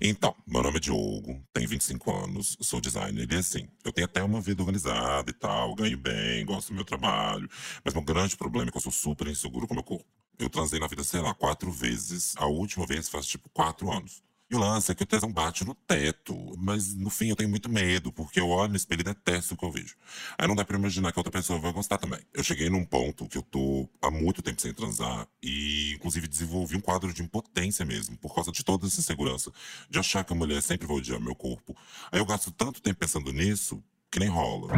Então, 0.00 0.34
meu 0.46 0.62
nome 0.62 0.76
é 0.76 0.80
Diogo, 0.80 1.42
tenho 1.52 1.68
25 1.68 2.24
anos, 2.24 2.56
sou 2.60 2.80
designer 2.80 3.30
e 3.30 3.36
assim, 3.36 3.68
eu 3.84 3.92
tenho 3.92 4.04
até 4.04 4.22
uma 4.22 4.40
vida 4.40 4.62
organizada 4.62 5.30
e 5.30 5.32
tal, 5.32 5.74
ganho 5.74 5.96
bem, 5.96 6.44
gosto 6.44 6.68
do 6.68 6.74
meu 6.74 6.84
trabalho, 6.84 7.48
mas 7.84 7.94
meu 7.94 8.02
grande 8.02 8.36
problema 8.36 8.68
é 8.68 8.70
que 8.70 8.76
eu 8.76 8.82
sou 8.82 8.92
super 8.92 9.26
inseguro 9.26 9.66
com 9.66 9.74
meu 9.74 9.82
corpo. 9.82 10.04
Eu 10.38 10.50
transei 10.50 10.80
na 10.80 10.88
vida, 10.88 11.04
sei 11.04 11.20
lá, 11.20 11.32
quatro 11.32 11.70
vezes, 11.70 12.34
a 12.36 12.46
última 12.46 12.86
vez 12.86 13.08
faz 13.08 13.26
tipo 13.26 13.48
quatro 13.50 13.90
anos. 13.90 14.22
E 14.50 14.54
o 14.54 14.58
lance 14.58 14.92
é 14.92 14.94
que 14.94 15.02
o 15.02 15.06
tesão 15.06 15.32
bate 15.32 15.64
no 15.64 15.74
teto, 15.74 16.36
mas 16.58 16.94
no 16.94 17.08
fim 17.08 17.30
eu 17.30 17.36
tenho 17.36 17.48
muito 17.48 17.70
medo, 17.70 18.12
porque 18.12 18.38
eu 18.38 18.48
olho 18.48 18.70
no 18.70 18.76
espelho 18.76 19.00
e 19.00 19.04
detesto 19.04 19.54
o 19.54 19.56
que 19.56 19.64
eu 19.64 19.70
vejo. 19.70 19.96
Aí 20.36 20.46
não 20.46 20.54
dá 20.54 20.64
pra 20.64 20.76
imaginar 20.76 21.12
que 21.12 21.18
outra 21.18 21.32
pessoa 21.32 21.58
vai 21.58 21.72
gostar 21.72 21.96
também. 21.96 22.20
Eu 22.32 22.44
cheguei 22.44 22.68
num 22.68 22.84
ponto 22.84 23.26
que 23.26 23.38
eu 23.38 23.42
tô 23.42 23.88
há 24.02 24.10
muito 24.10 24.42
tempo 24.42 24.60
sem 24.60 24.74
transar 24.74 25.26
e, 25.42 25.94
inclusive, 25.94 26.28
desenvolvi 26.28 26.76
um 26.76 26.80
quadro 26.80 27.12
de 27.12 27.22
impotência 27.22 27.86
mesmo, 27.86 28.18
por 28.18 28.34
causa 28.34 28.52
de 28.52 28.62
toda 28.62 28.86
essa 28.86 29.00
insegurança, 29.00 29.50
de 29.88 29.98
achar 29.98 30.22
que 30.22 30.34
a 30.34 30.36
mulher 30.36 30.62
sempre 30.62 30.86
vai 30.86 30.98
odiar 30.98 31.18
meu 31.18 31.34
corpo. 31.34 31.74
Aí 32.12 32.20
eu 32.20 32.26
gasto 32.26 32.50
tanto 32.50 32.82
tempo 32.82 33.00
pensando 33.00 33.32
nisso 33.32 33.82
que 34.10 34.20
nem 34.20 34.28
rola. 34.28 34.74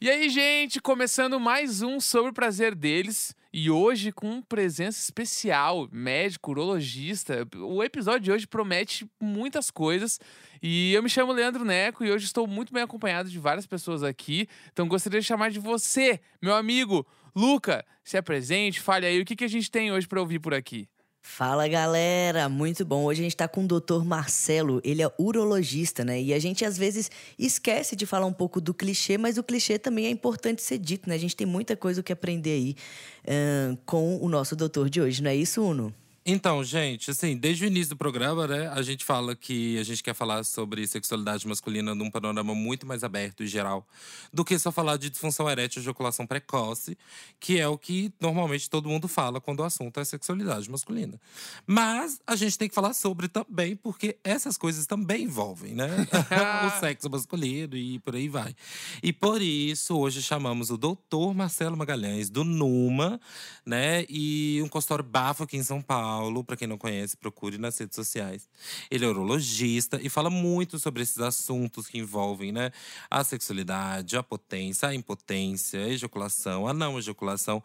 E 0.00 0.10
aí, 0.10 0.28
gente, 0.28 0.78
começando 0.80 1.40
mais 1.40 1.82
um 1.82 1.98
sobre 1.98 2.30
o 2.30 2.34
prazer 2.34 2.74
deles. 2.74 3.34
E 3.50 3.70
hoje 3.70 4.12
com 4.12 4.42
presença 4.42 5.00
especial, 5.00 5.88
médico, 5.90 6.50
urologista. 6.50 7.48
O 7.56 7.82
episódio 7.82 8.20
de 8.20 8.32
hoje 8.32 8.46
promete 8.46 9.10
muitas 9.18 9.70
coisas. 9.70 10.20
E 10.62 10.92
eu 10.92 11.02
me 11.02 11.08
chamo 11.08 11.32
Leandro 11.32 11.64
Neco 11.64 12.04
e 12.04 12.10
hoje 12.10 12.26
estou 12.26 12.46
muito 12.46 12.72
bem 12.74 12.82
acompanhado 12.82 13.30
de 13.30 13.38
várias 13.38 13.66
pessoas 13.66 14.02
aqui. 14.02 14.46
Então 14.70 14.86
gostaria 14.86 15.20
de 15.20 15.26
chamar 15.26 15.50
de 15.50 15.58
você, 15.58 16.20
meu 16.42 16.54
amigo 16.54 17.06
Luca. 17.34 17.86
Se 18.04 18.18
apresente, 18.18 18.80
fale 18.80 19.06
aí 19.06 19.20
o 19.20 19.24
que, 19.24 19.34
que 19.34 19.44
a 19.44 19.48
gente 19.48 19.70
tem 19.70 19.90
hoje 19.90 20.06
para 20.06 20.20
ouvir 20.20 20.40
por 20.40 20.52
aqui. 20.52 20.86
Fala 21.30 21.68
galera, 21.68 22.48
muito 22.48 22.84
bom. 22.84 23.04
Hoje 23.04 23.20
a 23.20 23.22
gente 23.22 23.36
tá 23.36 23.46
com 23.46 23.62
o 23.62 23.68
Dr. 23.68 24.02
Marcelo, 24.02 24.80
ele 24.82 25.02
é 25.02 25.12
urologista, 25.18 26.02
né? 26.02 26.20
E 26.20 26.32
a 26.32 26.38
gente 26.38 26.64
às 26.64 26.76
vezes 26.76 27.10
esquece 27.38 27.94
de 27.94 28.06
falar 28.06 28.26
um 28.26 28.32
pouco 28.32 28.60
do 28.60 28.74
clichê, 28.74 29.16
mas 29.18 29.36
o 29.38 29.42
clichê 29.44 29.78
também 29.78 30.06
é 30.06 30.10
importante 30.10 30.62
ser 30.62 30.78
dito, 30.78 31.08
né? 31.08 31.14
A 31.14 31.18
gente 31.18 31.36
tem 31.36 31.46
muita 31.46 31.76
coisa 31.76 32.02
que 32.02 32.12
aprender 32.12 32.50
aí 32.54 32.76
uh, 33.24 33.78
com 33.84 34.16
o 34.16 34.28
nosso 34.28 34.56
doutor 34.56 34.88
de 34.88 35.00
hoje, 35.00 35.22
não 35.22 35.30
é 35.30 35.36
isso, 35.36 35.62
Uno? 35.62 35.94
Então, 36.30 36.62
gente, 36.62 37.10
assim, 37.10 37.38
desde 37.38 37.64
o 37.64 37.66
início 37.66 37.88
do 37.88 37.96
programa, 37.96 38.46
né, 38.46 38.68
a 38.68 38.82
gente 38.82 39.02
fala 39.02 39.34
que 39.34 39.78
a 39.78 39.82
gente 39.82 40.02
quer 40.02 40.12
falar 40.12 40.44
sobre 40.44 40.86
sexualidade 40.86 41.48
masculina 41.48 41.94
num 41.94 42.10
panorama 42.10 42.54
muito 42.54 42.86
mais 42.86 43.02
aberto 43.02 43.42
e 43.42 43.46
geral 43.46 43.88
do 44.30 44.44
que 44.44 44.58
só 44.58 44.70
falar 44.70 44.98
de 44.98 45.08
disfunção 45.08 45.48
erétil 45.48 45.80
e 45.80 45.82
ejaculação 45.82 46.26
precoce, 46.26 46.98
que 47.40 47.58
é 47.58 47.66
o 47.66 47.78
que 47.78 48.12
normalmente 48.20 48.68
todo 48.68 48.90
mundo 48.90 49.08
fala 49.08 49.40
quando 49.40 49.60
o 49.60 49.64
assunto 49.64 50.00
é 50.00 50.04
sexualidade 50.04 50.70
masculina. 50.70 51.18
Mas 51.66 52.20
a 52.26 52.36
gente 52.36 52.58
tem 52.58 52.68
que 52.68 52.74
falar 52.74 52.92
sobre 52.92 53.26
também, 53.26 53.74
porque 53.74 54.18
essas 54.22 54.58
coisas 54.58 54.84
também 54.84 55.22
envolvem, 55.22 55.74
né? 55.74 55.88
o 56.68 56.78
sexo 56.78 57.08
masculino 57.08 57.74
e 57.74 58.00
por 58.00 58.14
aí 58.14 58.28
vai. 58.28 58.54
E 59.02 59.14
por 59.14 59.40
isso, 59.40 59.96
hoje 59.96 60.20
chamamos 60.20 60.68
o 60.68 60.76
doutor 60.76 61.32
Marcelo 61.32 61.74
Magalhães, 61.74 62.28
do 62.28 62.44
NUMA, 62.44 63.18
né? 63.64 64.04
E 64.10 64.60
um 64.62 64.68
consultório 64.68 65.02
bafo 65.02 65.44
aqui 65.44 65.56
em 65.56 65.62
São 65.62 65.80
Paulo 65.80 66.17
Paulo, 66.18 66.42
para 66.42 66.56
quem 66.56 66.66
não 66.66 66.76
conhece, 66.76 67.16
procure 67.16 67.58
nas 67.58 67.78
redes 67.78 67.94
sociais. 67.94 68.48
Ele 68.90 69.04
é 69.04 69.08
urologista 69.08 70.00
e 70.02 70.08
fala 70.08 70.28
muito 70.28 70.76
sobre 70.76 71.00
esses 71.00 71.20
assuntos 71.20 71.86
que 71.86 71.96
envolvem, 71.96 72.50
né, 72.50 72.72
a 73.08 73.22
sexualidade, 73.22 74.16
a 74.16 74.22
potência, 74.22 74.88
a 74.88 74.94
impotência, 74.94 75.78
a 75.84 75.88
ejaculação, 75.88 76.66
a 76.66 76.74
não 76.74 76.98
ejaculação 76.98 77.62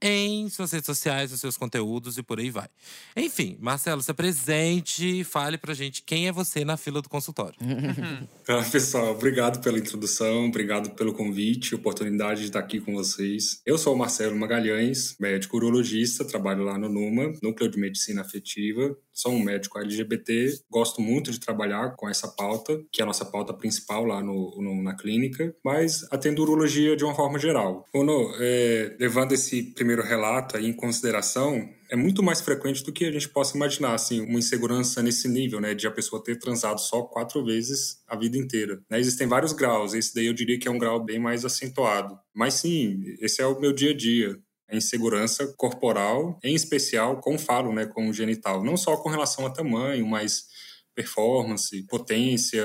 em 0.00 0.48
suas 0.48 0.72
redes 0.72 0.86
sociais, 0.86 1.30
nos 1.30 1.40
seus 1.40 1.56
conteúdos 1.56 2.18
e 2.18 2.22
por 2.22 2.38
aí 2.38 2.50
vai. 2.50 2.68
Enfim, 3.16 3.56
Marcelo, 3.60 4.02
se 4.02 4.10
apresente 4.10 5.20
e 5.20 5.24
fale 5.24 5.58
pra 5.58 5.74
gente 5.74 6.02
quem 6.02 6.28
é 6.28 6.32
você 6.32 6.64
na 6.64 6.76
fila 6.76 7.02
do 7.02 7.08
consultório. 7.08 7.56
ah, 8.48 8.64
pessoal, 8.70 9.12
obrigado 9.12 9.60
pela 9.60 9.78
introdução, 9.78 10.46
obrigado 10.46 10.90
pelo 10.90 11.12
convite, 11.12 11.74
oportunidade 11.74 12.40
de 12.40 12.46
estar 12.46 12.60
aqui 12.60 12.80
com 12.80 12.94
vocês. 12.94 13.60
Eu 13.66 13.76
sou 13.76 13.94
o 13.94 13.98
Marcelo 13.98 14.36
Magalhães, 14.36 15.16
médico 15.18 15.56
urologista, 15.56 16.24
trabalho 16.24 16.64
lá 16.64 16.78
no 16.78 16.88
NUMA, 16.88 17.32
Núcleo 17.42 17.70
de 17.70 17.78
Medicina 17.78 18.22
Afetiva. 18.22 18.96
Sou 19.12 19.32
um 19.32 19.42
médico 19.42 19.80
LGBT, 19.80 20.60
gosto 20.70 21.00
muito 21.00 21.32
de 21.32 21.40
trabalhar 21.40 21.96
com 21.96 22.08
essa 22.08 22.28
pauta, 22.28 22.80
que 22.92 23.00
é 23.00 23.02
a 23.02 23.06
nossa 23.06 23.24
pauta 23.24 23.52
principal 23.52 24.04
lá 24.04 24.22
no, 24.22 24.56
no 24.62 24.80
na 24.80 24.94
clínica, 24.94 25.52
mas 25.64 26.06
atendo 26.12 26.40
urologia 26.42 26.96
de 26.96 27.02
uma 27.02 27.14
forma 27.14 27.36
geral. 27.36 27.84
Uno, 27.92 28.32
é, 28.38 28.96
levando 29.00 29.32
esse 29.32 29.62
primeiro 29.74 29.87
primeiro 29.88 30.02
relato 30.02 30.58
aí 30.58 30.66
em 30.66 30.72
consideração, 30.74 31.66
é 31.90 31.96
muito 31.96 32.22
mais 32.22 32.42
frequente 32.42 32.84
do 32.84 32.92
que 32.92 33.06
a 33.06 33.10
gente 33.10 33.26
possa 33.26 33.56
imaginar, 33.56 33.94
assim, 33.94 34.20
uma 34.20 34.38
insegurança 34.38 35.02
nesse 35.02 35.26
nível, 35.26 35.62
né, 35.62 35.72
de 35.72 35.86
a 35.86 35.90
pessoa 35.90 36.22
ter 36.22 36.38
transado 36.38 36.78
só 36.78 37.00
quatro 37.04 37.42
vezes 37.42 38.02
a 38.06 38.14
vida 38.14 38.36
inteira. 38.36 38.82
Né? 38.90 39.00
Existem 39.00 39.26
vários 39.26 39.54
graus, 39.54 39.94
esse 39.94 40.14
daí 40.14 40.26
eu 40.26 40.34
diria 40.34 40.58
que 40.58 40.68
é 40.68 40.70
um 40.70 40.78
grau 40.78 41.02
bem 41.02 41.18
mais 41.18 41.42
acentuado. 41.42 42.18
Mas 42.34 42.54
sim, 42.54 43.02
esse 43.18 43.40
é 43.40 43.46
o 43.46 43.58
meu 43.58 43.72
dia 43.72 43.92
a 43.92 43.96
dia. 43.96 44.38
A 44.70 44.76
insegurança 44.76 45.46
corporal, 45.56 46.38
em 46.44 46.54
especial, 46.54 47.18
como 47.22 47.38
falo, 47.38 47.72
né, 47.72 47.86
com 47.86 48.10
o 48.10 48.12
genital. 48.12 48.62
Não 48.62 48.76
só 48.76 48.94
com 48.98 49.08
relação 49.08 49.46
a 49.46 49.50
tamanho, 49.50 50.06
mas 50.06 50.48
performance, 50.94 51.82
potência, 51.84 52.62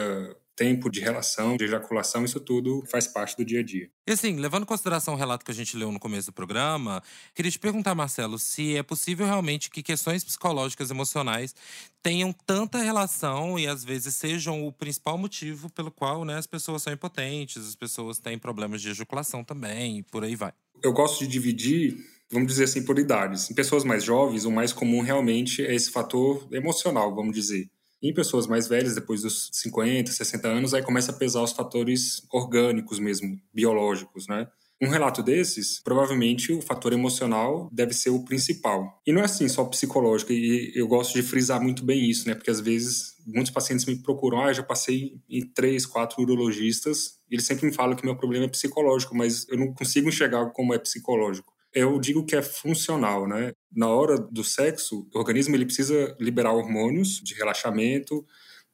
tempo 0.56 0.90
de 0.90 1.00
relação, 1.00 1.58
de 1.58 1.64
ejaculação, 1.64 2.24
isso 2.24 2.40
tudo 2.40 2.84
faz 2.90 3.08
parte 3.08 3.36
do 3.36 3.46
dia 3.46 3.60
a 3.60 3.64
dia. 3.64 3.90
E 4.08 4.12
assim, 4.12 4.36
levando 4.38 4.64
em 4.64 4.66
consideração 4.66 5.14
o 5.14 5.18
relato 5.18 5.44
que 5.44 5.52
a 5.52 5.54
gente 5.54 5.76
leu 5.76 5.92
no 5.92 6.00
começo 6.00 6.28
do 6.28 6.34
programa, 6.34 7.02
queria 7.34 7.52
te 7.52 7.60
perguntar, 7.60 7.96
Marcelo, 7.96 8.38
se 8.38 8.76
é 8.76 8.84
possível 8.84 9.26
realmente 9.26 9.70
que 9.70 9.82
questões 9.82 10.24
psicológicas 10.24 10.92
emocionais 10.92 11.56
tenham 12.02 12.34
tanta 12.46 12.78
relação 12.80 13.58
e 13.58 13.68
às 13.68 13.84
vezes 13.84 14.16
sejam 14.16 14.68
o 14.68 14.72
principal 14.72 15.18
motivo 15.18 15.70
pelo 15.70 15.92
qual 15.92 16.26
né, 16.26 16.38
as 16.38 16.48
pessoas 16.48 16.84
são 16.84 16.94
impotentes, 16.94 17.66
as 17.66 17.76
pessoas 17.76 18.20
têm 18.20 18.38
problemas 18.38 18.82
de 18.82 18.90
ejaculação 18.90 19.44
também, 19.44 20.00
e 20.00 20.04
por 20.04 20.24
aí 20.24 20.36
vai. 20.36 20.54
Eu 20.84 20.92
gosto 20.92 21.20
de 21.20 21.28
dividir 21.28 22.14
vamos 22.34 22.48
dizer 22.48 22.64
assim, 22.64 22.84
por 22.84 22.98
idades. 22.98 23.50
Em 23.50 23.54
pessoas 23.54 23.84
mais 23.84 24.04
jovens, 24.04 24.44
o 24.44 24.52
mais 24.52 24.74
comum 24.74 25.02
realmente 25.02 25.64
é 25.64 25.74
esse 25.74 25.92
fator 25.92 26.48
emocional, 26.52 27.14
vamos 27.14 27.34
dizer. 27.34 27.70
Em 28.04 28.14
pessoas 28.14 28.48
mais 28.48 28.68
velhas, 28.68 28.96
depois 28.96 29.22
dos 29.22 29.50
50, 29.54 30.12
60 30.12 30.46
anos, 30.50 30.74
aí 30.74 30.84
começa 30.84 31.14
a 31.14 31.16
pesar 31.16 31.42
os 31.42 31.54
fatores 31.54 32.22
orgânicos 32.34 33.00
mesmo, 33.00 33.40
biológicos, 33.54 34.28
né? 34.28 34.46
Um 34.82 34.90
relato 34.90 35.24
desses, 35.24 35.82
provavelmente 35.82 36.52
o 36.52 36.62
fator 36.62 36.92
emocional 36.92 37.70
deve 37.72 37.94
ser 37.94 38.10
o 38.10 38.26
principal. 38.26 39.02
E 39.08 39.14
não 39.14 39.22
é 39.22 39.24
assim 39.24 39.48
só 39.48 39.64
psicológico, 39.64 40.34
e 40.34 40.74
eu 40.76 40.86
gosto 40.86 41.14
de 41.14 41.24
frisar 41.24 41.62
muito 41.62 41.86
bem 41.86 42.10
isso, 42.10 42.28
né? 42.28 42.36
Porque 42.36 42.52
às 42.52 42.60
vezes 42.60 43.16
muitos 43.26 43.54
pacientes 43.54 43.86
me 43.86 43.96
procuram, 43.96 44.42
ah, 44.42 44.52
já 44.52 44.64
passei 44.64 45.22
em 45.30 45.48
três, 45.48 45.86
quatro 45.86 46.22
urologistas, 46.22 47.20
e 47.32 47.36
eles 47.36 47.46
sempre 47.46 47.68
me 47.68 47.74
falam 47.74 47.96
que 47.96 48.04
meu 48.04 48.18
problema 48.18 48.44
é 48.44 48.50
psicológico, 48.50 49.16
mas 49.16 49.48
eu 49.48 49.58
não 49.58 49.74
consigo 49.74 50.10
enxergar 50.10 50.46
como 50.48 50.74
é 50.74 50.78
psicológico 50.78 51.53
eu 51.74 52.00
digo 52.00 52.26
que 52.26 52.36
é 52.36 52.42
funcional, 52.42 53.28
né? 53.28 53.54
Na 53.72 53.88
hora 53.90 54.18
do 54.18 54.44
sexo, 54.44 55.08
o 55.14 55.18
organismo 55.18 55.56
ele 55.56 55.66
precisa 55.66 56.16
liberar 56.20 56.54
hormônios 56.54 57.20
de 57.22 57.34
relaxamento 57.34 58.26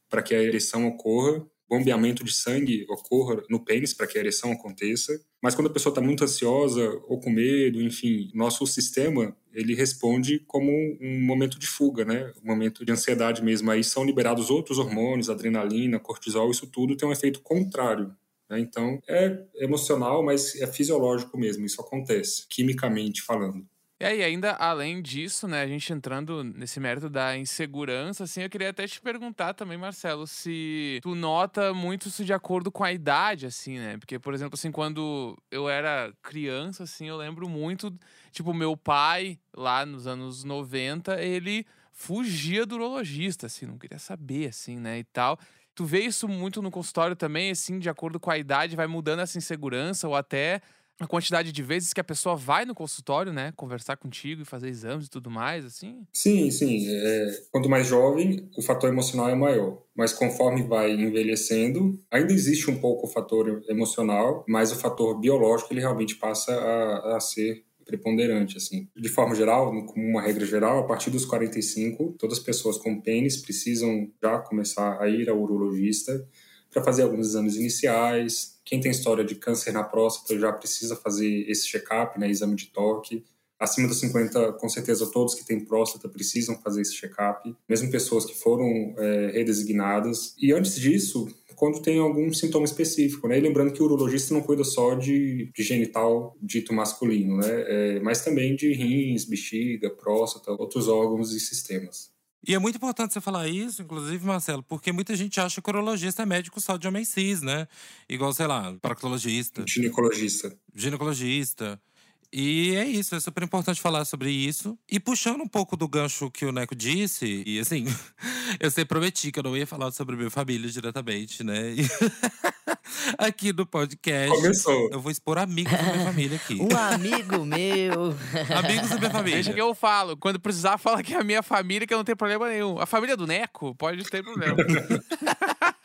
para 0.09 0.21
que 0.21 0.35
a 0.35 0.41
ereção 0.41 0.87
ocorra, 0.87 1.45
bombeamento 1.69 2.23
de 2.23 2.33
sangue 2.33 2.85
ocorra 2.89 3.43
no 3.49 3.63
pênis 3.63 3.93
para 3.93 4.07
que 4.07 4.17
a 4.17 4.21
ereção 4.21 4.51
aconteça. 4.51 5.13
Mas 5.41 5.55
quando 5.55 5.67
a 5.67 5.73
pessoa 5.73 5.91
está 5.91 6.01
muito 6.01 6.23
ansiosa 6.23 6.83
ou 7.07 7.19
com 7.19 7.29
medo, 7.29 7.81
enfim, 7.81 8.31
nosso 8.33 8.65
sistema 8.65 9.35
ele 9.53 9.73
responde 9.75 10.39
como 10.47 10.71
um 11.01 11.21
momento 11.21 11.57
de 11.59 11.67
fuga, 11.67 12.03
né? 12.03 12.33
Um 12.43 12.47
momento 12.47 12.83
de 12.85 12.91
ansiedade 12.91 13.43
mesmo. 13.43 13.71
Aí 13.71 13.83
são 13.83 14.03
liberados 14.03 14.49
outros 14.49 14.77
hormônios, 14.77 15.29
adrenalina, 15.29 15.99
cortisol, 15.99 16.51
isso 16.51 16.67
tudo 16.67 16.97
tem 16.97 17.07
um 17.07 17.11
efeito 17.11 17.39
contrário 17.41 18.13
né? 18.49 18.59
Então, 18.59 18.99
é 19.07 19.45
emocional, 19.55 20.23
mas 20.23 20.55
é 20.61 20.67
fisiológico 20.67 21.37
mesmo, 21.37 21.65
isso 21.65 21.81
acontece, 21.81 22.45
quimicamente 22.49 23.21
falando. 23.21 23.65
E 24.01 24.05
aí, 24.05 24.23
ainda 24.23 24.53
além 24.53 25.01
disso, 25.01 25.45
né, 25.45 25.61
a 25.61 25.67
gente 25.67 25.91
entrando 25.91 26.41
nesse 26.41 26.79
mérito 26.79 27.09
da 27.09 27.37
insegurança, 27.37 28.23
assim, 28.23 28.41
eu 28.41 28.49
queria 28.49 28.69
até 28.69 28.87
te 28.87 29.01
perguntar 29.01 29.53
também, 29.53 29.77
Marcelo, 29.77 30.25
se 30.25 30.99
tu 31.03 31.15
nota 31.15 31.73
muito 31.73 32.07
isso 32.07 32.23
de 32.23 32.31
acordo 32.31 32.71
com 32.71 32.81
a 32.81 32.93
idade, 32.93 33.45
assim, 33.45 33.77
né? 33.77 33.97
Porque, 33.97 34.17
por 34.17 34.33
exemplo, 34.33 34.55
assim, 34.55 34.71
quando 34.71 35.37
eu 35.51 35.67
era 35.67 36.13
criança, 36.21 36.83
assim, 36.83 37.09
eu 37.09 37.17
lembro 37.17 37.49
muito, 37.49 37.93
tipo, 38.31 38.53
meu 38.53 38.77
pai, 38.77 39.37
lá 39.53 39.85
nos 39.85 40.07
anos 40.07 40.45
90, 40.45 41.21
ele 41.21 41.65
fugia 41.91 42.65
do 42.65 42.75
urologista, 42.75 43.47
assim, 43.47 43.65
não 43.65 43.77
queria 43.77 43.99
saber, 43.99 44.47
assim, 44.47 44.79
né, 44.79 44.99
e 44.99 45.03
tal. 45.03 45.37
Tu 45.79 45.85
vê 45.85 46.01
isso 46.01 46.27
muito 46.27 46.61
no 46.61 46.69
consultório 46.69 47.15
também, 47.15 47.51
assim, 47.51 47.79
de 47.79 47.89
acordo 47.89 48.19
com 48.19 48.29
a 48.29 48.37
idade, 48.37 48.75
vai 48.75 48.85
mudando 48.85 49.21
essa 49.21 49.37
insegurança 49.37 50.09
ou 50.09 50.13
até 50.13 50.61
a 50.99 51.07
quantidade 51.07 51.53
de 51.53 51.63
vezes 51.63 51.93
que 51.93 52.01
a 52.01 52.03
pessoa 52.03 52.35
vai 52.35 52.65
no 52.65 52.75
consultório, 52.75 53.31
né? 53.31 53.53
Conversar 53.55 53.95
contigo 53.95 54.41
e 54.41 54.45
fazer 54.45 54.67
exames 54.67 55.05
e 55.05 55.09
tudo 55.09 55.31
mais, 55.31 55.63
assim? 55.63 56.05
Sim, 56.11 56.51
sim. 56.51 56.85
É, 56.85 57.43
quanto 57.49 57.69
mais 57.69 57.87
jovem, 57.87 58.49
o 58.57 58.61
fator 58.61 58.89
emocional 58.89 59.29
é 59.29 59.35
maior. 59.35 59.81
Mas 59.95 60.11
conforme 60.11 60.63
vai 60.63 60.91
envelhecendo, 60.91 61.97
ainda 62.11 62.33
existe 62.33 62.69
um 62.69 62.77
pouco 62.81 63.07
o 63.07 63.09
fator 63.09 63.63
emocional, 63.69 64.43
mas 64.49 64.73
o 64.73 64.75
fator 64.75 65.17
biológico 65.17 65.71
ele 65.71 65.79
realmente 65.79 66.15
passa 66.15 66.51
a, 66.53 67.15
a 67.15 67.19
ser 67.21 67.63
preponderante, 67.89 68.55
assim. 68.55 68.87
De 68.95 69.09
forma 69.09 69.35
geral, 69.35 69.85
como 69.85 70.05
uma 70.05 70.21
regra 70.21 70.45
geral, 70.45 70.79
a 70.79 70.83
partir 70.83 71.09
dos 71.09 71.25
45, 71.25 72.15
todas 72.17 72.37
as 72.37 72.43
pessoas 72.43 72.77
com 72.77 73.01
pênis 73.01 73.37
precisam 73.37 74.09
já 74.21 74.37
começar 74.39 75.01
a 75.01 75.09
ir 75.09 75.29
ao 75.29 75.41
urologista 75.41 76.25
para 76.71 76.83
fazer 76.83 77.01
alguns 77.01 77.29
exames 77.29 77.55
iniciais. 77.55 78.59
Quem 78.63 78.79
tem 78.79 78.91
história 78.91 79.23
de 79.23 79.35
câncer 79.35 79.71
na 79.71 79.83
próstata 79.83 80.39
já 80.39 80.51
precisa 80.53 80.95
fazer 80.95 81.49
esse 81.49 81.67
check-up, 81.67 82.19
né, 82.19 82.29
exame 82.29 82.55
de 82.55 82.67
toque. 82.67 83.25
Acima 83.59 83.87
dos 83.87 83.99
50, 83.99 84.53
com 84.53 84.69
certeza, 84.69 85.11
todos 85.11 85.33
que 85.35 85.43
têm 85.43 85.65
próstata 85.65 86.07
precisam 86.07 86.57
fazer 86.61 86.81
esse 86.81 86.95
check-up, 86.95 87.53
mesmo 87.67 87.91
pessoas 87.91 88.23
que 88.23 88.33
foram 88.33 88.95
é, 88.97 89.31
redesignadas. 89.33 90.33
E 90.37 90.53
antes 90.53 90.75
disso, 90.75 91.27
quando 91.59 91.81
tem 91.81 91.99
algum 91.99 92.33
sintoma 92.33 92.63
específico, 92.63 93.27
né? 93.27 93.37
E 93.37 93.41
lembrando 93.41 93.73
que 93.73 93.83
o 93.83 93.85
urologista 93.85 94.33
não 94.33 94.41
cuida 94.41 94.63
só 94.63 94.95
de, 94.95 95.51
de 95.53 95.61
genital 95.61 96.37
dito 96.41 96.73
masculino, 96.73 97.35
né? 97.35 97.47
É, 97.49 97.99
mas 97.99 98.23
também 98.23 98.55
de 98.55 98.71
rins, 98.73 99.25
bexiga, 99.25 99.89
próstata, 99.89 100.51
outros 100.51 100.87
órgãos 100.87 101.33
e 101.33 101.39
sistemas. 101.39 102.13
E 102.47 102.55
é 102.55 102.59
muito 102.59 102.77
importante 102.77 103.13
você 103.13 103.19
falar 103.19 103.49
isso, 103.49 103.81
inclusive, 103.81 104.25
Marcelo, 104.25 104.63
porque 104.63 104.93
muita 104.93 105.13
gente 105.17 105.41
acha 105.41 105.61
que 105.61 105.69
o 105.69 105.73
urologista 105.73 106.23
é 106.23 106.25
médico 106.25 106.61
só 106.61 106.77
de 106.77 106.87
homem 106.87 107.03
cis, 107.03 107.41
né? 107.41 107.67
Igual, 108.07 108.31
sei 108.31 108.47
lá, 108.47 108.73
proctologista. 108.81 109.65
Ginecologista. 109.67 110.57
Ginecologista. 110.73 111.81
E 112.31 112.75
é 112.75 112.85
isso, 112.85 113.15
é 113.15 113.19
super 113.19 113.43
importante 113.43 113.81
falar 113.81 114.05
sobre 114.05 114.29
isso. 114.29 114.77
E 114.89 114.99
puxando 114.99 115.41
um 115.41 115.47
pouco 115.47 115.75
do 115.75 115.87
gancho 115.87 116.29
que 116.29 116.45
o 116.45 116.51
Neco 116.51 116.75
disse, 116.75 117.43
e 117.45 117.59
assim, 117.59 117.85
eu 118.59 118.69
sempre 118.69 118.85
prometi 118.85 119.31
que 119.31 119.39
eu 119.39 119.43
não 119.43 119.57
ia 119.57 119.65
falar 119.65 119.91
sobre 119.91 120.15
minha 120.15 120.29
família 120.29 120.69
diretamente, 120.69 121.43
né? 121.43 121.71
E 121.71 121.87
aqui 123.17 123.51
no 123.51 123.65
podcast. 123.65 124.35
Começou. 124.35 124.89
Eu 124.91 125.01
vou 125.01 125.11
expor 125.11 125.39
amigos 125.39 125.73
da 125.73 125.81
minha 125.81 126.05
família 126.05 126.37
aqui. 126.37 126.59
Um 126.69 126.77
amigo 126.77 127.45
meu. 127.45 128.15
amigos 128.55 128.89
da 128.89 128.97
minha 128.97 129.09
família. 129.09 129.35
Deixa 129.35 129.53
que 129.53 129.61
eu 129.61 129.73
falo. 129.73 130.15
Quando 130.15 130.39
precisar, 130.39 130.77
fala 130.77 131.01
que 131.01 131.13
é 131.13 131.19
a 131.19 131.23
minha 131.23 131.41
família, 131.41 131.87
que 131.87 131.93
eu 131.93 131.97
não 131.97 132.03
tenho 132.03 132.17
problema 132.17 132.47
nenhum. 132.47 132.79
A 132.79 132.85
família 132.85 133.17
do 133.17 133.25
Neco 133.25 133.73
pode 133.75 134.03
ter 134.03 134.23
problema. 134.23 134.55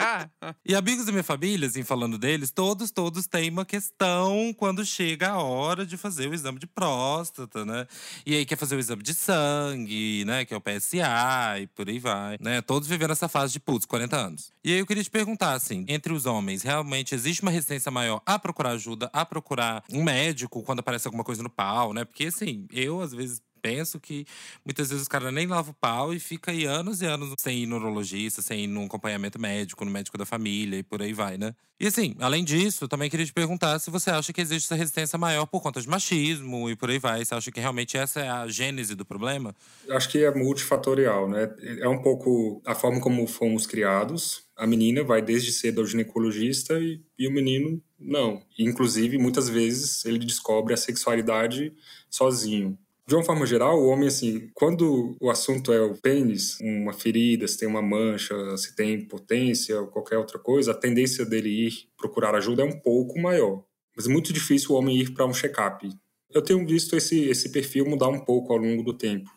e 0.64 0.74
amigos 0.74 1.06
da 1.06 1.12
minha 1.12 1.24
família, 1.24 1.68
assim, 1.68 1.82
falando 1.82 2.18
deles, 2.18 2.50
todos, 2.50 2.90
todos 2.90 3.26
têm 3.26 3.50
uma 3.50 3.64
questão 3.64 4.52
quando 4.56 4.84
chega 4.84 5.30
a 5.30 5.42
hora 5.42 5.86
de 5.86 5.96
fazer 5.96 6.28
o 6.28 6.34
exame 6.34 6.58
de 6.58 6.66
próstata, 6.66 7.64
né? 7.64 7.86
E 8.26 8.34
aí 8.34 8.44
quer 8.44 8.56
fazer 8.56 8.76
o 8.76 8.78
exame 8.78 9.02
de 9.02 9.14
sangue, 9.14 10.24
né? 10.24 10.44
Que 10.44 10.54
é 10.54 10.56
o 10.56 10.60
PSA 10.60 11.60
e 11.60 11.66
por 11.68 11.88
aí 11.88 11.98
vai, 11.98 12.36
né? 12.40 12.60
Todos 12.62 12.88
vivendo 12.88 13.12
essa 13.12 13.28
fase 13.28 13.52
de, 13.52 13.60
putz, 13.60 13.86
40 13.86 14.16
anos. 14.16 14.52
E 14.62 14.72
aí 14.72 14.78
eu 14.78 14.86
queria 14.86 15.02
te 15.02 15.10
perguntar, 15.10 15.52
assim, 15.54 15.84
entre 15.88 16.12
os 16.12 16.26
homens, 16.26 16.62
realmente 16.62 17.14
existe 17.14 17.42
uma 17.42 17.50
resistência 17.50 17.90
maior 17.90 18.20
a 18.24 18.38
procurar 18.38 18.70
ajuda, 18.70 19.10
a 19.12 19.24
procurar 19.24 19.82
um 19.92 20.02
médico 20.02 20.62
quando 20.62 20.80
aparece 20.80 21.06
alguma 21.08 21.24
coisa 21.24 21.42
no 21.42 21.50
pau, 21.50 21.92
né? 21.92 22.04
Porque, 22.04 22.26
assim, 22.26 22.66
eu 22.72 23.00
às 23.00 23.12
vezes 23.12 23.42
penso 23.64 23.98
que 23.98 24.26
muitas 24.62 24.90
vezes 24.90 25.04
os 25.04 25.08
caras 25.08 25.32
nem 25.32 25.46
lavam 25.46 25.72
o 25.72 25.74
pau 25.74 26.12
e 26.12 26.20
fica 26.20 26.50
aí 26.50 26.66
anos 26.66 27.00
e 27.00 27.06
anos 27.06 27.34
sem 27.38 27.62
ir 27.62 27.66
no 27.66 27.78
neurologista, 27.78 28.42
sem 28.42 28.64
ir 28.64 28.66
num 28.66 28.84
acompanhamento 28.84 29.40
médico, 29.40 29.86
no 29.86 29.90
médico 29.90 30.18
da 30.18 30.26
família 30.26 30.76
e 30.76 30.82
por 30.82 31.00
aí 31.00 31.14
vai, 31.14 31.38
né? 31.38 31.54
E 31.80 31.86
assim, 31.86 32.14
além 32.20 32.44
disso, 32.44 32.86
também 32.86 33.08
queria 33.08 33.24
te 33.24 33.32
perguntar 33.32 33.78
se 33.78 33.90
você 33.90 34.10
acha 34.10 34.34
que 34.34 34.40
existe 34.40 34.66
essa 34.66 34.74
resistência 34.74 35.18
maior 35.18 35.46
por 35.46 35.62
conta 35.62 35.80
de 35.80 35.88
machismo 35.88 36.68
e 36.68 36.76
por 36.76 36.90
aí 36.90 36.98
vai. 36.98 37.24
Você 37.24 37.34
acha 37.34 37.50
que 37.50 37.58
realmente 37.58 37.96
essa 37.96 38.20
é 38.20 38.28
a 38.28 38.46
gênese 38.46 38.94
do 38.94 39.04
problema? 39.04 39.54
Acho 39.90 40.10
que 40.10 40.22
é 40.22 40.32
multifatorial, 40.32 41.26
né? 41.28 41.48
É 41.80 41.88
um 41.88 42.02
pouco 42.02 42.62
a 42.66 42.74
forma 42.74 43.00
como 43.00 43.26
fomos 43.26 43.66
criados. 43.66 44.44
A 44.56 44.66
menina 44.66 45.02
vai 45.02 45.22
desde 45.22 45.50
cedo 45.52 45.80
ao 45.80 45.86
ginecologista 45.86 46.78
e, 46.78 47.02
e 47.18 47.26
o 47.26 47.32
menino 47.32 47.82
não. 47.98 48.42
Inclusive, 48.58 49.16
muitas 49.16 49.48
vezes 49.48 50.04
ele 50.04 50.18
descobre 50.18 50.74
a 50.74 50.76
sexualidade 50.76 51.72
sozinho. 52.10 52.78
De 53.06 53.14
uma 53.14 53.22
forma 53.22 53.44
geral, 53.44 53.78
o 53.78 53.88
homem, 53.88 54.08
assim, 54.08 54.48
quando 54.54 55.14
o 55.20 55.28
assunto 55.28 55.70
é 55.70 55.80
o 55.80 55.94
pênis, 55.94 56.58
uma 56.60 56.94
ferida, 56.94 57.46
se 57.46 57.58
tem 57.58 57.68
uma 57.68 57.82
mancha, 57.82 58.34
se 58.56 58.74
tem 58.74 59.06
potência 59.06 59.78
ou 59.78 59.88
qualquer 59.88 60.16
outra 60.16 60.38
coisa, 60.38 60.70
a 60.70 60.74
tendência 60.74 61.26
dele 61.26 61.66
ir 61.66 61.72
procurar 61.98 62.34
ajuda 62.34 62.62
é 62.62 62.64
um 62.64 62.80
pouco 62.80 63.20
maior. 63.20 63.62
Mas 63.94 64.06
é 64.06 64.08
muito 64.08 64.32
difícil 64.32 64.70
o 64.70 64.78
homem 64.78 64.98
ir 64.98 65.12
para 65.12 65.26
um 65.26 65.34
check-up. 65.34 65.86
Eu 66.32 66.40
tenho 66.40 66.66
visto 66.66 66.96
esse, 66.96 67.28
esse 67.28 67.52
perfil 67.52 67.84
mudar 67.84 68.08
um 68.08 68.24
pouco 68.24 68.54
ao 68.54 68.58
longo 68.58 68.82
do 68.82 68.96
tempo. 68.96 69.30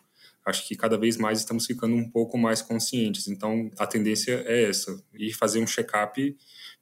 Acho 0.46 0.66
que 0.66 0.74
cada 0.74 0.96
vez 0.96 1.18
mais 1.18 1.38
estamos 1.40 1.66
ficando 1.66 1.94
um 1.94 2.10
pouco 2.10 2.38
mais 2.38 2.62
conscientes. 2.62 3.28
Então, 3.28 3.70
a 3.78 3.86
tendência 3.86 4.42
é 4.46 4.64
essa: 4.64 4.98
ir 5.12 5.34
fazer 5.34 5.60
um 5.60 5.66
check-up 5.66 6.34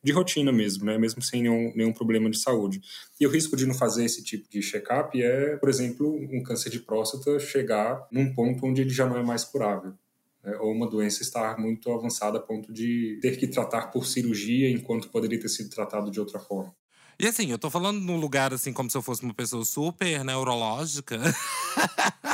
de 0.02 0.12
rotina 0.12 0.52
mesmo, 0.52 0.84
né? 0.84 0.96
mesmo 0.98 1.20
sem 1.20 1.42
nenhum, 1.42 1.72
nenhum 1.74 1.92
problema 1.92 2.30
de 2.30 2.38
saúde. 2.38 2.80
E 3.20 3.26
o 3.26 3.30
risco 3.30 3.56
de 3.56 3.66
não 3.66 3.74
fazer 3.74 4.04
esse 4.04 4.22
tipo 4.22 4.48
de 4.48 4.62
check-up 4.62 5.20
é, 5.20 5.56
por 5.56 5.68
exemplo, 5.68 6.14
um 6.30 6.42
câncer 6.42 6.70
de 6.70 6.80
próstata 6.80 7.38
chegar 7.40 8.06
num 8.10 8.32
ponto 8.32 8.64
onde 8.64 8.82
ele 8.82 8.90
já 8.90 9.06
não 9.06 9.16
é 9.16 9.22
mais 9.22 9.44
curável. 9.44 9.94
Né? 10.44 10.56
Ou 10.60 10.72
uma 10.72 10.88
doença 10.88 11.22
estar 11.22 11.58
muito 11.58 11.90
avançada 11.92 12.38
a 12.38 12.40
ponto 12.40 12.72
de 12.72 13.18
ter 13.20 13.36
que 13.36 13.46
tratar 13.46 13.88
por 13.88 14.06
cirurgia 14.06 14.70
enquanto 14.70 15.10
poderia 15.10 15.40
ter 15.40 15.48
sido 15.48 15.70
tratado 15.70 16.10
de 16.10 16.20
outra 16.20 16.38
forma. 16.38 16.74
E 17.18 17.26
assim, 17.26 17.50
eu 17.50 17.58
tô 17.58 17.70
falando 17.70 17.98
num 17.98 18.18
lugar 18.18 18.52
assim 18.52 18.72
como 18.72 18.90
se 18.90 18.96
eu 18.96 19.02
fosse 19.02 19.22
uma 19.22 19.32
pessoa 19.32 19.64
super 19.64 20.22
neurológica. 20.22 21.18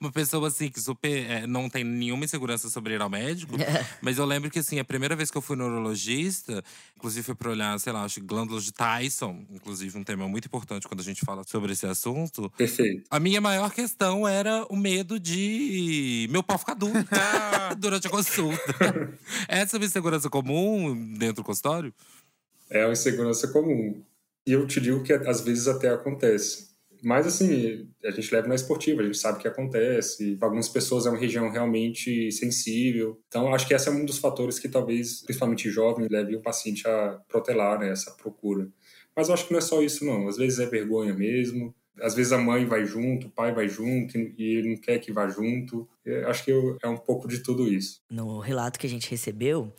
uma 0.00 0.10
pessoa 0.12 0.48
assim 0.48 0.68
que 0.68 0.80
super 0.80 1.30
é, 1.30 1.46
não 1.46 1.68
tem 1.68 1.84
nenhuma 1.84 2.24
insegurança 2.24 2.68
sobre 2.68 2.94
ir 2.94 3.00
ao 3.00 3.10
médico. 3.10 3.54
Mas 4.02 4.18
eu 4.18 4.24
lembro 4.24 4.50
que 4.50 4.58
assim, 4.58 4.78
a 4.78 4.84
primeira 4.84 5.14
vez 5.16 5.30
que 5.30 5.36
eu 5.36 5.42
fui 5.42 5.56
neurologista, 5.56 6.62
inclusive 6.96 7.24
foi 7.24 7.34
para 7.34 7.50
olhar, 7.50 7.78
sei 7.80 7.92
lá, 7.92 8.04
acho 8.04 8.22
glândulas 8.22 8.64
de 8.64 8.72
Tyson, 8.72 9.44
inclusive 9.50 9.98
um 9.98 10.04
tema 10.04 10.28
muito 10.28 10.46
importante 10.46 10.86
quando 10.86 11.00
a 11.00 11.04
gente 11.04 11.24
fala 11.24 11.42
sobre 11.44 11.72
esse 11.72 11.86
assunto. 11.86 12.50
Perfeito. 12.56 13.04
A 13.10 13.20
minha 13.20 13.40
maior 13.40 13.72
questão 13.72 14.26
era 14.26 14.64
o 14.68 14.76
medo 14.76 15.18
de 15.18 16.26
meu 16.30 16.42
pau 16.42 16.58
ficar 16.58 16.74
duro 16.74 16.92
durante 17.78 18.06
a 18.06 18.10
consulta. 18.10 18.74
Essa 19.46 19.76
é 19.76 19.78
uma 19.78 19.86
insegurança 19.86 20.28
comum 20.28 21.14
dentro 21.14 21.36
do 21.36 21.44
consultório? 21.44 21.92
É 22.70 22.84
uma 22.84 22.92
insegurança 22.92 23.48
comum. 23.48 24.02
E 24.46 24.52
eu 24.52 24.66
te 24.66 24.80
digo 24.80 25.02
que 25.02 25.12
às 25.12 25.40
vezes 25.40 25.68
até 25.68 25.90
acontece. 25.90 26.67
Mas 27.02 27.26
assim, 27.26 27.88
a 28.04 28.10
gente 28.10 28.32
leva 28.32 28.48
na 28.48 28.54
esportiva, 28.54 29.02
a 29.02 29.04
gente 29.04 29.18
sabe 29.18 29.38
que 29.38 29.48
acontece. 29.48 30.36
Para 30.36 30.48
algumas 30.48 30.68
pessoas 30.68 31.06
é 31.06 31.10
uma 31.10 31.18
região 31.18 31.50
realmente 31.50 32.30
sensível. 32.32 33.20
Então, 33.28 33.52
acho 33.54 33.66
que 33.66 33.74
esse 33.74 33.88
é 33.88 33.92
um 33.92 34.04
dos 34.04 34.18
fatores 34.18 34.58
que 34.58 34.68
talvez, 34.68 35.22
principalmente 35.22 35.70
jovem, 35.70 36.08
leve 36.10 36.36
o 36.36 36.42
paciente 36.42 36.86
a 36.86 37.20
protelar 37.28 37.78
né, 37.78 37.90
essa 37.90 38.10
procura. 38.12 38.68
Mas 39.14 39.28
eu 39.28 39.34
acho 39.34 39.46
que 39.46 39.52
não 39.52 39.58
é 39.58 39.62
só 39.62 39.82
isso, 39.82 40.04
não. 40.04 40.28
Às 40.28 40.36
vezes 40.36 40.58
é 40.58 40.66
vergonha 40.66 41.12
mesmo. 41.12 41.74
Às 42.00 42.14
vezes 42.14 42.32
a 42.32 42.38
mãe 42.38 42.64
vai 42.64 42.84
junto, 42.84 43.26
o 43.26 43.30
pai 43.30 43.52
vai 43.52 43.68
junto 43.68 44.16
e 44.16 44.34
ele 44.38 44.70
não 44.70 44.76
quer 44.76 44.98
que 44.98 45.12
vá 45.12 45.28
junto. 45.28 45.88
Eu 46.04 46.28
acho 46.28 46.44
que 46.44 46.52
é 46.82 46.88
um 46.88 46.96
pouco 46.96 47.26
de 47.26 47.40
tudo 47.40 47.66
isso. 47.66 48.00
No 48.08 48.38
relato 48.38 48.78
que 48.78 48.86
a 48.86 48.90
gente 48.90 49.10
recebeu, 49.10 49.72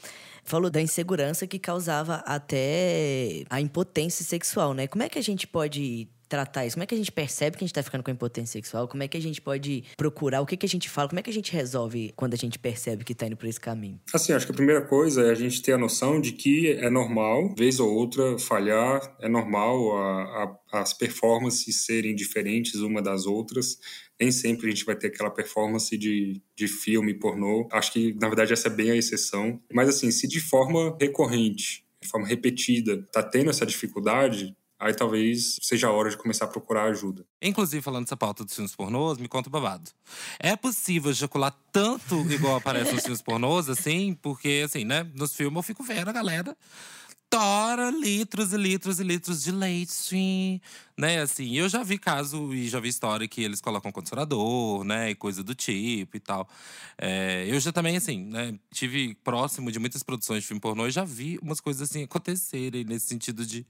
falou 0.43 0.69
da 0.69 0.81
insegurança 0.81 1.47
que 1.47 1.57
causava 1.57 2.15
até 2.25 3.45
a 3.49 3.61
impotência 3.61 4.25
sexual, 4.25 4.73
né? 4.73 4.87
Como 4.87 5.03
é 5.03 5.07
que 5.07 5.17
a 5.17 5.23
gente 5.23 5.47
pode 5.47 6.09
tratar 6.29 6.65
isso? 6.65 6.75
Como 6.75 6.83
é 6.83 6.85
que 6.85 6.93
a 6.93 6.97
gente 6.97 7.11
percebe 7.11 7.57
que 7.57 7.63
a 7.63 7.67
gente 7.67 7.73
tá 7.73 7.83
ficando 7.83 8.03
com 8.03 8.11
impotência 8.11 8.53
sexual? 8.53 8.87
Como 8.87 9.01
é 9.03 9.07
que 9.07 9.17
a 9.17 9.21
gente 9.21 9.41
pode 9.41 9.83
procurar? 9.97 10.41
O 10.41 10.45
que, 10.45 10.55
que 10.55 10.65
a 10.65 10.69
gente 10.69 10.89
fala? 10.89 11.09
Como 11.09 11.19
é 11.19 11.23
que 11.23 11.29
a 11.29 11.33
gente 11.33 11.51
resolve 11.51 12.13
quando 12.15 12.35
a 12.35 12.37
gente 12.37 12.59
percebe 12.59 13.03
que 13.03 13.15
tá 13.15 13.25
indo 13.25 13.35
por 13.35 13.47
esse 13.47 13.59
caminho? 13.59 13.99
Assim, 14.13 14.31
acho 14.31 14.45
que 14.45 14.51
a 14.51 14.55
primeira 14.55 14.81
coisa 14.81 15.23
é 15.23 15.31
a 15.31 15.35
gente 15.35 15.61
ter 15.61 15.73
a 15.73 15.77
noção 15.77 16.21
de 16.21 16.31
que 16.33 16.71
é 16.71 16.89
normal, 16.89 17.53
vez 17.57 17.79
ou 17.79 17.91
outra, 17.91 18.37
falhar, 18.37 19.01
é 19.19 19.27
normal 19.27 19.97
a, 19.97 20.57
a, 20.71 20.81
as 20.81 20.93
performances 20.93 21.85
serem 21.85 22.15
diferentes 22.15 22.75
uma 22.75 23.01
das 23.01 23.25
outras 23.25 23.79
nem 24.19 24.31
sempre 24.31 24.67
a 24.67 24.69
gente 24.69 24.83
vai 24.83 24.95
ter 24.95 25.07
aquela 25.07 25.29
performance 25.29 25.97
de, 25.97 26.41
de 26.53 26.67
filme 26.67 27.13
pornô. 27.13 27.69
Acho 27.71 27.93
que, 27.93 28.13
na 28.19 28.27
verdade, 28.27 28.51
essa 28.51 28.67
é 28.67 28.71
bem 28.71 28.91
a 28.91 28.95
exceção. 28.95 29.61
Mas, 29.71 29.87
assim, 29.87 30.11
se 30.11 30.27
de 30.27 30.41
forma 30.41 30.97
recorrente, 30.99 31.85
de 32.01 32.07
forma 32.07 32.27
repetida, 32.27 33.01
tá 33.13 33.23
tendo 33.23 33.49
essa 33.49 33.65
dificuldade, 33.65 34.55
aí 34.79 34.93
talvez 34.93 35.57
seja 35.61 35.87
a 35.87 35.91
hora 35.91 36.09
de 36.09 36.17
começar 36.17 36.45
a 36.45 36.47
procurar 36.47 36.85
ajuda. 36.85 37.25
Inclusive, 37.41 37.81
falando 37.81 38.05
dessa 38.05 38.17
pauta 38.17 38.45
dos 38.45 38.53
filmes 38.53 38.75
pornôs, 38.75 39.17
me 39.17 39.27
conta 39.27 39.49
o 39.49 39.51
babado. 39.51 39.91
É 40.39 40.55
possível 40.55 41.11
ejacular 41.11 41.55
tanto 41.71 42.15
igual 42.31 42.55
aparece 42.55 42.93
nos 42.93 43.03
filmes 43.03 43.21
pornôs, 43.21 43.69
assim? 43.69 44.17
Porque, 44.21 44.63
assim, 44.65 44.85
né, 44.85 45.05
nos 45.15 45.35
filmes 45.35 45.57
eu 45.57 45.63
fico 45.63 45.83
vendo 45.83 46.09
a 46.09 46.13
galera 46.13 46.55
tora 47.29 47.91
litros 47.91 48.53
e 48.53 48.57
litros 48.57 48.99
e 48.99 49.03
litros 49.03 49.43
de 49.43 49.51
leite, 49.51 50.61
né? 50.97 51.21
Assim, 51.21 51.55
eu 51.55 51.69
já 51.69 51.83
vi 51.83 51.97
caso 51.97 52.53
e 52.53 52.67
já 52.67 52.79
vi 52.79 52.89
história 52.89 53.27
que 53.27 53.41
eles 53.43 53.61
colocam 53.61 53.91
condicionador, 53.91 54.83
né? 54.83 55.11
E 55.11 55.15
coisa 55.15 55.43
do 55.43 55.53
tipo 55.53 56.17
e 56.17 56.19
tal. 56.19 56.49
É, 56.97 57.45
eu 57.47 57.59
já 57.59 57.71
também, 57.71 57.95
assim, 57.95 58.25
né? 58.25 58.57
Tive 58.73 59.13
próximo 59.23 59.71
de 59.71 59.77
muitas 59.77 60.01
produções 60.01 60.41
de 60.41 60.47
filme 60.47 60.59
pornô 60.59 60.87
e 60.87 60.91
já 60.91 61.03
vi 61.03 61.37
umas 61.41 61.59
coisas 61.59 61.89
assim 61.89 62.03
acontecerem 62.03 62.83
nesse 62.83 63.07
sentido 63.07 63.45
de 63.45 63.65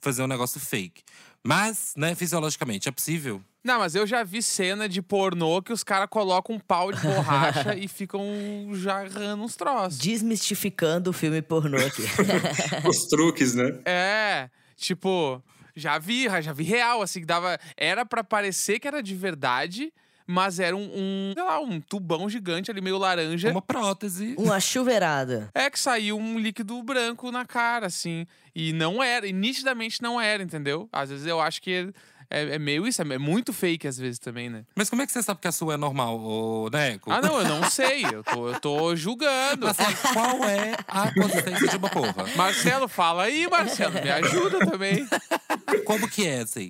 fazer 0.00 0.22
um 0.22 0.26
negócio 0.26 0.60
fake. 0.60 1.02
Mas, 1.48 1.94
né, 1.96 2.14
fisiologicamente, 2.14 2.90
é 2.90 2.92
possível 2.92 3.40
não, 3.64 3.80
mas 3.80 3.94
eu 3.94 4.06
já 4.06 4.22
vi 4.22 4.40
cena 4.40 4.88
de 4.88 5.02
pornô 5.02 5.60
que 5.60 5.72
os 5.72 5.82
caras 5.84 6.08
colocam 6.08 6.56
um 6.56 6.58
pau 6.60 6.90
de 6.90 7.00
borracha 7.02 7.74
e 7.76 7.86
ficam 7.86 8.24
jarrando 8.72 9.42
uns 9.42 9.56
troços. 9.56 9.98
Desmistificando 9.98 11.10
o 11.10 11.12
filme 11.12 11.42
pornô 11.42 11.76
aqui. 11.76 12.02
Os 12.88 13.06
truques, 13.08 13.54
né? 13.54 13.78
É, 13.84 14.48
tipo, 14.76 15.42
Já 15.74 15.98
vi, 15.98 16.28
já 16.40 16.52
vi 16.52 16.62
real, 16.62 17.02
assim, 17.02 17.20
que 17.20 17.26
dava. 17.26 17.58
Era 17.76 18.06
pra 18.06 18.24
parecer 18.24 18.78
que 18.78 18.88
era 18.88 19.02
de 19.02 19.14
verdade, 19.14 19.92
mas 20.30 20.60
era 20.60 20.76
um, 20.76 20.82
um, 20.82 21.32
sei 21.32 21.42
lá, 21.42 21.58
um 21.58 21.80
tubão 21.80 22.28
gigante 22.28 22.70
ali, 22.70 22.82
meio 22.82 22.98
laranja. 22.98 23.50
Uma 23.50 23.62
prótese. 23.62 24.34
Uma 24.36 24.60
chuveirada. 24.60 25.48
É 25.54 25.70
que 25.70 25.80
saiu 25.80 26.18
um 26.18 26.38
líquido 26.38 26.82
branco 26.82 27.32
na 27.32 27.46
cara, 27.46 27.86
assim. 27.86 28.26
E 28.54 28.74
não 28.74 29.02
era, 29.02 29.26
e 29.26 29.32
nitidamente 29.32 30.02
não 30.02 30.20
era, 30.20 30.42
entendeu? 30.42 30.86
Às 30.92 31.08
vezes 31.08 31.26
eu 31.26 31.40
acho 31.40 31.62
que 31.62 31.90
é, 32.30 32.56
é 32.56 32.58
meio 32.58 32.86
isso, 32.86 33.00
é 33.00 33.18
muito 33.18 33.52
fake 33.52 33.88
às 33.88 33.96
vezes 33.96 34.18
também, 34.18 34.50
né? 34.50 34.64
Mas 34.74 34.90
como 34.90 35.00
é 35.00 35.06
que 35.06 35.12
você 35.12 35.22
sabe 35.22 35.40
que 35.40 35.48
a 35.48 35.52
sua 35.52 35.74
é 35.74 35.76
normal, 35.76 36.20
ô 36.20 36.68
Neco? 36.70 37.10
Ah, 37.10 37.22
não, 37.22 37.40
eu 37.40 37.48
não 37.48 37.70
sei. 37.70 38.04
Eu 38.04 38.22
tô, 38.22 38.48
eu 38.48 38.60
tô 38.60 38.96
julgando. 38.96 39.66
Marcelo, 39.66 39.96
qual 40.12 40.44
é 40.44 40.76
a 40.86 41.14
consistência 41.14 41.68
de 41.68 41.76
uma 41.76 41.88
porra? 41.88 42.26
Marcelo, 42.36 42.88
fala 42.88 43.24
aí, 43.24 43.48
Marcelo. 43.48 43.94
Me 43.94 44.10
ajuda 44.10 44.58
também. 44.66 45.06
Como 45.84 46.08
que 46.08 46.26
é, 46.26 46.40
assim? 46.40 46.68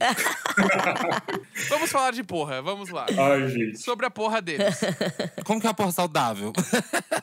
Vamos 1.68 1.90
falar 1.90 2.12
de 2.12 2.22
porra, 2.22 2.62
vamos 2.62 2.90
lá. 2.90 3.06
Ai, 3.16 3.48
gente. 3.48 3.82
Sobre 3.82 4.06
a 4.06 4.10
porra 4.10 4.40
deles. 4.40 4.76
Como 5.44 5.60
que 5.60 5.66
é 5.66 5.70
uma 5.70 5.74
porra 5.74 5.92
saudável? 5.92 6.52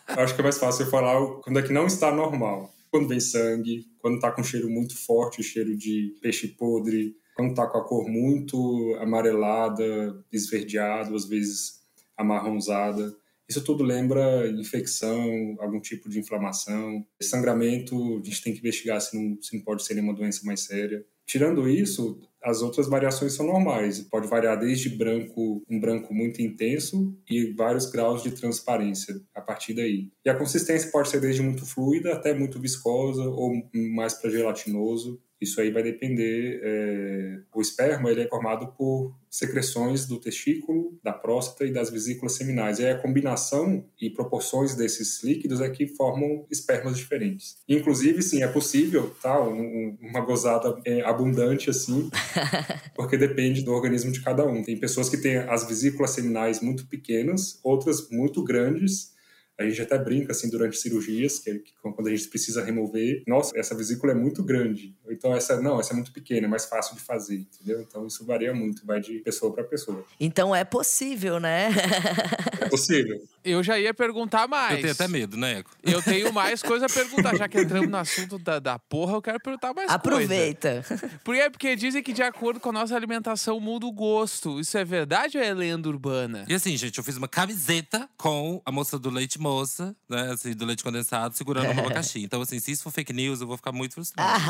Eu 0.09 0.23
acho 0.23 0.35
que 0.35 0.41
é 0.41 0.43
mais 0.43 0.57
fácil 0.57 0.85
eu 0.85 0.91
falar 0.91 1.25
quando 1.41 1.59
é 1.59 1.61
que 1.61 1.71
não 1.71 1.87
está 1.87 2.11
normal. 2.11 2.73
Quando 2.91 3.07
vem 3.07 3.19
sangue, 3.19 3.85
quando 3.99 4.19
tá 4.19 4.31
com 4.31 4.43
cheiro 4.43 4.69
muito 4.69 4.97
forte, 4.97 5.43
cheiro 5.43 5.75
de 5.75 6.15
peixe 6.21 6.47
podre, 6.47 7.15
quando 7.35 7.53
tá 7.53 7.67
com 7.67 7.77
a 7.77 7.83
cor 7.83 8.09
muito 8.09 8.95
amarelada, 8.99 10.23
esverdeado, 10.31 11.15
às 11.15 11.25
vezes 11.25 11.81
amarronzada. 12.17 13.15
Isso 13.47 13.63
tudo 13.63 13.83
lembra 13.83 14.47
infecção, 14.49 15.55
algum 15.59 15.79
tipo 15.79 16.09
de 16.09 16.19
inflamação. 16.19 17.05
Sangramento, 17.21 17.95
a 18.19 18.23
gente 18.23 18.41
tem 18.41 18.53
que 18.53 18.59
investigar 18.59 18.99
se 18.99 19.15
não, 19.15 19.39
se 19.41 19.55
não 19.55 19.63
pode 19.63 19.85
ser 19.85 19.93
nenhuma 19.93 20.15
doença 20.15 20.41
mais 20.45 20.61
séria. 20.61 21.05
Tirando 21.27 21.67
isso, 21.67 22.21
as 22.43 22.61
outras 22.61 22.87
variações 22.87 23.33
são 23.33 23.47
normais. 23.47 23.99
Pode 23.99 24.27
variar 24.27 24.59
desde 24.59 24.89
branco, 24.89 25.63
um 25.69 25.79
branco 25.79 26.13
muito 26.13 26.41
intenso 26.41 27.15
e 27.29 27.51
vários 27.53 27.89
graus 27.89 28.21
de 28.21 28.31
transparência 28.31 29.19
a 29.33 29.41
partir 29.41 29.73
daí. 29.73 30.11
E 30.23 30.29
a 30.29 30.35
consistência 30.35 30.91
pode 30.91 31.09
ser 31.09 31.19
desde 31.19 31.41
muito 31.41 31.65
fluida 31.65 32.13
até 32.13 32.33
muito 32.33 32.59
viscosa 32.59 33.23
ou 33.23 33.51
mais 33.73 34.13
para 34.13 34.29
gelatinoso. 34.29 35.19
Isso 35.45 35.61
aí 35.61 35.71
vai 35.71 35.81
depender. 35.81 36.59
É... 36.61 37.39
O 37.53 37.61
esperma 37.61 38.11
ele 38.11 38.21
é 38.21 38.27
formado 38.27 38.67
por 38.77 39.15
secreções 39.29 40.05
do 40.05 40.19
testículo, 40.19 40.97
da 41.03 41.11
próstata 41.11 41.65
e 41.65 41.71
das 41.71 41.89
vesículas 41.89 42.33
seminais. 42.33 42.79
E 42.79 42.85
aí 42.85 42.91
a 42.91 42.97
combinação 42.97 43.85
e 43.99 44.09
proporções 44.09 44.75
desses 44.75 45.23
líquidos 45.23 45.61
é 45.61 45.69
que 45.69 45.87
formam 45.87 46.45
espermas 46.49 46.97
diferentes. 46.97 47.57
Inclusive, 47.67 48.21
sim, 48.21 48.43
é 48.43 48.47
possível, 48.47 49.13
tá? 49.21 49.41
Um, 49.41 49.97
uma 50.01 50.21
gozada 50.21 50.79
é, 50.85 51.01
abundante 51.01 51.69
assim, 51.69 52.09
porque 52.95 53.17
depende 53.17 53.61
do 53.61 53.71
organismo 53.71 54.11
de 54.11 54.21
cada 54.21 54.45
um. 54.45 54.63
Tem 54.63 54.77
pessoas 54.77 55.09
que 55.09 55.17
têm 55.17 55.37
as 55.37 55.67
vesículas 55.67 56.11
seminais 56.11 56.61
muito 56.61 56.87
pequenas, 56.87 57.59
outras 57.63 58.09
muito 58.09 58.43
grandes 58.43 59.14
a 59.57 59.63
gente 59.63 59.81
até 59.81 59.97
brinca 59.97 60.31
assim 60.31 60.49
durante 60.49 60.77
cirurgias, 60.77 61.39
que, 61.39 61.59
que, 61.59 61.73
quando 61.81 62.07
a 62.07 62.09
gente 62.09 62.27
precisa 62.27 62.63
remover, 62.63 63.23
nossa, 63.27 63.57
essa 63.57 63.75
vesícula 63.75 64.11
é 64.11 64.15
muito 64.15 64.43
grande. 64.43 64.95
Então 65.09 65.33
essa 65.33 65.61
não, 65.61 65.79
essa 65.79 65.93
é 65.93 65.95
muito 65.95 66.11
pequena, 66.11 66.47
é 66.47 66.49
mais 66.49 66.65
fácil 66.65 66.95
de 66.95 67.01
fazer, 67.01 67.35
entendeu? 67.35 67.81
Então 67.81 68.05
isso 68.05 68.25
varia 68.25 68.53
muito, 68.53 68.85
vai 68.85 68.99
de 68.99 69.19
pessoa 69.19 69.53
para 69.53 69.63
pessoa. 69.63 70.03
Então 70.19 70.55
é 70.55 70.63
possível, 70.63 71.39
né? 71.39 71.69
é 72.59 72.69
possível. 72.69 73.21
Eu 73.43 73.61
já 73.61 73.79
ia 73.79 73.93
perguntar 73.93 74.47
mais. 74.47 74.75
Eu 74.75 74.81
tenho 74.81 74.93
até 74.93 75.07
medo, 75.07 75.37
né, 75.37 75.59
Eco? 75.59 75.69
Eu 75.83 76.01
tenho 76.01 76.31
mais 76.33 76.63
coisa 76.63 76.87
a 76.87 76.89
perguntar. 76.89 77.35
Já 77.35 77.47
que 77.47 77.61
entramos 77.61 77.89
no 77.89 77.97
assunto 77.97 78.39
da, 78.39 78.59
da 78.59 78.79
porra, 78.79 79.13
eu 79.13 79.21
quero 79.21 79.39
perguntar 79.39 79.71
mais 79.73 79.89
Aproveita. 79.91 80.83
coisa. 80.87 81.05
Aproveita. 81.15 81.45
É 81.45 81.49
porque 81.49 81.75
dizem 81.75 82.01
que 82.01 82.11
de 82.11 82.23
acordo 82.23 82.59
com 82.59 82.69
a 82.69 82.71
nossa 82.71 82.95
alimentação 82.95 83.59
muda 83.59 83.85
o 83.85 83.91
gosto. 83.91 84.59
Isso 84.59 84.75
é 84.77 84.83
verdade 84.83 85.37
ou 85.37 85.43
é 85.43 85.53
lenda 85.53 85.87
urbana? 85.87 86.45
E 86.47 86.55
assim, 86.55 86.75
gente, 86.75 86.97
eu 86.97 87.03
fiz 87.03 87.17
uma 87.17 87.27
camiseta 87.27 88.09
com 88.17 88.61
a 88.65 88.71
moça 88.71 88.97
do 88.97 89.11
leite 89.11 89.37
moça, 89.45 89.95
né? 90.09 90.31
Assim, 90.31 90.53
do 90.53 90.65
leite 90.65 90.83
condensado, 90.83 91.35
segurando 91.35 91.67
um 91.67 91.79
abacaxi. 91.79 92.19
Então, 92.25 92.41
assim, 92.41 92.59
se 92.59 92.71
isso 92.71 92.83
for 92.83 92.91
fake 92.91 93.13
news, 93.13 93.41
eu 93.41 93.47
vou 93.47 93.55
ficar 93.55 93.71
muito 93.71 93.93
frustrado. 93.93 94.41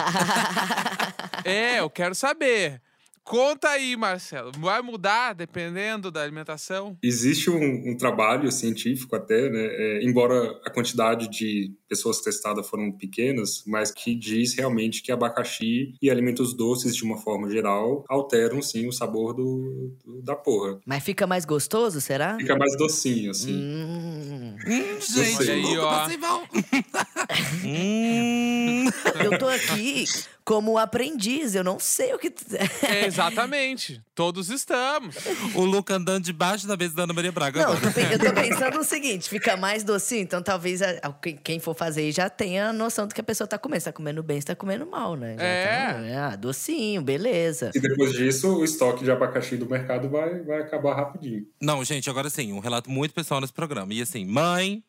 é, 1.43 1.79
eu 1.79 1.89
quero 1.89 2.15
saber. 2.15 2.81
Conta 3.25 3.69
aí, 3.69 3.97
Marcelo. 3.97 4.51
Vai 4.59 4.83
mudar 4.83 5.33
dependendo 5.33 6.11
da 6.11 6.21
alimentação? 6.21 6.95
Existe 7.01 7.49
um, 7.49 7.89
um 7.89 7.97
trabalho 7.97 8.51
científico 8.51 9.15
até, 9.15 9.49
né? 9.49 9.65
É, 9.65 10.03
embora 10.03 10.51
a 10.63 10.69
quantidade 10.69 11.27
de 11.27 11.73
pessoas 11.89 12.21
testadas 12.21 12.69
foram 12.69 12.91
pequenas, 12.91 13.63
mas 13.65 13.91
que 13.91 14.13
diz 14.13 14.53
realmente 14.53 15.01
que 15.01 15.11
abacaxi 15.11 15.95
e 15.99 16.11
alimentos 16.11 16.53
doces 16.53 16.95
de 16.95 17.03
uma 17.03 17.17
forma 17.17 17.49
geral 17.49 18.05
alteram 18.07 18.61
sim 18.61 18.87
o 18.87 18.91
sabor 18.91 19.33
do, 19.33 19.91
do 20.05 20.21
da 20.21 20.35
porra. 20.35 20.79
Mas 20.85 21.03
fica 21.03 21.25
mais 21.25 21.45
gostoso, 21.45 21.99
será? 21.99 22.37
Fica 22.37 22.55
mais 22.55 22.77
docinho, 22.77 23.31
assim. 23.31 23.55
Hum. 23.55 24.55
Hum, 24.67 25.01
gente, 25.01 25.49
aí, 25.49 25.77
ó. 25.79 26.05
hum. 27.65 28.54
Eu 29.23 29.37
tô 29.37 29.47
aqui 29.49 30.05
como 30.43 30.77
aprendiz, 30.77 31.55
eu 31.55 31.63
não 31.63 31.79
sei 31.79 32.13
o 32.13 32.19
que. 32.19 32.31
É, 32.83 33.05
exatamente. 33.07 33.99
Todos 34.13 34.49
estamos. 34.49 35.15
O 35.55 35.63
Luca 35.65 35.95
andando 35.95 36.23
debaixo 36.23 36.67
da 36.67 36.77
mesa 36.77 36.95
da 36.95 37.03
Ana 37.03 37.13
Maria 37.13 37.31
Braga. 37.31 37.61
Não, 37.63 37.71
eu 37.71 37.77
agora. 37.77 38.13
eu 38.13 38.19
tô 38.19 38.31
pensando 38.41 38.79
o 38.79 38.83
seguinte: 38.83 39.27
fica 39.29 39.57
mais 39.57 39.83
docinho, 39.83 40.21
então 40.21 40.41
talvez 40.43 40.81
a- 40.81 40.99
a- 41.01 41.11
quem- 41.13 41.37
quem 41.37 41.59
for 41.59 41.75
fazer 41.75 42.01
aí 42.01 42.11
já 42.11 42.29
tenha 42.29 42.69
a 42.69 42.73
noção 42.73 43.07
do 43.07 43.15
que 43.15 43.21
a 43.21 43.23
pessoa 43.23 43.47
tá 43.47 43.57
comendo. 43.57 43.79
Se 43.81 43.85
tá 43.85 43.91
comendo 43.93 44.21
bem, 44.21 44.39
se 44.39 44.45
tá 44.45 44.55
comendo 44.55 44.85
mal, 44.85 45.15
né? 45.15 45.35
Já 45.37 45.43
É. 45.43 45.65
tá- 46.15 46.27
ah, 46.27 46.35
docinho, 46.35 47.01
beleza. 47.01 47.71
E 47.73 47.79
depois 47.79 48.13
disso, 48.13 48.57
o 48.57 48.63
estoque 48.63 49.03
de 49.03 49.11
abacaxi 49.11 49.57
do 49.57 49.67
mercado 49.67 50.07
vai, 50.09 50.41
vai 50.43 50.61
acabar 50.61 50.95
rapidinho. 50.95 51.45
Não, 51.59 51.83
gente, 51.83 52.09
agora 52.09 52.29
sim, 52.29 52.53
um 52.53 52.59
relato 52.59 52.89
muito 52.89 53.13
pessoal 53.13 53.41
nesse 53.41 53.53
programa. 53.53 53.93
E 53.93 54.01
assim, 54.01 54.25
mãe, 54.25 54.83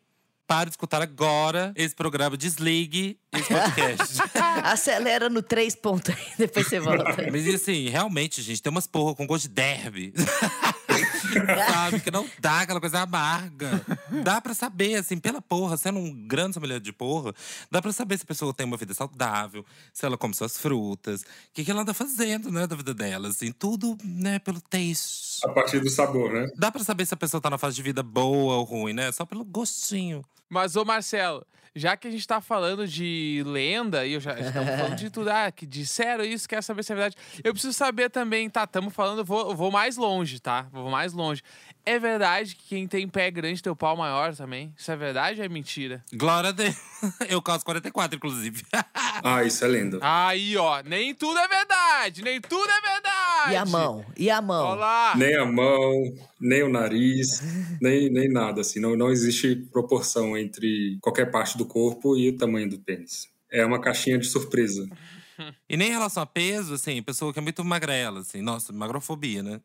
para 0.46 0.66
de 0.66 0.72
escutar 0.72 1.02
agora 1.02 1.72
esse 1.74 1.94
programa, 1.94 2.36
desligue 2.36 3.18
esse 3.32 3.48
podcast. 3.48 4.18
Acelera 4.62 5.28
no 5.28 5.42
três 5.42 5.74
pontos 5.74 6.14
aí, 6.14 6.26
depois 6.38 6.66
você 6.66 6.78
volta. 6.80 7.04
Mas 7.30 7.46
e 7.46 7.54
assim, 7.54 7.88
realmente, 7.88 8.40
gente, 8.42 8.62
tem 8.62 8.70
umas 8.70 8.86
porra 8.86 9.14
com 9.14 9.26
gosto 9.26 9.48
de 9.48 9.54
derby. 9.54 10.12
Sabe? 11.72 12.00
Que 12.00 12.10
não 12.10 12.28
dá 12.38 12.60
aquela 12.60 12.80
coisa 12.80 13.00
amarga. 13.00 13.84
Dá 14.22 14.40
pra 14.40 14.54
saber, 14.54 14.96
assim, 14.96 15.18
pela 15.18 15.40
porra, 15.40 15.76
sendo 15.76 15.98
um 15.98 16.12
grande 16.26 16.54
sommelier 16.54 16.80
de 16.80 16.92
porra, 16.92 17.34
dá 17.70 17.80
pra 17.82 17.92
saber 17.92 18.16
se 18.18 18.24
a 18.24 18.26
pessoa 18.26 18.52
tem 18.52 18.66
uma 18.66 18.76
vida 18.76 18.94
saudável, 18.94 19.64
se 19.92 20.04
ela 20.04 20.16
come 20.16 20.34
suas 20.34 20.58
frutas, 20.58 21.22
o 21.22 21.26
que, 21.54 21.64
que 21.64 21.70
ela 21.70 21.82
anda 21.82 21.94
fazendo, 21.94 22.50
né, 22.50 22.66
da 22.66 22.76
vida 22.76 22.94
dela, 22.94 23.28
assim, 23.28 23.52
tudo, 23.52 23.96
né, 24.04 24.38
pelo 24.38 24.60
taste. 24.60 25.40
A 25.44 25.48
partir 25.48 25.80
do 25.80 25.90
sabor, 25.90 26.32
né? 26.32 26.48
Dá 26.56 26.70
pra 26.70 26.82
saber 26.82 27.06
se 27.06 27.14
a 27.14 27.16
pessoa 27.16 27.40
tá 27.40 27.50
na 27.50 27.58
fase 27.58 27.76
de 27.76 27.82
vida 27.82 28.02
boa 28.02 28.56
ou 28.56 28.64
ruim, 28.64 28.92
né? 28.92 29.12
Só 29.12 29.24
pelo 29.24 29.44
gostinho. 29.44 30.24
Mas, 30.48 30.76
ô 30.76 30.84
Marcelo, 30.84 31.44
já 31.76 31.94
que 31.94 32.08
a 32.08 32.10
gente 32.10 32.26
tá 32.26 32.40
falando 32.40 32.88
de 32.88 33.42
lenda, 33.46 34.06
e 34.06 34.14
eu 34.14 34.20
já 34.20 34.32
estamos 34.40 34.70
falando 34.76 34.96
de 34.96 35.10
tudo, 35.10 35.28
ah, 35.28 35.52
que 35.52 35.66
disseram 35.66 36.24
isso, 36.24 36.48
quero 36.48 36.62
saber 36.62 36.82
se 36.82 36.92
é 36.92 36.96
verdade. 36.96 37.16
Eu 37.44 37.52
preciso 37.52 37.74
saber 37.74 38.08
também, 38.08 38.48
tá? 38.48 38.64
Estamos 38.64 38.94
falando, 38.94 39.22
vou, 39.22 39.54
vou 39.54 39.70
mais 39.70 39.98
longe, 39.98 40.40
tá? 40.40 40.66
Vou 40.72 40.90
mais 40.90 41.12
longe. 41.12 41.42
É 41.88 42.00
verdade 42.00 42.56
que 42.56 42.64
quem 42.70 42.88
tem 42.88 43.06
pé 43.06 43.30
grande 43.30 43.62
tem 43.62 43.72
o 43.72 43.76
pau 43.76 43.96
maior 43.96 44.34
também? 44.34 44.74
Isso 44.76 44.90
é 44.90 44.96
verdade 44.96 45.38
ou 45.38 45.46
é 45.46 45.48
mentira? 45.48 46.04
Glória 46.12 46.48
a 46.50 46.52
Deus. 46.52 46.74
Eu 47.30 47.40
calço 47.40 47.64
44, 47.64 48.16
inclusive. 48.16 48.64
Ah, 49.22 49.42
isso 49.42 49.64
é 49.64 49.68
lenda. 49.68 49.98
Aí, 50.02 50.56
ó, 50.58 50.82
nem 50.82 51.14
tudo 51.14 51.38
é 51.38 51.48
verdade, 51.48 52.22
nem 52.22 52.38
tudo 52.38 52.68
é 52.70 52.80
verdade. 52.80 53.52
E 53.52 53.56
a 53.56 53.64
mão? 53.64 54.04
E 54.16 54.30
a 54.30 54.42
mão? 54.42 54.72
Olá. 54.72 55.14
Nem 55.16 55.34
a 55.36 55.44
mão, 55.44 56.14
nem 56.38 56.62
o 56.62 56.68
nariz, 56.68 57.40
nem, 57.80 58.10
nem 58.10 58.28
nada. 58.28 58.60
Assim, 58.60 58.78
não, 58.78 58.94
não 58.94 59.10
existe 59.10 59.56
proporção 59.72 60.36
entre 60.36 60.98
qualquer 61.00 61.30
parte 61.30 61.56
do 61.56 61.64
corpo 61.64 62.14
e 62.14 62.28
o 62.28 62.36
tamanho 62.36 62.68
do 62.68 62.78
pênis. 62.78 63.28
É 63.50 63.64
uma 63.64 63.80
caixinha 63.80 64.18
de 64.18 64.26
surpresa. 64.26 64.86
E 65.68 65.76
nem 65.76 65.88
em 65.88 65.92
relação 65.92 66.22
a 66.22 66.26
peso, 66.26 66.74
assim, 66.74 67.02
pessoa 67.02 67.32
que 67.32 67.38
é 67.38 67.42
muito 67.42 67.64
magrela, 67.64 68.20
assim, 68.20 68.42
nossa, 68.42 68.72
magrofobia, 68.72 69.42
né? 69.42 69.60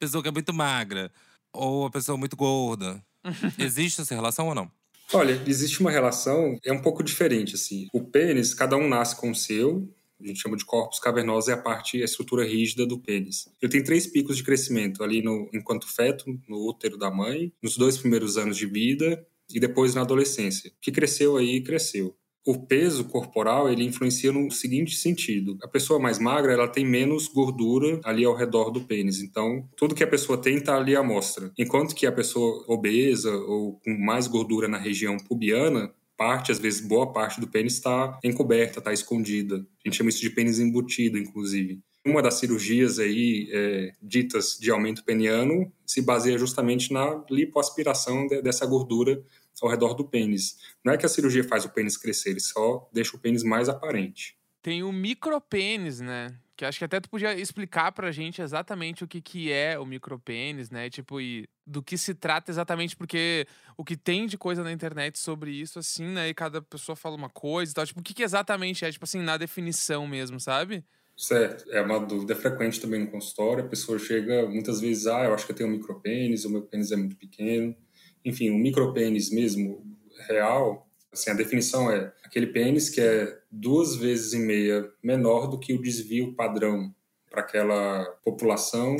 pessoa 0.00 0.22
que 0.22 0.28
é 0.28 0.32
muito 0.32 0.54
magra. 0.54 1.12
Ou 1.52 1.86
a 1.86 1.90
pessoa 1.90 2.16
muito 2.16 2.36
gorda. 2.36 3.02
Existe 3.58 4.00
essa 4.00 4.14
relação 4.14 4.48
ou 4.48 4.54
não? 4.54 4.70
Olha, 5.12 5.42
existe 5.44 5.80
uma 5.80 5.90
relação, 5.90 6.56
é 6.64 6.72
um 6.72 6.80
pouco 6.80 7.02
diferente, 7.02 7.56
assim. 7.56 7.88
O 7.92 8.00
pênis, 8.00 8.54
cada 8.54 8.76
um 8.76 8.88
nasce 8.88 9.16
com 9.16 9.32
o 9.32 9.34
seu, 9.34 9.92
a 10.22 10.26
gente 10.26 10.40
chama 10.40 10.56
de 10.56 10.64
corpus 10.64 11.00
cavernoso, 11.00 11.50
é 11.50 11.54
a 11.54 11.56
parte, 11.56 12.00
a 12.00 12.04
estrutura 12.04 12.46
rígida 12.46 12.86
do 12.86 12.98
pênis. 12.98 13.48
Ele 13.60 13.72
tem 13.72 13.82
três 13.82 14.06
picos 14.06 14.36
de 14.36 14.44
crescimento, 14.44 15.02
ali 15.02 15.20
no, 15.20 15.50
enquanto 15.52 15.88
feto, 15.88 16.26
no 16.48 16.68
útero 16.68 16.96
da 16.96 17.10
mãe, 17.10 17.52
nos 17.60 17.76
dois 17.76 17.98
primeiros 17.98 18.36
anos 18.36 18.56
de 18.56 18.66
vida 18.66 19.26
e 19.52 19.58
depois 19.58 19.94
na 19.94 20.02
adolescência. 20.02 20.70
O 20.70 20.80
que 20.80 20.92
cresceu 20.92 21.36
aí, 21.36 21.60
cresceu. 21.60 22.16
O 22.46 22.66
peso 22.66 23.04
corporal, 23.04 23.70
ele 23.70 23.84
influencia 23.84 24.32
no 24.32 24.50
seguinte 24.50 24.96
sentido. 24.96 25.58
A 25.62 25.68
pessoa 25.68 25.98
mais 25.98 26.18
magra, 26.18 26.52
ela 26.52 26.68
tem 26.68 26.86
menos 26.86 27.28
gordura 27.28 28.00
ali 28.02 28.24
ao 28.24 28.34
redor 28.34 28.70
do 28.70 28.80
pênis. 28.80 29.20
Então, 29.20 29.68
tudo 29.76 29.94
que 29.94 30.04
a 30.04 30.06
pessoa 30.06 30.40
tem 30.40 30.56
está 30.56 30.76
ali 30.76 30.96
à 30.96 31.02
mostra. 31.02 31.52
Enquanto 31.58 31.94
que 31.94 32.06
a 32.06 32.12
pessoa 32.12 32.64
obesa 32.66 33.30
ou 33.30 33.78
com 33.84 33.96
mais 33.98 34.26
gordura 34.26 34.66
na 34.68 34.78
região 34.78 35.18
pubiana, 35.18 35.92
parte, 36.16 36.52
às 36.52 36.58
vezes 36.58 36.86
boa 36.86 37.10
parte 37.12 37.40
do 37.40 37.48
pênis 37.48 37.74
está 37.74 38.18
encoberta, 38.22 38.78
está 38.78 38.92
escondida. 38.92 39.56
A 39.56 39.88
gente 39.88 39.96
chama 39.96 40.10
isso 40.10 40.20
de 40.20 40.28
pênis 40.28 40.58
embutido, 40.58 41.16
inclusive. 41.16 41.80
Uma 42.06 42.22
das 42.22 42.34
cirurgias 42.34 42.98
aí 42.98 43.48
é, 43.52 43.92
ditas 44.02 44.58
de 44.58 44.70
aumento 44.70 45.04
peniano 45.04 45.70
se 45.86 46.00
baseia 46.00 46.38
justamente 46.38 46.92
na 46.92 47.22
lipoaspiração 47.30 48.26
de, 48.26 48.40
dessa 48.40 48.64
gordura 48.64 49.22
ao 49.66 49.70
redor 49.70 49.94
do 49.94 50.04
pênis. 50.04 50.58
Não 50.84 50.92
é 50.92 50.96
que 50.96 51.06
a 51.06 51.08
cirurgia 51.08 51.44
faz 51.44 51.64
o 51.64 51.70
pênis 51.70 51.96
crescer, 51.96 52.30
ele 52.30 52.40
só 52.40 52.88
deixa 52.92 53.16
o 53.16 53.20
pênis 53.20 53.42
mais 53.42 53.68
aparente. 53.68 54.36
Tem 54.62 54.82
o 54.82 54.92
micropênis, 54.92 56.00
né? 56.00 56.36
Que 56.54 56.66
acho 56.66 56.78
que 56.78 56.84
até 56.84 57.00
tu 57.00 57.08
podia 57.08 57.34
explicar 57.34 57.92
pra 57.92 58.12
gente 58.12 58.42
exatamente 58.42 59.02
o 59.02 59.08
que, 59.08 59.22
que 59.22 59.50
é 59.50 59.78
o 59.78 59.86
micropênis, 59.86 60.68
né? 60.70 60.90
Tipo, 60.90 61.18
e 61.18 61.48
do 61.66 61.82
que 61.82 61.96
se 61.96 62.14
trata 62.14 62.50
exatamente, 62.50 62.94
porque 62.94 63.46
o 63.78 63.84
que 63.84 63.96
tem 63.96 64.26
de 64.26 64.36
coisa 64.36 64.62
na 64.62 64.70
internet 64.70 65.18
sobre 65.18 65.50
isso, 65.50 65.78
assim, 65.78 66.06
né? 66.06 66.28
E 66.28 66.34
cada 66.34 66.60
pessoa 66.60 66.94
fala 66.94 67.16
uma 67.16 67.30
coisa 67.30 67.72
e 67.72 67.74
tal. 67.74 67.86
Tipo, 67.86 68.00
o 68.00 68.02
que, 68.02 68.12
que 68.12 68.22
exatamente 68.22 68.84
é, 68.84 68.92
tipo 68.92 69.04
assim, 69.04 69.22
na 69.22 69.38
definição 69.38 70.06
mesmo, 70.06 70.38
sabe? 70.38 70.84
Certo, 71.16 71.70
é 71.70 71.82
uma 71.82 72.00
dúvida 72.00 72.34
frequente 72.34 72.80
também 72.80 73.00
no 73.00 73.10
consultório. 73.10 73.64
A 73.64 73.68
pessoa 73.68 73.98
chega 73.98 74.46
muitas 74.46 74.80
vezes, 74.80 75.06
ah, 75.06 75.24
eu 75.24 75.34
acho 75.34 75.44
que 75.44 75.52
eu 75.52 75.56
tenho 75.56 75.68
um 75.68 75.72
micropênis, 75.72 76.44
o 76.44 76.50
meu 76.50 76.62
pênis 76.62 76.92
é 76.92 76.96
muito 76.96 77.16
pequeno. 77.16 77.76
Enfim, 78.24 78.50
o 78.50 78.58
micropênis 78.58 79.30
mesmo, 79.30 79.84
real, 80.28 80.90
Assim, 81.12 81.30
a 81.30 81.34
definição 81.34 81.90
é 81.90 82.12
aquele 82.24 82.46
pênis 82.46 82.88
que 82.88 83.00
é 83.00 83.36
duas 83.50 83.96
vezes 83.96 84.32
e 84.32 84.38
meia 84.38 84.88
menor 85.02 85.48
do 85.48 85.58
que 85.58 85.74
o 85.74 85.82
desvio 85.82 86.34
padrão 86.36 86.94
para 87.28 87.40
aquela 87.40 88.04
população 88.24 88.96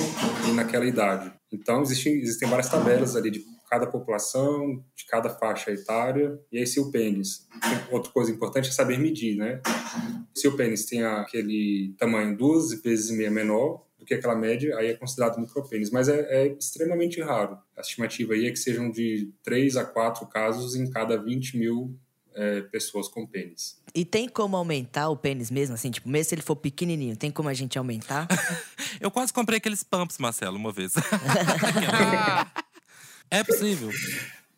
e 0.48 0.52
naquela 0.52 0.86
idade. 0.86 1.32
Então, 1.52 1.82
existem, 1.82 2.14
existem 2.14 2.48
várias 2.48 2.68
tabelas 2.68 3.14
ali 3.14 3.30
de 3.30 3.44
cada 3.68 3.86
população, 3.86 4.84
de 4.96 5.04
cada 5.06 5.30
faixa 5.30 5.70
etária, 5.70 6.36
e 6.50 6.58
aí 6.58 6.66
se 6.66 6.80
o 6.80 6.90
pênis. 6.90 7.46
Outra 7.90 8.10
coisa 8.10 8.32
importante 8.32 8.68
é 8.68 8.72
saber 8.72 8.98
medir, 8.98 9.36
né? 9.36 9.60
Se 10.34 10.48
o 10.48 10.56
pênis 10.56 10.86
tem 10.86 11.04
aquele 11.04 11.94
tamanho 11.96 12.36
duas 12.36 12.72
vezes 12.82 13.10
e 13.10 13.12
meia 13.12 13.30
menor 13.30 13.84
do 14.00 14.07
que 14.07 14.14
aquela 14.14 14.35
média, 14.35 14.76
aí 14.78 14.88
é 14.88 14.95
considerado 14.95 15.38
micropênis, 15.38 15.90
mas 15.90 16.09
é, 16.09 16.21
é 16.21 16.47
extremamente 16.49 17.21
raro. 17.21 17.59
A 17.76 17.83
estimativa 17.83 18.33
aí 18.33 18.47
é 18.47 18.50
que 18.50 18.59
sejam 18.59 18.90
de 18.90 19.30
3 19.45 19.76
a 19.76 19.85
4 19.85 20.26
casos 20.26 20.75
em 20.75 20.90
cada 20.90 21.23
20 21.23 21.59
mil 21.59 21.95
é, 22.35 22.62
pessoas 22.62 23.09
com 23.09 23.26
pênis. 23.26 23.78
E 23.95 24.04
tem 24.04 24.28
como 24.28 24.57
aumentar 24.57 25.11
o 25.11 25.16
pênis 25.16 25.50
mesmo, 25.50 25.75
assim? 25.75 25.90
Tipo, 25.90 26.09
mesmo 26.09 26.30
se 26.30 26.35
ele 26.35 26.42
for 26.42 26.57
pequenininho, 26.57 27.16
tem 27.16 27.30
como 27.30 27.49
a 27.49 27.54
gente 27.54 27.76
aumentar? 27.76 28.26
Eu 28.99 29.11
quase 29.11 29.33
comprei 29.33 29.59
aqueles 29.59 29.83
pumps, 29.83 30.19
Marcelo, 30.19 30.57
uma 30.57 30.73
vez. 30.73 30.95
é 33.30 33.45
possível. 33.45 33.90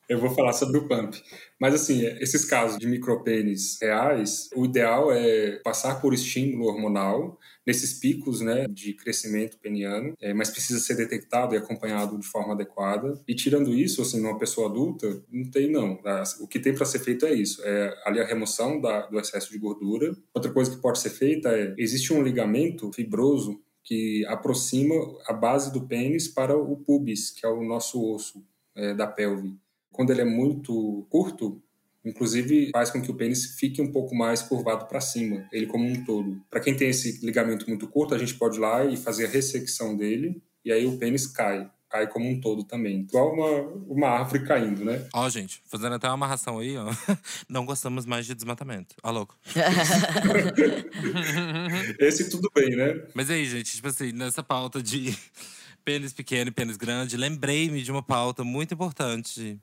Eu 0.09 0.19
vou 0.19 0.31
falar 0.31 0.53
sobre 0.53 0.79
o 0.79 0.87
pump. 0.87 1.21
Mas, 1.59 1.75
assim, 1.75 2.05
esses 2.21 2.45
casos 2.45 2.79
de 2.79 2.87
micropênis 2.87 3.79
reais, 3.81 4.49
o 4.55 4.65
ideal 4.65 5.11
é 5.11 5.61
passar 5.65 6.01
por 6.01 6.13
estímulo 6.13 6.67
hormonal 6.67 7.39
nesses 7.66 7.95
picos 7.95 8.40
né, 8.40 8.66
de 8.69 8.95
crescimento 8.95 9.59
peniano, 9.59 10.14
é, 10.21 10.35
mas 10.35 10.50
precisa 10.50 10.81
ser 10.81 10.97
detectado 10.97 11.54
e 11.54 11.59
acompanhado 11.59 12.19
de 12.19 12.26
forma 12.26 12.54
adequada. 12.54 13.21
E 13.26 13.35
tirando 13.35 13.75
isso, 13.75 14.02
assim, 14.02 14.21
numa 14.21 14.38
pessoa 14.38 14.69
adulta, 14.69 15.23
não 15.31 15.50
tem 15.50 15.71
não. 15.71 15.99
O 16.40 16.49
que 16.49 16.59
tem 16.59 16.75
para 16.75 16.87
ser 16.87 16.99
feito 16.99 17.25
é 17.26 17.33
isso, 17.33 17.62
é 17.64 17.95
ali 18.04 18.21
a 18.21 18.26
remoção 18.26 18.81
da, 18.81 19.07
do 19.07 19.19
excesso 19.19 19.50
de 19.50 19.59
gordura. 19.59 20.16
Outra 20.35 20.52
coisa 20.52 20.71
que 20.71 20.83
pode 20.83 20.99
ser 20.99 21.11
feita 21.11 21.49
é, 21.50 21.75
existe 21.78 22.12
um 22.12 22.23
ligamento 22.23 22.92
fibroso 22.92 23.61
que 23.85 24.25
aproxima 24.26 24.95
a 25.26 25.33
base 25.33 25.73
do 25.73 25.87
pênis 25.87 26.28
para 26.28 26.57
o 26.57 26.76
pubis, 26.76 27.31
que 27.31 27.45
é 27.45 27.49
o 27.49 27.64
nosso 27.64 28.02
osso 28.12 28.45
é, 28.76 28.95
da 28.95 29.07
pelve. 29.07 29.57
Quando 29.90 30.11
ele 30.11 30.23
é 30.23 30.25
muito 30.25 31.07
curto, 31.11 31.62
Inclusive, 32.04 32.71
faz 32.73 32.90
com 32.90 33.00
que 33.00 33.11
o 33.11 33.14
pênis 33.14 33.56
fique 33.59 33.80
um 33.80 33.92
pouco 33.92 34.14
mais 34.14 34.42
curvado 34.42 34.87
para 34.87 35.00
cima, 35.00 35.47
ele 35.52 35.66
como 35.66 35.87
um 35.87 36.04
todo. 36.04 36.40
Para 36.50 36.61
quem 36.61 36.76
tem 36.76 36.88
esse 36.88 37.25
ligamento 37.25 37.68
muito 37.68 37.87
curto, 37.87 38.14
a 38.14 38.18
gente 38.18 38.35
pode 38.35 38.56
ir 38.56 38.61
lá 38.61 38.85
e 38.85 38.97
fazer 38.97 39.26
a 39.26 39.28
ressecção 39.28 39.97
dele, 39.97 40.42
e 40.64 40.73
aí 40.73 40.87
o 40.87 40.99
pênis 40.99 41.26
cai. 41.26 41.71
Cai 41.88 42.09
como 42.09 42.26
um 42.26 42.40
todo 42.40 42.64
também. 42.64 43.00
Igual 43.00 43.35
uma, 43.35 43.61
uma 43.87 44.09
árvore 44.09 44.47
caindo, 44.47 44.82
né? 44.82 45.06
Ó, 45.12 45.26
oh, 45.26 45.28
gente, 45.28 45.62
fazendo 45.66 45.94
até 45.94 46.09
uma 46.09 46.14
amarração 46.14 46.59
aí, 46.59 46.75
ó. 46.78 46.87
Não 47.47 47.66
gostamos 47.66 48.06
mais 48.06 48.25
de 48.25 48.34
desmatamento. 48.34 48.95
Ó, 49.02 49.10
louco. 49.10 49.36
Esse 52.00 52.30
tudo 52.30 52.50
bem, 52.54 52.75
né? 52.75 53.04
Mas 53.12 53.28
aí, 53.28 53.45
gente, 53.45 53.76
tipo 53.76 53.88
assim, 53.88 54.10
nessa 54.10 54.43
pauta 54.43 54.82
de 54.82 55.15
pênis 55.84 56.15
pequeno 56.15 56.49
e 56.49 56.52
pênis 56.52 56.78
grande, 56.78 57.19
lembrei-me 57.19 57.82
de 57.82 57.93
uma 57.93 58.02
pauta 58.02 58.43
muito 58.43 58.73
importante 58.73 59.60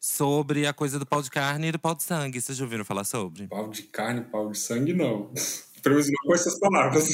sobre 0.00 0.66
a 0.66 0.72
coisa 0.72 0.98
do 0.98 1.06
pau 1.06 1.22
de 1.22 1.30
carne 1.30 1.68
e 1.68 1.72
do 1.72 1.78
pau 1.78 1.94
de 1.94 2.02
sangue. 2.02 2.40
Vocês 2.40 2.56
já 2.56 2.64
ouviram 2.64 2.84
falar 2.84 3.04
sobre? 3.04 3.46
Pau 3.48 3.68
de 3.68 3.82
carne, 3.82 4.22
pau 4.22 4.50
de 4.50 4.58
sangue, 4.58 4.92
não. 4.92 5.32
Pelo 5.82 5.94
menos 5.94 6.10
não 6.10 6.16
com 6.26 6.34
essas 6.34 6.58
palavras. 6.58 7.08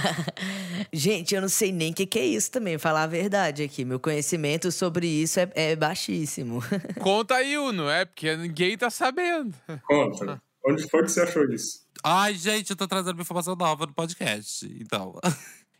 Gente, 0.90 1.34
eu 1.34 1.42
não 1.42 1.48
sei 1.48 1.70
nem 1.70 1.90
o 1.90 1.94
que, 1.94 2.06
que, 2.06 2.18
é 2.18 2.24
isso 2.24 2.50
também, 2.50 2.78
falar 2.78 3.02
a 3.02 3.06
verdade 3.06 3.62
aqui. 3.62 3.84
Meu 3.84 4.00
conhecimento 4.00 4.72
sobre 4.72 5.06
isso 5.06 5.38
é, 5.40 5.50
é 5.54 5.76
baixíssimo. 5.76 6.62
Conta 7.00 7.34
aí, 7.34 7.58
Uno, 7.58 7.86
é 7.90 8.06
porque 8.06 8.34
ninguém 8.34 8.78
tá 8.78 8.88
sabendo. 8.88 9.54
Conta. 9.86 10.40
Onde 10.64 10.88
foi 10.88 11.02
que 11.02 11.10
você 11.10 11.20
achou 11.20 11.44
isso? 11.52 11.80
Ai, 12.02 12.34
gente, 12.34 12.70
eu 12.70 12.76
tô 12.76 12.88
trazendo 12.88 13.16
uma 13.16 13.22
informação 13.22 13.54
nova 13.54 13.84
no 13.84 13.92
podcast. 13.92 14.66
Então. 14.80 15.18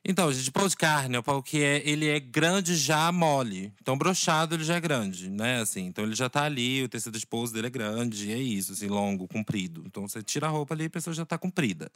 Então, 0.05 0.33
gente, 0.33 0.51
pau 0.51 0.67
de 0.67 0.77
carne 0.77 1.15
é 1.15 1.19
o 1.19 1.23
pau 1.23 1.43
que 1.43 1.63
é, 1.63 1.87
ele 1.87 2.09
é 2.09 2.19
grande 2.19 2.75
já 2.75 3.13
mole. 3.13 3.73
Então, 3.83 3.99
brochado 3.99 4.55
ele 4.55 4.65
já 4.65 4.77
é 4.77 4.81
grande, 4.81 5.29
né? 5.29 5.61
Assim, 5.61 5.87
então 5.87 6.05
ele 6.05 6.15
já 6.15 6.29
tá 6.29 6.45
ali, 6.45 6.83
o 6.83 6.89
tecido 6.89 7.19
de 7.19 7.27
pouso 7.27 7.53
dele 7.53 7.67
é 7.67 7.71
grande, 7.71 8.33
é 8.33 8.39
isso, 8.39 8.73
assim, 8.73 8.87
longo, 8.87 9.29
comprido. 9.29 9.83
Então 9.87 10.09
você 10.09 10.23
tira 10.23 10.47
a 10.47 10.51
roupa 10.51 10.73
ali 10.75 10.85
e 10.85 10.87
a 10.87 10.91
pessoa 10.91 11.13
já 11.13 11.27
tá 11.27 11.37
comprida. 11.37 11.91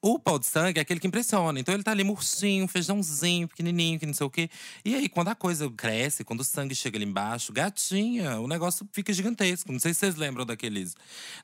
O 0.00 0.16
pau 0.16 0.38
de 0.38 0.46
sangue 0.46 0.78
é 0.78 0.82
aquele 0.82 1.00
que 1.00 1.08
impressiona. 1.08 1.58
Então 1.58 1.74
ele 1.74 1.82
tá 1.82 1.90
ali 1.90 2.04
murchinho, 2.04 2.68
feijãozinho, 2.68 3.48
pequenininho, 3.48 3.98
que 3.98 4.06
não 4.06 4.14
sei 4.14 4.26
o 4.26 4.30
quê. 4.30 4.48
E 4.84 4.94
aí, 4.94 5.08
quando 5.08 5.28
a 5.28 5.34
coisa 5.34 5.68
cresce, 5.70 6.22
quando 6.22 6.40
o 6.40 6.44
sangue 6.44 6.72
chega 6.72 6.96
ali 6.96 7.04
embaixo, 7.04 7.52
gatinha, 7.52 8.38
o 8.38 8.46
negócio 8.46 8.88
fica 8.92 9.12
gigantesco. 9.12 9.72
Não 9.72 9.80
sei 9.80 9.92
se 9.92 10.00
vocês 10.00 10.14
lembram 10.14 10.46
daqueles, 10.46 10.94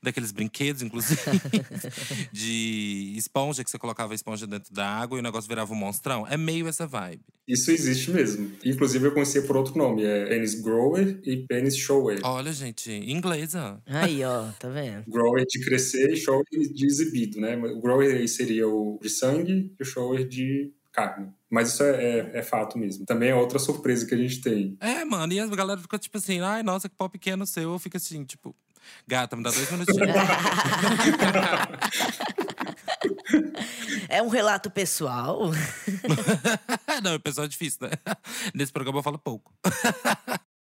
daqueles 0.01 0.31
brinquedos, 0.31 0.83
inclusive, 0.83 1.21
de 2.33 3.15
esponja, 3.17 3.65
que 3.65 3.71
você 3.71 3.79
colocava 3.79 4.13
a 4.13 4.15
esponja 4.15 4.47
dentro 4.47 4.73
da 4.73 4.87
água 4.87 5.19
e 5.19 5.21
o 5.21 5.23
negócio 5.23 5.49
virava 5.49 5.73
um 5.73 5.77
monstrão. 5.77 6.25
É 6.25 6.37
meio 6.37 6.69
essa 6.69 6.87
vibe. 6.87 7.23
Isso 7.47 7.71
existe 7.71 8.11
mesmo. 8.11 8.53
Inclusive, 8.65 9.07
eu 9.07 9.13
conhecia 9.13 9.43
por 9.43 9.57
outro 9.57 9.77
nome. 9.77 10.03
É 10.03 10.27
penis 10.27 10.55
grower 10.55 11.21
e 11.25 11.37
penis 11.47 11.77
shower. 11.77 12.19
Olha, 12.23 12.53
gente, 12.53 12.91
inglesa. 12.91 13.83
Aí, 13.85 14.25
ó, 14.25 14.51
tá 14.59 14.71
vendo? 14.71 15.05
Grower 15.07 15.45
de 15.47 15.61
crescer 15.63 16.11
e 16.11 16.17
shower 16.17 16.45
de 16.51 16.87
exibido, 16.87 17.39
né? 17.41 17.57
O 17.57 17.81
grower 17.83 18.15
é 18.17 18.23
seria 18.45 18.69
o 18.69 18.99
de 19.01 19.09
sangue 19.09 19.75
e 19.79 19.83
o 19.83 19.87
shower 19.87 20.27
de 20.27 20.71
carne. 20.93 21.33
Mas 21.51 21.73
isso 21.73 21.83
é, 21.83 21.91
é, 21.91 22.31
é, 22.39 22.43
fato 22.43 22.79
mesmo. 22.79 23.07
Também 23.07 23.31
é 23.31 23.35
outra 23.35 23.59
surpresa 23.59 24.07
que 24.07 24.15
a 24.15 24.19
gente 24.19 24.41
tem. 24.41 24.77
É, 24.81 25.05
mano, 25.05 25.33
e 25.33 25.41
a 25.41 25.47
galera 25.47 25.81
fica 25.81 25.99
tipo 25.99 26.19
assim, 26.19 26.41
ai, 26.41 26.63
nossa, 26.63 26.89
que 26.89 26.95
pau 26.95 27.09
pequeno 27.09 27.47
seu. 27.47 27.73
Eu 27.73 27.79
fico 27.79 27.97
assim, 27.97 28.25
tipo, 28.25 28.55
gata, 29.07 29.37
me 29.37 29.43
dá 29.43 29.51
dois 29.51 29.71
minutinhos. 29.71 30.01
é 34.09 34.23
um 34.23 34.29
relato 34.29 34.71
pessoal. 34.71 35.51
Não, 37.03 37.19
pessoal 37.21 37.47
é 37.47 37.49
difícil, 37.49 37.89
né? 37.89 37.91
Nesse 38.55 38.73
programa 38.73 38.99
eu 38.99 39.03
falo 39.03 39.19
pouco. 39.19 39.53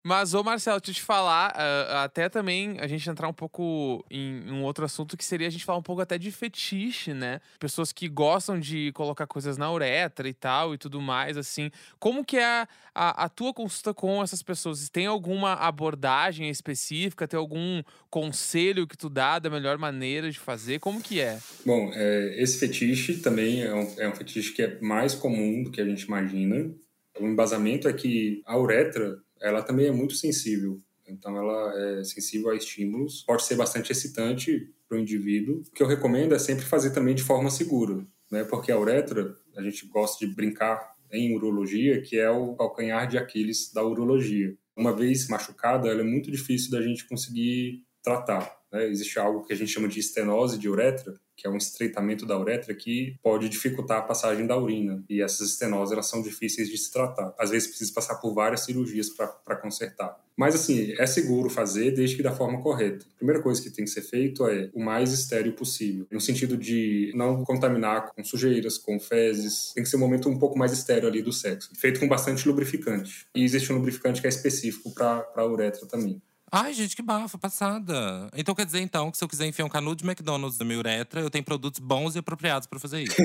Mas, 0.02 0.32
ô 0.32 0.44
Marcelo, 0.44 0.80
deixa 0.80 0.90
eu 0.90 0.94
te 0.94 1.02
falar, 1.02 1.50
uh, 1.50 1.96
até 1.96 2.28
também 2.28 2.78
a 2.78 2.86
gente 2.86 3.08
entrar 3.10 3.28
um 3.28 3.32
pouco 3.32 4.04
em 4.10 4.50
um 4.50 4.62
outro 4.62 4.84
assunto 4.84 5.16
que 5.16 5.24
seria 5.24 5.48
a 5.48 5.50
gente 5.50 5.64
falar 5.64 5.78
um 5.78 5.82
pouco 5.82 6.00
até 6.00 6.16
de 6.16 6.30
fetiche, 6.30 7.12
né? 7.12 7.40
Pessoas 7.58 7.92
que 7.92 8.08
gostam 8.08 8.60
de 8.60 8.92
colocar 8.92 9.26
coisas 9.26 9.56
na 9.56 9.70
uretra 9.72 10.28
e 10.28 10.32
tal 10.32 10.72
e 10.72 10.78
tudo 10.78 11.00
mais, 11.00 11.36
assim. 11.36 11.70
Como 11.98 12.24
que 12.24 12.36
é 12.36 12.44
a, 12.44 12.68
a, 12.94 13.24
a 13.24 13.28
tua 13.28 13.52
consulta 13.52 13.92
com 13.92 14.22
essas 14.22 14.42
pessoas? 14.42 14.88
Tem 14.88 15.06
alguma 15.06 15.54
abordagem 15.54 16.48
específica? 16.48 17.26
Tem 17.26 17.38
algum 17.38 17.82
conselho 18.08 18.86
que 18.86 18.96
tu 18.96 19.10
dá 19.10 19.38
da 19.40 19.50
melhor 19.50 19.78
maneira 19.78 20.30
de 20.30 20.38
fazer? 20.38 20.78
Como 20.78 21.02
que 21.02 21.20
é? 21.20 21.38
Bom, 21.66 21.90
é, 21.92 22.40
esse 22.40 22.58
fetiche 22.58 23.18
também 23.18 23.62
é 23.62 23.74
um, 23.74 23.94
é 23.98 24.08
um 24.08 24.14
fetiche 24.14 24.52
que 24.52 24.62
é 24.62 24.80
mais 24.80 25.14
comum 25.14 25.64
do 25.64 25.72
que 25.72 25.80
a 25.80 25.84
gente 25.84 26.02
imagina. 26.02 26.72
O 27.18 27.26
embasamento 27.26 27.88
é 27.88 27.92
que 27.92 28.42
a 28.46 28.56
uretra 28.56 29.18
ela 29.40 29.62
também 29.62 29.86
é 29.86 29.92
muito 29.92 30.14
sensível. 30.14 30.80
Então, 31.06 31.36
ela 31.36 31.72
é 32.00 32.04
sensível 32.04 32.50
a 32.50 32.56
estímulos. 32.56 33.22
Pode 33.26 33.44
ser 33.44 33.56
bastante 33.56 33.92
excitante 33.92 34.70
para 34.88 34.96
o 34.96 35.00
indivíduo. 35.00 35.62
O 35.66 35.70
que 35.72 35.82
eu 35.82 35.86
recomendo 35.86 36.34
é 36.34 36.38
sempre 36.38 36.64
fazer 36.64 36.90
também 36.90 37.14
de 37.14 37.22
forma 37.22 37.50
segura, 37.50 38.06
né? 38.30 38.44
Porque 38.44 38.70
a 38.70 38.78
uretra, 38.78 39.36
a 39.56 39.62
gente 39.62 39.86
gosta 39.86 40.24
de 40.24 40.34
brincar 40.34 40.94
em 41.10 41.34
urologia, 41.34 42.02
que 42.02 42.18
é 42.18 42.30
o 42.30 42.54
calcanhar 42.54 43.08
de 43.08 43.16
Aquiles 43.16 43.72
da 43.72 43.82
urologia. 43.82 44.56
Uma 44.76 44.94
vez 44.94 45.28
machucada, 45.28 45.88
ela 45.88 46.00
é 46.00 46.04
muito 46.04 46.30
difícil 46.30 46.70
da 46.70 46.82
gente 46.82 47.06
conseguir 47.06 47.84
tratar. 48.02 48.58
Né? 48.72 48.88
Existe 48.88 49.18
algo 49.18 49.44
que 49.44 49.52
a 49.52 49.56
gente 49.56 49.72
chama 49.72 49.88
de 49.88 49.98
estenose 49.98 50.58
de 50.58 50.68
uretra, 50.68 51.18
que 51.38 51.46
é 51.46 51.50
um 51.50 51.56
estreitamento 51.56 52.26
da 52.26 52.36
uretra 52.36 52.74
que 52.74 53.16
pode 53.22 53.48
dificultar 53.48 53.98
a 53.98 54.02
passagem 54.02 54.44
da 54.44 54.58
urina. 54.58 55.04
E 55.08 55.22
essas 55.22 55.50
estenoses 55.50 55.92
elas 55.92 56.06
são 56.06 56.20
difíceis 56.20 56.68
de 56.68 56.76
se 56.76 56.92
tratar. 56.92 57.32
Às 57.38 57.50
vezes 57.50 57.68
precisa 57.68 57.92
passar 57.94 58.16
por 58.16 58.34
várias 58.34 58.64
cirurgias 58.64 59.08
para 59.08 59.56
consertar. 59.56 60.18
Mas, 60.36 60.56
assim, 60.56 60.94
é 60.98 61.06
seguro 61.06 61.48
fazer 61.48 61.92
desde 61.92 62.16
que 62.16 62.22
da 62.22 62.32
forma 62.32 62.60
correta. 62.60 63.06
A 63.14 63.16
primeira 63.16 63.40
coisa 63.40 63.62
que 63.62 63.70
tem 63.70 63.84
que 63.84 63.90
ser 63.90 64.02
feito 64.02 64.46
é 64.46 64.68
o 64.74 64.80
mais 64.80 65.12
estéreo 65.12 65.52
possível, 65.52 66.06
no 66.10 66.20
sentido 66.20 66.56
de 66.56 67.12
não 67.14 67.44
contaminar 67.44 68.12
com 68.12 68.24
sujeiras, 68.24 68.76
com 68.76 68.98
fezes. 68.98 69.72
Tem 69.74 69.82
que 69.82 69.88
ser 69.88 69.96
um 69.96 70.00
momento 70.00 70.28
um 70.28 70.38
pouco 70.38 70.58
mais 70.58 70.72
estéreo 70.72 71.08
ali 71.08 71.22
do 71.22 71.32
sexo. 71.32 71.70
Feito 71.76 72.00
com 72.00 72.08
bastante 72.08 72.46
lubrificante. 72.48 73.26
E 73.34 73.44
existe 73.44 73.72
um 73.72 73.76
lubrificante 73.76 74.20
que 74.20 74.26
é 74.26 74.30
específico 74.30 74.92
para 74.92 75.24
a 75.36 75.46
uretra 75.46 75.86
também. 75.86 76.20
Ai, 76.50 76.72
gente, 76.72 76.96
que 76.96 77.02
bafa, 77.02 77.36
passada. 77.36 78.30
Então 78.34 78.54
quer 78.54 78.64
dizer, 78.64 78.80
então, 78.80 79.10
que 79.10 79.18
se 79.18 79.24
eu 79.24 79.28
quiser 79.28 79.46
enfiar 79.46 79.66
um 79.66 79.68
canudo 79.68 80.02
de 80.02 80.08
McDonald's 80.08 80.58
na 80.58 80.64
minha 80.64 80.78
uretra, 80.78 81.20
eu 81.20 81.28
tenho 81.28 81.44
produtos 81.44 81.78
bons 81.78 82.16
e 82.16 82.18
apropriados 82.18 82.66
para 82.66 82.78
fazer 82.78 83.02
isso. 83.02 83.16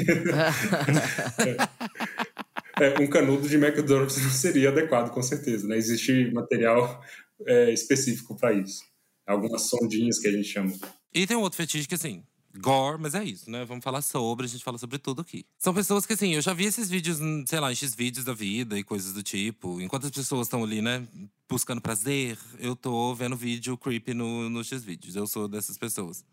é, 2.79 2.99
um 3.01 3.07
canudo 3.07 3.47
de 3.47 3.55
McDonald's 3.55 4.21
não 4.21 4.29
seria 4.29 4.69
adequado, 4.69 5.09
com 5.11 5.21
certeza. 5.23 5.67
Né? 5.67 5.77
Existe 5.77 6.31
material 6.33 7.01
é, 7.45 7.71
específico 7.71 8.35
para 8.35 8.53
isso. 8.53 8.83
Algumas 9.25 9.61
sondinhas 9.63 10.19
que 10.19 10.27
a 10.27 10.31
gente 10.31 10.49
chama. 10.49 10.73
E 11.13 11.25
tem 11.25 11.37
um 11.37 11.41
outro 11.41 11.55
fetiche 11.57 11.87
que, 11.87 11.95
assim, 11.95 12.23
gore, 12.59 13.01
mas 13.01 13.15
é 13.15 13.23
isso, 13.23 13.49
né? 13.49 13.65
Vamos 13.65 13.83
falar 13.83 14.01
sobre, 14.01 14.45
a 14.45 14.49
gente 14.49 14.63
fala 14.63 14.77
sobre 14.77 14.97
tudo 14.97 15.21
aqui. 15.21 15.45
São 15.57 15.73
pessoas 15.73 16.05
que, 16.05 16.13
assim, 16.13 16.33
eu 16.33 16.41
já 16.41 16.53
vi 16.53 16.65
esses 16.65 16.89
vídeos, 16.89 17.19
sei 17.47 17.59
lá, 17.59 17.71
esses 17.71 17.95
vídeos 17.95 18.25
da 18.25 18.33
vida 18.33 18.77
e 18.77 18.83
coisas 18.83 19.13
do 19.13 19.23
tipo. 19.23 19.81
Enquanto 19.81 20.05
as 20.05 20.11
pessoas 20.11 20.47
estão 20.47 20.63
ali, 20.63 20.81
né, 20.81 21.05
buscando 21.49 21.81
prazer, 21.81 22.37
eu 22.59 22.75
tô 22.75 23.13
vendo 23.15 23.35
vídeo 23.35 23.77
creepy 23.77 24.13
no, 24.13 24.49
nos 24.49 24.67
X-vídeos. 24.67 25.15
Eu 25.15 25.27
sou 25.27 25.47
dessas 25.47 25.77
pessoas. 25.77 26.23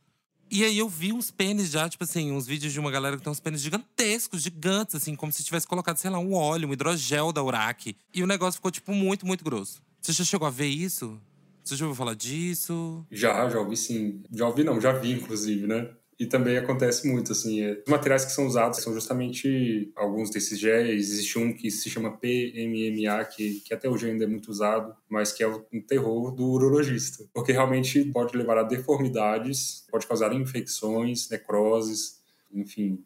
E 0.51 0.65
aí 0.65 0.77
eu 0.77 0.89
vi 0.89 1.13
uns 1.13 1.31
pênis 1.31 1.71
já, 1.71 1.89
tipo 1.89 2.03
assim, 2.03 2.33
uns 2.33 2.45
vídeos 2.45 2.73
de 2.73 2.81
uma 2.81 2.91
galera 2.91 3.17
que 3.17 3.23
tem 3.23 3.31
uns 3.31 3.39
pênis 3.39 3.61
gigantescos, 3.61 4.43
gigantes, 4.43 4.97
assim, 4.97 5.15
como 5.15 5.31
se 5.31 5.45
tivesse 5.45 5.67
colocado, 5.67 5.97
sei 5.97 6.11
lá, 6.11 6.19
um 6.19 6.35
óleo, 6.35 6.69
um 6.69 6.73
hidrogel 6.73 7.33
da 7.33 7.43
Uraque. 7.43 7.97
E 8.13 8.23
o 8.23 8.27
negócio 8.27 8.59
ficou, 8.59 8.71
tipo, 8.71 8.93
muito, 8.93 9.25
muito 9.25 9.45
grosso. 9.45 9.81
Você 10.01 10.13
já 10.13 10.25
chegou 10.25 10.49
a 10.49 10.51
ver 10.51 10.67
isso? 10.67 11.21
Você 11.63 11.77
já 11.77 11.85
ouviu 11.85 11.97
falar 11.97 12.15
disso? 12.15 13.07
Já, 13.13 13.49
já 13.49 13.61
ouvi 13.61 13.77
sim. 13.77 14.23
Já 14.33 14.49
ouvi 14.49 14.65
não, 14.65 14.81
já 14.81 14.93
vi, 14.93 15.13
inclusive, 15.13 15.69
né? 15.69 15.89
E 16.21 16.27
também 16.27 16.59
acontece 16.59 17.09
muito, 17.09 17.33
assim, 17.33 17.63
é, 17.63 17.83
os 17.87 17.91
materiais 17.91 18.27
que 18.27 18.33
são 18.33 18.47
usados 18.47 18.81
são 18.81 18.93
justamente 18.93 19.91
alguns 19.97 20.29
desses 20.29 20.61
géis. 20.61 21.11
Existe 21.11 21.39
um 21.39 21.51
que 21.51 21.71
se 21.71 21.89
chama 21.89 22.15
PMMA, 22.19 23.25
que, 23.25 23.61
que 23.61 23.73
até 23.73 23.89
hoje 23.89 24.11
ainda 24.11 24.25
é 24.25 24.27
muito 24.27 24.51
usado, 24.51 24.95
mas 25.09 25.33
que 25.33 25.43
é 25.43 25.49
um 25.49 25.81
terror 25.81 26.31
do 26.31 26.45
urologista. 26.47 27.25
Porque 27.33 27.53
realmente 27.53 28.05
pode 28.13 28.37
levar 28.37 28.59
a 28.59 28.63
deformidades, 28.63 29.87
pode 29.91 30.07
causar 30.07 30.35
infecções, 30.35 31.31
necroses, 31.31 32.21
enfim. 32.53 33.03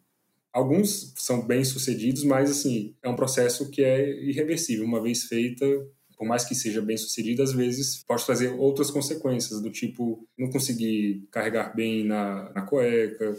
Alguns 0.51 1.13
são 1.15 1.47
bem 1.47 1.63
sucedidos, 1.63 2.25
mas, 2.25 2.51
assim, 2.51 2.97
é 3.01 3.07
um 3.07 3.15
processo 3.15 3.71
que 3.71 3.81
é 3.81 4.09
irreversível. 4.25 4.83
Uma 4.83 5.01
vez 5.01 5.23
feita, 5.23 5.65
por 6.17 6.27
mais 6.27 6.45
que 6.45 6.55
seja 6.55 6.81
bem 6.81 6.97
sucedido, 6.97 7.43
às 7.43 7.53
vezes 7.53 8.03
pode 8.07 8.25
trazer 8.25 8.49
outras 8.49 8.91
consequências, 8.91 9.61
do 9.61 9.69
tipo 9.69 10.27
não 10.37 10.49
conseguir 10.49 11.27
carregar 11.31 11.75
bem 11.75 12.03
na, 12.05 12.51
na 12.53 12.61
cueca, 12.61 13.35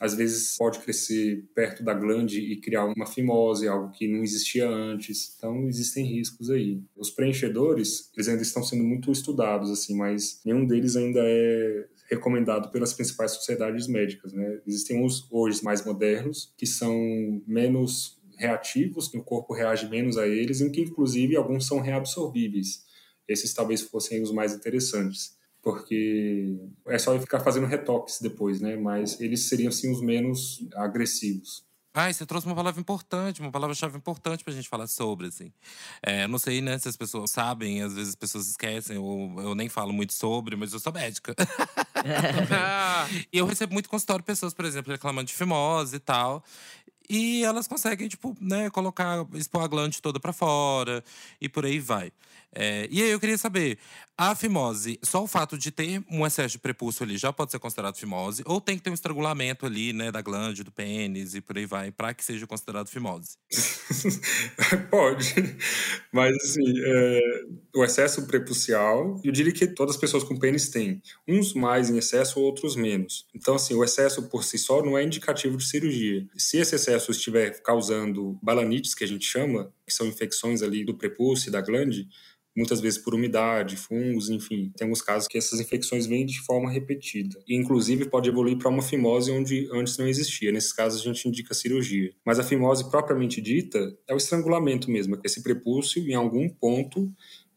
às 0.00 0.14
vezes 0.14 0.56
pode 0.56 0.78
crescer 0.78 1.44
perto 1.54 1.82
da 1.82 1.92
glande 1.92 2.40
e 2.40 2.60
criar 2.60 2.84
uma 2.84 3.06
fimose, 3.06 3.66
algo 3.66 3.90
que 3.90 4.06
não 4.06 4.22
existia 4.22 4.68
antes. 4.68 5.34
Então 5.36 5.68
existem 5.68 6.04
riscos 6.04 6.50
aí. 6.50 6.80
Os 6.96 7.10
preenchedores, 7.10 8.10
eles 8.14 8.28
ainda 8.28 8.42
estão 8.42 8.62
sendo 8.62 8.84
muito 8.84 9.10
estudados 9.10 9.70
assim, 9.70 9.96
mas 9.96 10.40
nenhum 10.44 10.64
deles 10.64 10.94
ainda 10.94 11.20
é 11.22 11.86
recomendado 12.10 12.70
pelas 12.70 12.92
principais 12.92 13.32
sociedades 13.32 13.86
médicas, 13.86 14.32
né? 14.32 14.60
Existem 14.66 15.04
uns 15.04 15.26
hoje 15.30 15.62
mais 15.62 15.84
modernos 15.84 16.52
que 16.56 16.66
são 16.66 17.42
menos 17.46 18.17
reativos, 18.38 19.08
que 19.08 19.18
o 19.18 19.24
corpo 19.24 19.52
reage 19.52 19.88
menos 19.88 20.16
a 20.16 20.26
eles, 20.26 20.60
e 20.60 20.70
que 20.70 20.80
inclusive 20.80 21.36
alguns 21.36 21.66
são 21.66 21.80
reabsorvíveis. 21.80 22.84
Esses 23.26 23.52
talvez 23.52 23.82
fossem 23.82 24.22
os 24.22 24.32
mais 24.32 24.54
interessantes, 24.54 25.36
porque 25.62 26.56
é 26.86 26.98
só 26.98 27.18
ficar 27.18 27.40
fazendo 27.40 27.66
retoques 27.66 28.20
depois, 28.20 28.60
né? 28.60 28.76
Mas 28.76 29.20
eles 29.20 29.48
seriam 29.48 29.70
sim 29.70 29.90
os 29.90 30.00
menos 30.00 30.66
agressivos. 30.74 31.66
Ah, 31.94 32.12
você 32.12 32.24
trouxe 32.24 32.46
uma 32.46 32.54
palavra 32.54 32.80
importante, 32.80 33.40
uma 33.40 33.50
palavra-chave 33.50 33.96
importante 33.96 34.44
pra 34.44 34.52
gente 34.52 34.68
falar 34.68 34.86
sobre, 34.86 35.26
assim. 35.26 35.52
É, 36.00 36.28
não 36.28 36.38
sei, 36.38 36.60
né, 36.60 36.78
se 36.78 36.88
as 36.88 36.96
pessoas 36.96 37.30
sabem, 37.30 37.82
às 37.82 37.92
vezes 37.92 38.10
as 38.10 38.14
pessoas 38.14 38.48
esquecem, 38.48 38.98
ou 38.98 39.40
eu 39.40 39.52
nem 39.54 39.68
falo 39.68 39.92
muito 39.92 40.12
sobre, 40.12 40.54
mas 40.54 40.72
eu 40.72 40.78
sou 40.78 40.92
médica. 40.92 41.34
e 43.32 43.38
eu 43.38 43.46
recebo 43.46 43.72
muito 43.72 43.88
consultório 43.88 44.22
de 44.22 44.26
pessoas, 44.26 44.54
por 44.54 44.64
exemplo, 44.64 44.92
reclamando 44.92 45.26
de 45.26 45.34
fimose 45.34 45.96
e 45.96 45.98
tal. 45.98 46.44
E 47.10 47.42
elas 47.44 47.66
conseguem, 47.66 48.08
tipo, 48.08 48.36
né, 48.40 48.68
colocar, 48.70 49.26
expor 49.34 49.62
a 49.62 49.66
glande 49.66 50.00
toda 50.02 50.20
para 50.20 50.32
fora 50.32 51.02
e 51.40 51.48
por 51.48 51.64
aí 51.64 51.78
vai. 51.80 52.12
É, 52.54 52.88
e 52.90 53.02
aí 53.02 53.10
eu 53.10 53.20
queria 53.20 53.36
saber, 53.36 53.78
a 54.16 54.34
fimose, 54.34 54.98
só 55.04 55.22
o 55.22 55.28
fato 55.28 55.56
de 55.56 55.70
ter 55.70 56.02
um 56.10 56.26
excesso 56.26 56.52
de 56.52 56.58
prepúcio 56.58 57.04
ali 57.04 57.16
já 57.16 57.32
pode 57.32 57.52
ser 57.52 57.58
considerado 57.58 57.96
fimose? 57.96 58.42
Ou 58.46 58.60
tem 58.60 58.76
que 58.76 58.82
ter 58.82 58.90
um 58.90 58.94
estrangulamento 58.94 59.64
ali, 59.64 59.92
né, 59.92 60.10
da 60.10 60.20
glande, 60.20 60.64
do 60.64 60.72
pênis 60.72 61.34
e 61.34 61.40
por 61.40 61.56
aí 61.56 61.66
vai, 61.66 61.92
para 61.92 62.12
que 62.12 62.24
seja 62.24 62.46
considerado 62.46 62.88
fimose? 62.88 63.36
pode, 64.90 65.34
mas 66.12 66.34
assim, 66.36 66.64
é, 66.84 67.20
o 67.76 67.84
excesso 67.84 68.26
prepucial, 68.26 69.20
eu 69.22 69.30
diria 69.30 69.52
que 69.52 69.66
todas 69.66 69.94
as 69.94 70.00
pessoas 70.00 70.24
com 70.24 70.36
pênis 70.36 70.68
têm, 70.68 71.00
uns 71.26 71.54
mais 71.54 71.90
em 71.90 71.98
excesso, 71.98 72.40
outros 72.40 72.74
menos. 72.74 73.26
Então 73.34 73.54
assim, 73.54 73.74
o 73.74 73.84
excesso 73.84 74.28
por 74.28 74.42
si 74.42 74.58
só 74.58 74.82
não 74.82 74.98
é 74.98 75.04
indicativo 75.04 75.56
de 75.56 75.64
cirurgia. 75.64 76.26
Se 76.36 76.56
esse 76.58 76.74
excesso 76.74 77.12
estiver 77.12 77.62
causando 77.62 78.38
balanites, 78.42 78.94
que 78.94 79.04
a 79.04 79.08
gente 79.08 79.26
chama, 79.26 79.72
que 79.86 79.94
são 79.94 80.06
infecções 80.06 80.60
ali 80.62 80.84
do 80.84 80.94
prepúcio 80.94 81.48
e 81.48 81.52
da 81.52 81.60
glande, 81.60 82.08
muitas 82.58 82.80
vezes 82.80 82.98
por 82.98 83.14
umidade, 83.14 83.76
fungos, 83.76 84.28
enfim. 84.28 84.72
Tem 84.76 84.84
alguns 84.84 85.00
casos 85.00 85.28
que 85.28 85.38
essas 85.38 85.60
infecções 85.60 86.06
vêm 86.06 86.26
de 86.26 86.40
forma 86.40 86.68
repetida. 86.68 87.40
E, 87.46 87.56
inclusive, 87.56 88.06
pode 88.06 88.28
evoluir 88.28 88.58
para 88.58 88.68
uma 88.68 88.82
fimose 88.82 89.30
onde 89.30 89.68
antes 89.72 89.96
não 89.96 90.08
existia. 90.08 90.50
Nesses 90.50 90.72
casos, 90.72 91.00
a 91.00 91.04
gente 91.04 91.28
indica 91.28 91.54
cirurgia. 91.54 92.12
Mas 92.26 92.40
a 92.40 92.42
fimose 92.42 92.90
propriamente 92.90 93.40
dita 93.40 93.96
é 94.08 94.12
o 94.12 94.16
estrangulamento 94.16 94.90
mesmo. 94.90 95.14
É 95.14 95.20
esse 95.24 95.40
prepúcio, 95.40 96.02
em 96.02 96.14
algum 96.14 96.48
ponto, 96.48 97.08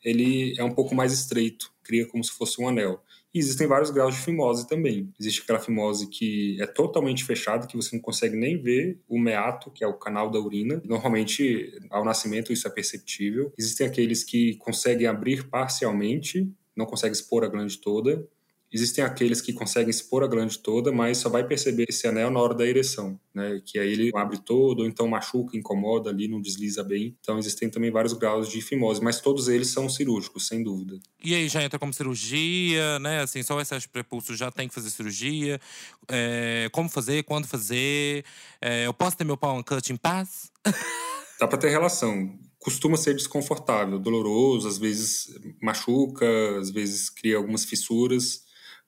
ele 0.03 0.53
é 0.59 0.63
um 0.63 0.71
pouco 0.71 0.93
mais 0.93 1.11
estreito, 1.11 1.71
cria 1.83 2.05
como 2.05 2.23
se 2.23 2.31
fosse 2.31 2.61
um 2.61 2.67
anel. 2.67 3.01
E 3.34 3.39
existem 3.39 3.65
vários 3.65 3.89
graus 3.89 4.15
de 4.15 4.22
fimose 4.22 4.67
também. 4.67 5.12
Existe 5.20 5.41
aquela 5.41 5.60
fimose 5.60 6.08
que 6.08 6.62
é 6.62 6.67
totalmente 6.67 7.24
fechada, 7.24 7.65
que 7.65 7.78
você 7.78 7.96
não 7.96 8.02
consegue 8.02 8.36
nem 8.36 8.62
ver 8.62 9.00
o 9.08 9.17
meato, 9.17 9.72
que 9.72 9.84
é 9.84 9.88
o 9.88 9.98
canal 9.98 10.30
da 10.30 10.39
urina. 10.39 10.82
Normalmente, 10.84 11.80
ao 11.89 12.04
nascimento, 12.04 12.52
isso 12.52 12.67
é 12.67 12.72
perceptível. 12.72 13.54
Existem 13.58 13.88
aqueles 13.88 14.24
que 14.24 14.56
conseguem 14.58 15.08
abrir 15.08 15.48
parcialmente, 15.48 16.52
não 16.76 16.86
conseguem 16.86 17.13
expor 17.13 17.44
a 17.46 17.48
glande 17.48 17.78
toda. 17.78 18.28
Existem 18.73 19.03
aqueles 19.03 19.41
que 19.41 19.51
conseguem 19.51 19.89
expor 19.89 20.23
a 20.23 20.27
glande 20.27 20.57
toda, 20.60 20.93
mas 20.93 21.17
só 21.17 21.29
vai 21.29 21.45
perceber 21.45 21.88
esse 21.89 22.07
anel 22.07 22.31
na 22.31 22.39
hora 22.39 22.53
da 22.53 22.65
ereção, 22.65 23.19
né? 23.34 23.62
Que 23.65 23.77
aí 23.77 23.91
ele 23.91 24.12
abre 24.15 24.38
todo, 24.38 24.79
ou 24.79 24.86
então 24.86 25.07
machuca, 25.07 25.57
incomoda 25.57 26.10
ali, 26.10 26.27
não 26.27 26.41
desliza 26.41 26.81
bem. 26.81 27.17
Então 27.19 27.38
existem 27.38 27.69
também 27.69 27.91
vários 27.91 28.13
graus 28.13 28.47
de 28.47 28.62
fimose, 28.62 29.01
mas 29.01 29.19
todos 29.19 29.49
eles 29.49 29.67
são 29.67 29.89
cirúrgicos, 29.89 30.47
sem 30.47 30.63
dúvida. 30.63 30.97
E 31.21 31.36
aí 31.36 31.49
já 31.49 31.62
entra 31.62 31.77
como 31.77 31.93
cirurgia, 31.93 32.97
né? 32.99 33.21
Assim, 33.21 33.43
só 33.43 33.57
o 33.57 33.62
excesso 33.62 33.88
de 33.88 33.89
prepulso 33.89 34.36
já 34.36 34.49
tem 34.49 34.69
que 34.69 34.73
fazer 34.73 34.89
cirurgia. 34.89 35.60
É, 36.07 36.69
como 36.71 36.88
fazer, 36.88 37.23
quando 37.23 37.47
fazer? 37.47 38.23
É, 38.62 38.86
eu 38.86 38.93
posso 38.93 39.17
ter 39.17 39.25
meu 39.25 39.36
pau 39.36 39.57
uncut 39.57 39.91
em 39.91 39.97
paz? 39.97 40.49
Dá 41.38 41.47
para 41.47 41.57
ter 41.57 41.69
relação 41.69 42.39
costuma 42.62 42.95
ser 42.95 43.15
desconfortável, 43.15 43.97
doloroso, 43.99 44.67
às 44.67 44.77
vezes 44.77 45.36
machuca, 45.60 46.27
às 46.60 46.69
vezes 46.69 47.10
cria 47.10 47.38
algumas 47.38 47.65
fissuras. 47.65 48.43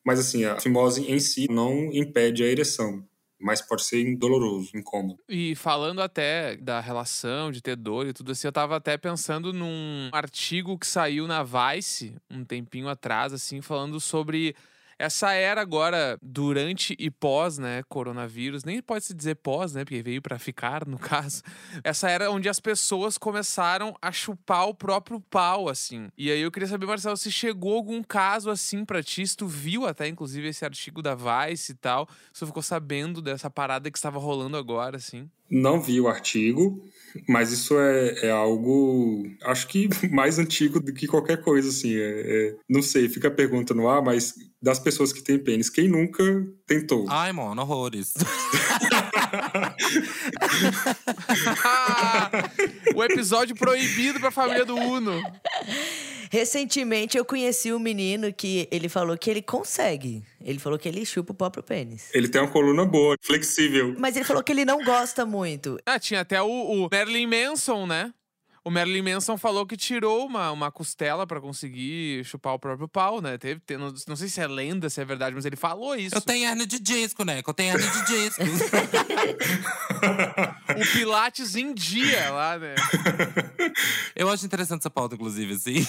Mas 0.06 0.20
assim, 0.20 0.46
a 0.46 0.60
fimose 0.60 1.10
em 1.10 1.20
si 1.20 1.48
não 1.50 1.92
impede 1.94 2.44
a 2.44 2.48
ereção 2.48 3.04
mas 3.44 3.62
pode 3.62 3.84
ser 3.84 4.16
doloroso, 4.16 4.72
incômodo. 4.74 5.20
E 5.28 5.54
falando 5.54 6.02
até 6.02 6.56
da 6.56 6.80
relação, 6.80 7.52
de 7.52 7.62
ter 7.62 7.76
dor 7.76 8.08
e 8.08 8.13
tudo 8.13 8.32
assim, 8.32 8.48
eu 8.48 8.54
tava 8.54 8.78
até 8.78 8.98
pensando 8.98 9.52
num 9.52 10.10
artigo 10.13 10.80
que 10.80 10.88
saiu 10.88 11.28
na 11.28 11.44
Vice 11.44 12.16
um 12.32 12.46
tempinho 12.46 12.88
atrás, 12.88 13.34
assim, 13.34 13.60
falando 13.62 14.00
sobre 14.00 14.56
essa 15.04 15.34
era 15.34 15.60
agora, 15.60 16.18
durante 16.22 16.96
e 16.98 17.12
pós, 17.12 17.58
né, 17.58 17.84
coronavírus, 17.89 18.63
nem 18.63 18.82
pode 18.82 19.04
se 19.04 19.13
dizer 19.13 19.36
pós, 19.36 19.74
né, 19.74 19.84
porque 19.84 20.02
veio 20.02 20.22
para 20.22 20.39
ficar, 20.39 20.88
no 20.88 20.98
caso. 20.98 21.44
Essa 21.84 22.10
era 22.10 22.32
onde 22.32 22.48
as 22.48 22.58
pessoas 22.58 23.18
começaram 23.18 23.94
a 24.02 24.13
chupar 24.13 24.70
o 24.70 24.74
próprio 24.74 25.20
pau, 25.20 25.68
assim. 25.68 26.08
E 26.18 26.32
aí 26.32 26.39
eu 26.39 26.50
queria 26.50 26.70
saber, 26.70 26.86
Marcelo, 26.86 27.18
se 27.18 27.30
chegou 27.30 27.76
algum 27.76 28.02
caso 28.02 28.50
assim 28.50 28.86
pra 28.86 29.04
ti, 29.04 29.28
se 29.28 29.36
tu 29.36 29.46
viu 29.46 29.86
até, 29.86 30.08
inclusive, 30.08 30.48
esse 30.48 30.63
artigo 30.63 31.02
da 31.02 31.16
Vice 31.16 31.74
e 31.74 31.76
tal, 31.76 32.08
se 32.32 32.39
tu 32.39 32.48
ficou 32.48 32.63
sabendo 32.63 33.22
dessa 33.22 33.50
parada 33.50 33.92
que 33.92 33.98
estava 33.98 34.20
rolando 34.20 34.56
agora, 34.56 34.96
assim. 34.96 35.30
Não 35.50 35.82
vi 35.82 36.00
o 36.00 36.08
artigo, 36.08 36.84
mas 37.28 37.52
isso 37.52 37.78
é, 37.80 38.28
é, 38.28 38.32
algo, 38.32 39.24
acho 39.44 39.68
que 39.68 39.88
mais 40.12 40.40
antigo 40.40 40.80
do 40.80 40.94
que 40.94 41.08
qualquer 41.08 41.42
coisa, 41.42 41.70
assim. 41.70 41.96
É, 41.96 42.00
é, 42.00 42.56
não 42.70 42.82
sei, 42.82 43.08
fica 43.10 43.28
a 43.28 43.32
pergunta 43.32 43.74
no 43.74 43.88
ar, 43.88 44.02
mas 44.02 44.34
das 44.62 44.80
pessoas 44.80 45.12
que 45.12 45.22
têm 45.22 45.38
pênis, 45.38 45.70
quem 45.70 45.88
nunca 45.88 46.24
tentou? 46.66 47.06
Ai, 47.10 47.32
mano, 47.34 47.62
horrores. 47.62 48.14
o 52.95 53.04
episódio 53.04 53.56
proibido 53.56 54.19
pra 54.19 54.32
família 54.32 54.65
do 54.65 54.76
Uno. 54.76 55.21
Recentemente 56.32 57.17
eu 57.17 57.23
conheci 57.23 57.71
um 57.71 57.80
menino 57.80 58.34
que 58.34 58.67
ele 58.71 58.89
falou 58.89 59.17
que 59.17 59.30
ele 59.30 59.41
consegue. 59.41 60.23
Ele 60.43 60.58
falou 60.58 60.80
que 60.80 60.89
ele 60.89 61.06
chupa 61.06 61.32
o 61.32 61.36
próprio 61.36 61.63
pênis. 61.63 62.10
Ele 62.13 62.28
tem 62.28 62.41
uma 62.41 62.49
coluna 62.49 62.86
boa, 62.86 63.15
flexível. 63.21 63.95
Mas 63.99 64.15
ele 64.15 64.26
falou 64.26 64.43
que 64.43 64.52
ele 64.52 64.65
não 64.65 64.84
gosta 64.84 65.26
muito. 65.26 65.78
Ah, 65.86 65.99
tinha 65.99 66.21
até 66.21 66.41
o, 66.41 66.47
o 66.47 66.89
Marilyn 66.91 67.28
Manson, 67.28 67.86
né? 67.86 68.12
O 68.65 68.71
Marilyn 68.71 69.02
Manson 69.13 69.38
falou 69.38 69.65
que 69.65 69.76
tirou 69.76 70.26
uma, 70.26 70.49
uma 70.52 70.71
costela 70.71 71.28
pra 71.28 71.41
conseguir 71.41 72.23
chupar 72.23 72.54
o 72.54 72.60
próprio 72.60 72.88
pau, 72.88 73.19
né? 73.19 73.38
Teve, 73.38 73.60
tem- 73.60 73.78
não, 73.78 73.93
não 74.08 74.15
sei 74.15 74.30
se 74.30 74.39
é 74.39 74.47
lenda, 74.47 74.89
se 74.89 75.02
é 75.02 75.06
verdade, 75.06 75.36
mas 75.36 75.43
ele 75.45 75.58
falou 75.58 75.95
isso. 75.97 76.15
Eu 76.15 76.21
tenho 76.21 76.47
hernia 76.47 76.65
de 76.65 76.80
disco, 76.80 77.26
né? 77.26 77.41
Eu 77.45 77.54
tenho 77.54 77.73
hernia 77.73 77.89
de 77.91 78.06
disco. 78.06 78.41
O 80.76 80.91
Pilates 80.97 81.56
em 81.56 81.73
dia 81.73 82.30
lá, 82.32 82.58
né? 82.58 82.76
Eu 84.15 84.30
acho 84.30 84.45
interessante 84.45 84.82
essa 84.82 84.89
pauta, 84.89 85.15
inclusive, 85.15 85.54
assim. 85.54 85.86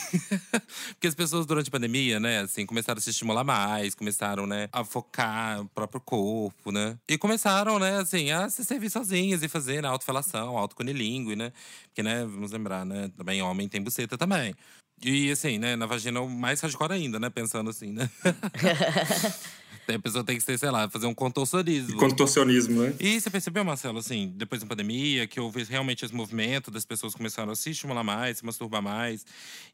Porque 0.95 1.07
as 1.09 1.15
pessoas, 1.15 1.47
durante 1.47 1.69
a 1.69 1.71
pandemia, 1.71 2.21
né, 2.21 2.41
assim, 2.41 2.65
começaram 2.67 2.99
a 2.99 3.01
se 3.01 3.11
estimular 3.11 3.43
mais, 3.45 3.95
começaram, 3.95 4.47
né, 4.47 4.69
a 4.73 4.85
focar 4.85 5.59
no 5.59 5.69
próprio 5.69 6.01
corpo, 6.01 6.71
né? 6.71 6.97
E 7.09 7.19
começaram, 7.19 7.79
né, 7.79 7.99
assim, 7.99 8.31
a 8.31 8.49
se 8.49 8.65
servir 8.65 8.91
sozinhas 8.91 9.43
e 9.43 9.49
fazer, 9.49 9.83
né, 9.83 9.89
autofelação, 9.89 10.57
autocunilingue, 10.57 11.35
né? 11.35 11.53
Porque, 11.89 12.03
né, 12.03 12.25
vamos 12.25 12.53
lembrar, 12.53 12.64
né, 12.85 13.11
também 13.17 13.43
homem 13.43 13.69
tem 13.69 13.83
buceta 13.83 14.17
também. 14.17 14.55
E, 15.03 15.31
assim, 15.31 15.59
né, 15.59 15.77
na 15.77 15.87
vagina, 15.87 16.21
o 16.21 16.29
mais 16.29 16.61
hardcore 16.61 16.93
ainda, 16.93 17.19
né, 17.19 17.29
pensando 17.29 17.71
assim, 17.71 17.93
né? 17.93 18.09
a 19.89 19.99
pessoa 19.99 20.25
tem 20.25 20.37
que 20.37 20.43
ser, 20.43 20.59
sei 20.59 20.71
lá, 20.71 20.89
fazer 20.89 21.07
um 21.07 21.15
contorcionismo. 21.15 21.97
Contorcionismo, 21.99 22.83
né? 22.83 22.95
E 22.99 23.21
você 23.21 23.31
percebeu, 23.31 23.65
Marcelo, 23.65 23.99
assim, 23.99 24.33
depois 24.37 24.61
da 24.61 24.67
pandemia, 24.67 25.27
que 25.27 25.41
houve 25.41 25.65
realmente 25.65 26.05
esse 26.05 26.15
movimento 26.15 26.71
das 26.71 26.85
pessoas 26.85 27.15
começaram 27.15 27.53
a 27.53 27.57
se 27.57 27.71
estimular 27.71 28.05
mais, 28.05 28.39
se 28.39 28.45
masturbar 28.45 28.83
mais. 28.83 29.25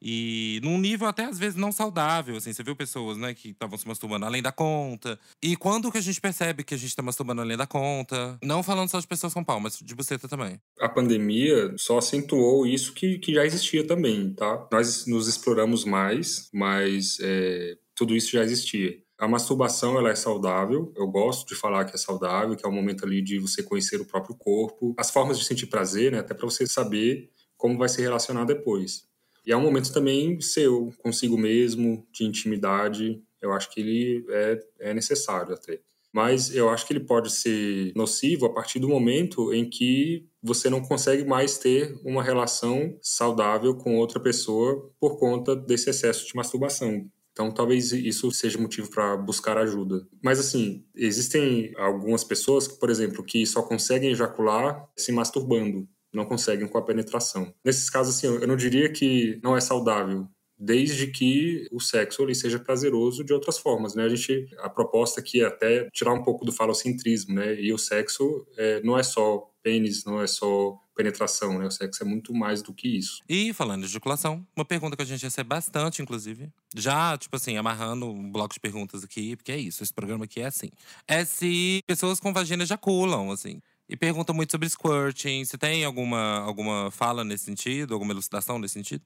E 0.01 0.61
num 0.63 0.79
nível 0.79 1.07
até 1.07 1.25
às 1.25 1.39
vezes 1.39 1.57
não 1.57 1.73
saudável, 1.73 2.37
assim. 2.37 2.53
Você 2.53 2.63
viu 2.63 2.75
pessoas, 2.75 3.17
né, 3.17 3.35
que 3.35 3.51
estavam 3.51 3.77
se 3.79 3.87
masturbando 3.87 4.27
além 4.27 4.43
da 4.43 4.53
conta. 4.53 5.19
E 5.43 5.57
quando 5.57 5.91
que 5.91 5.99
a 5.99 6.03
gente 6.03 6.21
percebe 6.21 6.65
que 6.65 6.75
a 6.75 6.79
gente 6.79 6.95
tá 6.95 7.03
masturbando 7.03 7.43
além 7.43 7.57
da 7.57 7.67
conta? 7.67 8.39
Não 8.43 8.63
falando 8.63 8.89
só 8.89 8.99
de 8.99 9.07
pessoas 9.07 9.35
com 9.35 9.45
pau, 9.45 9.61
mas 9.61 9.79
de 9.79 9.95
buceta 9.95 10.29
também. 10.29 10.61
A 10.81 10.89
pandemia 10.89 11.75
só 11.77 11.99
acentuou 11.99 12.67
isso 12.67 12.93
que, 12.93 13.19
que 13.19 13.35
já 13.35 13.45
existia 13.45 13.87
também, 13.87 14.33
tá? 14.33 14.67
Nós 14.73 15.07
nos 15.07 15.29
exploramos 15.29 15.85
mais, 15.85 16.49
mas 16.53 17.19
é, 17.21 17.77
tudo 17.95 18.17
isso 18.17 18.33
já 18.33 18.43
existia. 18.43 18.97
A 19.21 19.29
masturbação 19.29 19.99
ela 19.99 20.09
é 20.09 20.15
saudável, 20.15 20.91
eu 20.97 21.07
gosto 21.07 21.47
de 21.47 21.55
falar 21.55 21.85
que 21.85 21.95
é 21.95 21.99
saudável, 21.99 22.57
que 22.57 22.65
é 22.65 22.69
o 22.69 22.73
momento 22.73 23.05
ali 23.05 23.21
de 23.21 23.39
você 23.39 23.63
conhecer 23.63 24.01
o 24.01 24.07
próprio 24.07 24.35
corpo, 24.35 24.95
as 24.97 25.11
formas 25.11 25.39
de 25.39 25.45
sentir 25.45 25.67
prazer, 25.67 26.11
né, 26.11 26.21
até 26.21 26.33
para 26.33 26.47
você 26.47 26.67
saber 26.67 27.29
como 27.55 27.77
vai 27.77 27.87
se 27.91 28.01
relacionar 28.01 28.47
depois. 28.47 29.07
E 29.47 29.53
é 29.53 29.57
um 29.57 29.61
momento 29.61 29.93
também 29.93 30.41
seu, 30.41 30.91
consigo 31.03 31.37
mesmo, 31.37 32.03
de 32.11 32.25
intimidade, 32.25 33.23
eu 33.43 33.53
acho 33.53 33.71
que 33.71 33.81
ele 33.81 34.25
é, 34.31 34.59
é 34.79 34.95
necessário 34.95 35.53
até. 35.53 35.81
Mas 36.11 36.55
eu 36.55 36.71
acho 36.71 36.87
que 36.87 36.95
ele 36.95 37.05
pode 37.05 37.31
ser 37.31 37.93
nocivo 37.95 38.47
a 38.47 38.55
partir 38.55 38.79
do 38.79 38.89
momento 38.89 39.53
em 39.53 39.69
que 39.69 40.27
você 40.43 40.71
não 40.71 40.81
consegue 40.81 41.27
mais 41.27 41.59
ter 41.59 41.95
uma 42.07 42.23
relação 42.23 42.97
saudável 43.03 43.75
com 43.75 43.99
outra 43.99 44.19
pessoa 44.19 44.91
por 44.99 45.19
conta 45.19 45.55
desse 45.55 45.91
excesso 45.91 46.27
de 46.27 46.35
masturbação. 46.35 47.07
Então, 47.41 47.51
talvez 47.51 47.91
isso 47.91 48.31
seja 48.33 48.59
motivo 48.59 48.91
para 48.91 49.17
buscar 49.17 49.57
ajuda. 49.57 50.07
Mas, 50.23 50.39
assim, 50.39 50.85
existem 50.95 51.73
algumas 51.79 52.23
pessoas, 52.23 52.69
que, 52.69 52.79
por 52.79 52.91
exemplo, 52.91 53.25
que 53.25 53.47
só 53.47 53.63
conseguem 53.63 54.11
ejacular 54.11 54.87
se 54.95 55.11
masturbando, 55.11 55.89
não 56.13 56.27
conseguem 56.27 56.69
com 56.69 56.77
a 56.77 56.83
penetração. 56.83 57.55
Nesses 57.65 57.89
casos, 57.89 58.15
assim, 58.15 58.27
eu 58.27 58.47
não 58.47 58.57
diria 58.57 58.93
que 58.93 59.41
não 59.43 59.57
é 59.57 59.61
saudável, 59.63 60.29
desde 60.59 61.07
que 61.07 61.67
o 61.73 61.81
sexo 61.81 62.23
ali 62.23 62.35
seja 62.35 62.59
prazeroso 62.59 63.25
de 63.25 63.33
outras 63.33 63.57
formas, 63.57 63.95
né? 63.95 64.05
A 64.05 64.09
gente 64.11 64.47
a 64.59 64.69
proposta 64.69 65.21
aqui 65.21 65.41
é 65.41 65.47
até 65.47 65.89
tirar 65.95 66.13
um 66.13 66.23
pouco 66.23 66.45
do 66.45 66.53
falocentrismo, 66.53 67.35
né? 67.35 67.59
E 67.59 67.73
o 67.73 67.79
sexo 67.79 68.47
é, 68.59 68.83
não 68.83 68.99
é 68.99 69.03
só 69.03 69.50
pênis, 69.63 70.05
não 70.05 70.21
é 70.21 70.27
só 70.27 70.79
penetração, 70.95 71.59
né? 71.59 71.67
O 71.67 71.71
sexo 71.71 72.03
é 72.03 72.07
muito 72.07 72.35
mais 72.35 72.63
do 72.63 72.73
que 72.75 72.89
isso. 72.89 73.23
E 73.29 73.53
falando 73.53 73.83
de 73.83 73.87
ejaculação, 73.87 74.47
uma 74.55 74.65
pergunta 74.65 74.97
que 74.97 75.03
a 75.03 75.07
gente 75.07 75.23
recebe 75.23 75.49
bastante, 75.49 76.03
inclusive. 76.03 76.51
Já, 76.75 77.17
tipo 77.17 77.35
assim, 77.37 77.57
amarrando 77.57 78.07
um 78.07 78.31
bloco 78.31 78.55
de 78.55 78.61
perguntas 78.61 79.03
aqui, 79.03 79.37
porque 79.37 79.53
é 79.53 79.59
isso, 79.59 79.83
esse 79.83 79.93
programa 79.93 80.25
aqui 80.25 80.41
é 80.41 80.47
assim. 80.47 80.71
É 81.07 81.25
se 81.25 81.83
pessoas 81.87 82.21
com 82.21 82.33
vagina 82.33 82.63
ejaculam, 82.63 83.31
assim. 83.31 83.61
E 83.89 83.97
pergunta 83.97 84.33
muito 84.33 84.53
sobre 84.53 84.69
squirting. 84.69 85.45
Você 85.45 85.59
tem 85.59 85.85
alguma, 85.85 86.39
alguma 86.41 86.91
fala 86.93 87.25
nesse 87.25 87.45
sentido, 87.45 87.93
alguma 87.93 88.13
elucidação 88.13 88.59
nesse 88.59 88.75
sentido? 88.75 89.03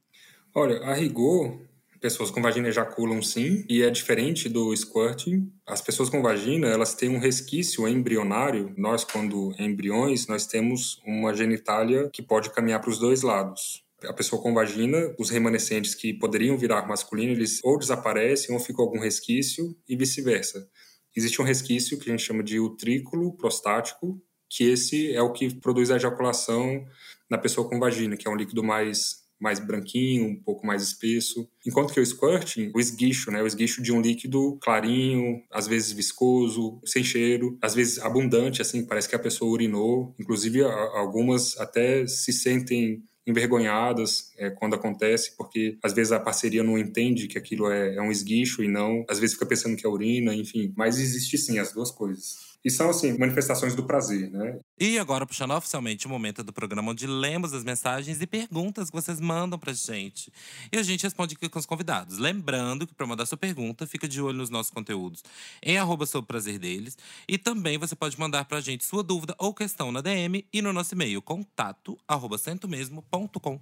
Olha, 0.55 0.79
a 0.85 0.95
rigor, 0.95 1.59
pessoas 2.05 2.31
com 2.31 2.43
vagina 2.43 2.69
ejaculam 2.69 3.23
sim, 3.23 3.65
e 3.67 3.83
é 3.83 3.89
diferente 3.89 4.47
do 4.47 4.77
squirting. 4.77 5.51
As 5.67 5.81
pessoas 5.81 6.11
com 6.11 6.21
vagina, 6.21 6.67
elas 6.67 6.93
têm 6.93 7.09
um 7.09 7.19
resquício 7.19 7.89
embrionário. 7.89 8.75
Nós, 8.77 9.05
quando 9.05 9.55
embriões, 9.59 10.27
nós 10.27 10.47
temos 10.47 11.01
uma 11.07 11.33
genitália 11.33 12.11
que 12.13 12.21
pode 12.21 12.51
caminhar 12.51 12.83
para 12.83 12.91
os 12.91 12.99
dois 12.99 13.23
lados. 13.23 13.83
A 14.05 14.13
pessoa 14.13 14.43
com 14.43 14.53
vagina, 14.53 15.15
os 15.19 15.31
remanescentes 15.31 15.95
que 15.95 16.13
poderiam 16.13 16.59
virar 16.59 16.87
masculino, 16.87 17.33
eles 17.33 17.65
ou 17.65 17.79
desaparecem 17.79 18.55
ou 18.55 18.61
ficam 18.61 18.85
algum 18.85 19.01
resquício 19.01 19.75
e 19.89 19.97
vice-versa. 19.97 20.69
Existe 21.17 21.41
um 21.41 21.45
resquício 21.47 21.99
que 21.99 22.11
a 22.11 22.13
gente 22.13 22.27
chama 22.27 22.43
de 22.43 22.61
utrículo 22.61 23.35
prostático, 23.35 24.21
que 24.51 24.65
esse 24.65 25.11
é 25.15 25.23
o 25.23 25.33
que 25.33 25.55
produz 25.55 25.91
a 25.91 25.97
ejaculação 25.97 26.85
na 27.31 27.39
pessoa 27.39 27.67
com 27.67 27.79
vagina, 27.79 28.15
que 28.15 28.29
é 28.29 28.31
um 28.31 28.37
líquido 28.37 28.63
mais 28.63 29.24
mais 29.45 29.61
branquinho, 29.61 30.27
um 30.27 30.37
pouco 30.37 30.67
mais 30.67 30.83
espesso. 30.83 31.47
Enquanto 31.67 31.93
que 31.93 32.01
o 32.01 32.07
squirting, 32.07 32.73
o 32.75 32.81
esguicho, 32.81 33.31
né, 33.31 33.43
o 33.43 33.47
esguicho 33.47 33.83
de 33.83 33.93
um 33.93 34.01
líquido 34.01 34.59
clarinho, 34.63 35.43
às 35.53 35.69
vezes 35.69 35.93
viscoso, 35.93 36.81
sem 36.85 37.05
cheiro, 37.05 37.59
às 37.63 37.75
vezes 37.75 37.99
abundante, 37.99 38.63
assim, 38.63 38.87
parece 38.87 39.09
que 39.09 39.15
a 39.15 39.19
pessoa 39.19 39.51
urinou. 39.51 40.15
Inclusive, 40.19 40.63
algumas 40.63 41.61
até 41.61 42.07
se 42.07 42.33
sentem 42.33 43.03
envergonhadas 43.27 44.33
é, 44.39 44.51
quando 44.51 44.75
acontece, 44.75 45.37
porque 45.37 45.79
às 45.83 45.93
vezes 45.93 46.13
a 46.13 46.21
parceria 46.21 46.63
não 46.63 46.79
entende 46.79 47.27
que 47.27 47.39
aquilo 47.39 47.71
é, 47.71 47.97
é 47.97 48.03
um 48.03 48.11
esguicho 48.11 48.63
e 48.63 48.69
não, 48.69 49.05
às 49.09 49.19
vezes 49.19 49.35
fica 49.35 49.47
pensando 49.47 49.77
que 49.77 49.87
é 49.87 49.89
urina, 49.89 50.35
enfim. 50.35 50.73
Mas 50.77 50.99
existe 50.99 51.39
sim 51.39 51.59
as 51.59 51.73
duas 51.73 51.91
coisas. 51.91 52.54
E 52.65 52.71
são, 52.71 52.89
assim, 52.89 53.19
manifestações 53.19 53.75
do 53.75 53.85
prazer, 53.85 54.31
né? 54.31 54.59
E 54.81 54.99
agora, 54.99 55.27
puxando 55.27 55.51
oficialmente 55.51 56.07
o 56.07 56.11
momento 56.11 56.43
do 56.43 56.53
programa 56.53 56.93
onde 56.93 57.07
lemos 57.07 57.53
as 57.53 57.63
mensagens 57.63 58.23
e 58.23 58.27
perguntas 58.27 58.89
que 58.89 58.97
vocês 58.97 59.21
mandam 59.21 59.59
pra 59.59 59.73
gente. 59.73 60.33
E 60.73 60.79
a 60.79 60.83
gente 60.83 61.03
responde 61.03 61.35
aqui 61.35 61.49
com 61.49 61.59
os 61.59 61.67
convidados. 61.67 62.17
Lembrando 62.17 62.87
que 62.87 62.95
para 62.95 63.07
mandar 63.07 63.27
sua 63.27 63.37
pergunta, 63.37 63.87
fica 63.87 64.09
de 64.09 64.21
olho 64.21 64.39
nos 64.39 64.49
nossos 64.49 64.73
conteúdos 64.73 65.23
em 65.63 65.77
arroba 65.77 66.07
sobre 66.07 66.25
o 66.25 66.29
prazer 66.29 66.59
deles. 66.59 66.97
E 67.29 67.37
também 67.37 67.77
você 67.77 67.95
pode 67.95 68.19
mandar 68.19 68.47
pra 68.47 68.61
gente 68.61 68.85
sua 68.85 69.03
dúvida 69.03 69.35
ou 69.39 69.53
questão 69.53 69.93
na 69.93 70.01
DM 70.01 70.47
e 70.53 70.63
no 70.63 70.73
nosso 70.73 70.95
e-mail, 70.95 71.21
contato 71.21 71.99
arroba 72.09 72.39
centomesmo.com. 72.39 73.61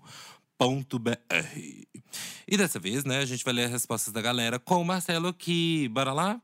E 2.47 2.57
dessa 2.57 2.79
vez, 2.79 3.05
né, 3.05 3.19
a 3.19 3.25
gente 3.25 3.45
vai 3.45 3.53
ler 3.53 3.65
as 3.65 3.73
respostas 3.73 4.13
da 4.13 4.23
galera 4.23 4.61
com 4.61 4.81
o 4.81 4.85
Marcelo 4.85 5.27
aqui. 5.27 5.89
Bora 5.89 6.13
lá? 6.13 6.41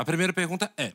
A 0.00 0.04
primeira 0.06 0.32
pergunta 0.32 0.72
é: 0.78 0.94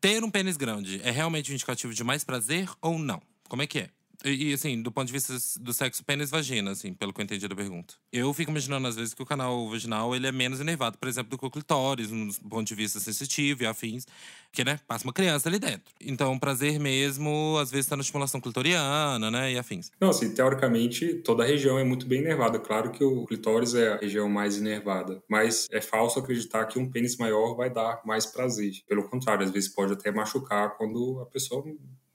ter 0.00 0.24
um 0.24 0.28
pênis 0.28 0.56
grande 0.56 1.00
é 1.04 1.12
realmente 1.12 1.52
um 1.52 1.54
indicativo 1.54 1.94
de 1.94 2.02
mais 2.02 2.24
prazer 2.24 2.68
ou 2.80 2.98
não? 2.98 3.22
Como 3.48 3.62
é 3.62 3.68
que 3.68 3.78
é? 3.78 3.88
E, 4.24 4.52
assim, 4.52 4.80
do 4.80 4.92
ponto 4.92 5.06
de 5.06 5.12
vista 5.12 5.34
do 5.60 5.72
sexo 5.72 6.04
pênis-vagina, 6.04 6.70
assim, 6.70 6.94
pelo 6.94 7.12
que 7.12 7.20
eu 7.20 7.24
entendi 7.24 7.48
da 7.48 7.56
pergunta. 7.56 7.94
Eu 8.12 8.32
fico 8.32 8.50
imaginando, 8.50 8.86
às 8.86 8.94
vezes, 8.94 9.14
que 9.14 9.22
o 9.22 9.26
canal 9.26 9.68
vaginal 9.68 10.14
ele 10.14 10.26
é 10.26 10.32
menos 10.32 10.60
enervado, 10.60 10.96
por 10.96 11.08
exemplo, 11.08 11.30
do 11.30 11.38
que 11.38 11.46
o 11.46 11.50
clitóris, 11.50 12.08
do 12.08 12.48
ponto 12.48 12.66
de 12.66 12.74
vista 12.74 13.00
sensitivo 13.00 13.62
e 13.62 13.66
afins, 13.66 14.06
que, 14.52 14.64
né, 14.64 14.78
passa 14.86 15.04
uma 15.04 15.12
criança 15.12 15.48
ali 15.48 15.58
dentro. 15.58 15.92
Então, 16.00 16.38
prazer 16.38 16.78
mesmo, 16.78 17.56
às 17.60 17.70
vezes, 17.70 17.88
tá 17.88 17.96
na 17.96 18.02
estimulação 18.02 18.40
clitoriana, 18.40 19.30
né, 19.30 19.52
e 19.52 19.58
afins. 19.58 19.90
Não, 20.00 20.10
assim, 20.10 20.32
teoricamente, 20.32 21.14
toda 21.14 21.42
a 21.42 21.46
região 21.46 21.78
é 21.78 21.84
muito 21.84 22.06
bem 22.06 22.20
enervada. 22.20 22.58
Claro 22.58 22.90
que 22.92 23.02
o 23.02 23.26
clitóris 23.26 23.74
é 23.74 23.94
a 23.94 23.96
região 23.96 24.28
mais 24.28 24.56
enervada, 24.56 25.22
mas 25.28 25.68
é 25.72 25.80
falso 25.80 26.18
acreditar 26.18 26.66
que 26.66 26.78
um 26.78 26.90
pênis 26.90 27.16
maior 27.16 27.54
vai 27.54 27.70
dar 27.70 28.00
mais 28.04 28.26
prazer. 28.26 28.72
Pelo 28.86 29.08
contrário, 29.08 29.44
às 29.44 29.50
vezes 29.50 29.68
pode 29.68 29.92
até 29.92 30.12
machucar 30.12 30.76
quando 30.76 31.20
a 31.20 31.26
pessoa 31.26 31.64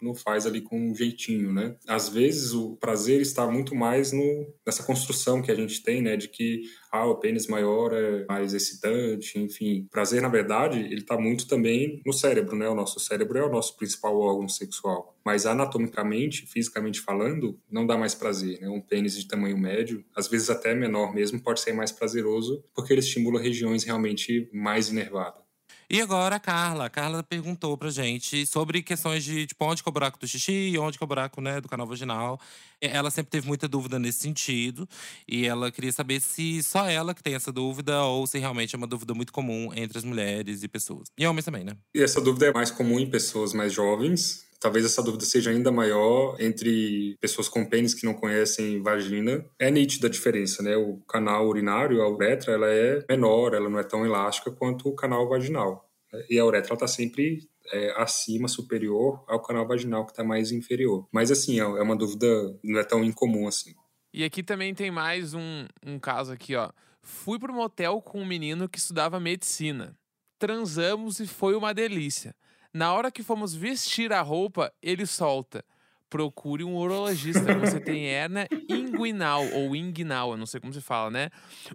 não 0.02 0.14
faz 0.14 0.46
ali 0.46 0.62
com 0.62 0.80
um 0.80 0.96
jeitinho, 0.96 1.52
né? 1.54 1.76
Às 1.88 2.10
vezes 2.10 2.54
o 2.54 2.76
prazer 2.78 3.22
está 3.22 3.48
muito 3.50 3.76
mais 3.76 4.12
no, 4.12 4.54
nessa 4.66 4.84
construção 4.84 5.42
que 5.42 5.52
a 5.52 5.56
gente 5.56 5.82
tem, 5.82 6.02
né? 6.02 6.16
De 6.16 6.28
que 6.28 6.62
ah, 6.92 7.06
o 7.06 7.16
pênis 7.16 7.48
maior 7.48 7.94
é 7.94 8.26
mais 8.26 8.54
excitante, 8.54 9.40
enfim. 9.40 9.88
Prazer, 9.92 10.22
na 10.22 10.30
verdade, 10.30 10.80
ele 10.80 11.02
está 11.02 11.18
muito 11.18 11.48
também 11.48 12.02
no 12.06 12.14
cérebro, 12.14 12.56
né? 12.56 12.68
O 12.70 12.76
nosso 12.76 13.00
cérebro 13.00 13.38
é 13.38 13.46
o 13.46 13.52
nosso 13.52 13.76
principal 13.78 14.18
órgão 14.18 14.48
sexual. 14.48 15.18
Mas 15.26 15.46
anatomicamente, 15.46 16.46
fisicamente 16.48 17.02
falando, 17.02 17.60
não 17.70 17.86
dá 17.86 17.98
mais 17.98 18.16
prazer, 18.16 18.62
né? 18.62 18.70
Um 18.70 18.82
pênis 18.82 19.18
de 19.18 19.28
tamanho 19.28 19.58
médio, 19.58 20.04
às 20.16 20.28
vezes 20.28 20.50
até 20.50 20.74
menor 20.74 21.14
mesmo, 21.14 21.42
pode 21.42 21.60
ser 21.60 21.74
mais 21.74 21.92
prazeroso 21.92 22.64
porque 22.74 22.94
ele 22.94 23.00
estimula 23.00 23.42
regiões 23.42 23.84
realmente 23.84 24.50
mais 24.54 24.90
inervadas. 24.90 25.47
E 25.90 26.02
agora 26.02 26.36
a 26.36 26.40
Carla. 26.40 26.86
A 26.86 26.90
Carla 26.90 27.24
perguntou 27.24 27.78
pra 27.78 27.90
gente 27.90 28.46
sobre 28.46 28.84
questões 28.84 29.24
de 29.24 29.48
tipo, 29.48 29.64
onde 29.64 29.82
que 29.82 29.88
é 29.88 29.90
o 29.90 29.94
buraco 29.94 30.20
do 30.20 30.28
xixi 30.28 30.52
e 30.52 30.78
onde 30.78 30.98
que 30.98 31.04
é 31.04 31.06
o 31.06 31.08
buraco 31.08 31.40
né, 31.40 31.62
do 31.62 31.70
canal 31.70 31.88
vaginal. 31.88 32.40
Ela 32.82 33.10
sempre 33.10 33.32
teve 33.32 33.48
muita 33.48 33.70
dúvida 33.70 33.98
nesse 33.98 34.20
sentido. 34.20 34.88
E 35.26 35.46
ela 35.46 35.72
queria 35.72 35.92
saber 35.92 36.20
se 36.20 36.62
só 36.62 36.90
ela 36.90 37.14
que 37.14 37.24
tem 37.24 37.36
essa 37.36 37.54
dúvida 37.54 38.04
ou 38.04 38.28
se 38.28 38.38
realmente 38.38 38.76
é 38.76 38.78
uma 38.78 38.88
dúvida 38.88 39.14
muito 39.14 39.32
comum 39.32 39.72
entre 39.74 39.98
as 39.98 40.04
mulheres 40.04 40.62
e 40.62 40.68
pessoas. 40.68 41.08
E 41.18 41.26
homens 41.26 41.46
também, 41.46 41.64
né? 41.64 41.78
E 41.96 42.02
essa 42.02 42.20
dúvida 42.20 42.48
é 42.48 42.54
mais 42.54 42.70
comum 42.70 43.00
em 43.00 43.10
pessoas 43.10 43.54
mais 43.54 43.72
jovens. 43.72 44.47
Talvez 44.60 44.86
essa 44.86 45.04
dúvida 45.04 45.24
seja 45.26 45.52
ainda 45.52 45.72
maior 45.72 46.36
entre 46.40 47.16
pessoas 47.22 47.48
com 47.48 47.66
pênis 47.66 47.94
que 47.94 48.06
não 48.06 48.14
conhecem 48.14 48.82
vagina. 48.82 49.46
É 49.60 49.70
nítida 49.70 50.08
a 50.08 50.10
diferença, 50.10 50.64
né? 50.64 50.76
O 50.76 50.98
canal 51.08 51.48
urinário, 51.48 52.02
a 52.02 52.10
uretra, 52.10 52.54
ela 52.54 52.68
é 52.68 53.06
menor, 53.08 53.54
ela 53.54 53.70
não 53.70 53.78
é 53.78 53.84
tão 53.84 54.06
elástica 54.06 54.52
quanto 54.52 54.90
o 54.90 54.96
canal 54.96 55.30
vaginal. 55.30 55.88
E 56.30 56.40
a 56.40 56.46
uretra 56.46 56.74
está 56.74 56.88
sempre 56.88 57.48
é, 57.72 57.94
acima, 58.02 58.48
superior 58.48 59.24
ao 59.28 59.42
canal 59.42 59.68
vaginal, 59.68 60.06
que 60.06 60.12
está 60.12 60.24
mais 60.24 60.52
inferior. 60.52 61.08
Mas, 61.12 61.30
assim, 61.30 61.60
é, 61.60 61.64
é 61.64 61.82
uma 61.82 61.96
dúvida, 61.96 62.28
não 62.64 62.80
é 62.80 62.84
tão 62.84 63.04
incomum 63.04 63.48
assim. 63.48 63.76
E 64.14 64.24
aqui 64.24 64.42
também 64.42 64.74
tem 64.74 64.90
mais 64.90 65.34
um, 65.34 65.68
um 65.86 66.00
caso 66.00 66.32
aqui, 66.32 66.56
ó. 66.56 66.72
Fui 67.02 67.38
pro 67.38 67.54
motel 67.54 68.02
com 68.02 68.22
um 68.22 68.26
menino 68.26 68.68
que 68.68 68.80
estudava 68.80 69.20
medicina. 69.20 69.96
Transamos 70.40 71.20
e 71.20 71.28
foi 71.28 71.56
uma 71.56 71.74
delícia. 71.74 72.36
Na 72.78 72.94
hora 72.94 73.10
que 73.10 73.24
fomos 73.24 73.56
vestir 73.56 74.14
a 74.14 74.22
roupa, 74.22 74.72
ele 74.84 75.08
solta 75.08 75.66
procure 76.10 76.64
um 76.64 76.76
urologista. 76.76 77.54
Você 77.60 77.80
tem 77.80 78.06
hernia 78.06 78.48
inguinal 78.70 79.46
ou 79.54 79.76
inguinal, 79.76 80.32
eu 80.32 80.38
não 80.38 80.46
sei 80.46 80.60
como 80.60 80.74
se 80.74 80.82
fala, 80.82 81.10
né? 81.10 81.30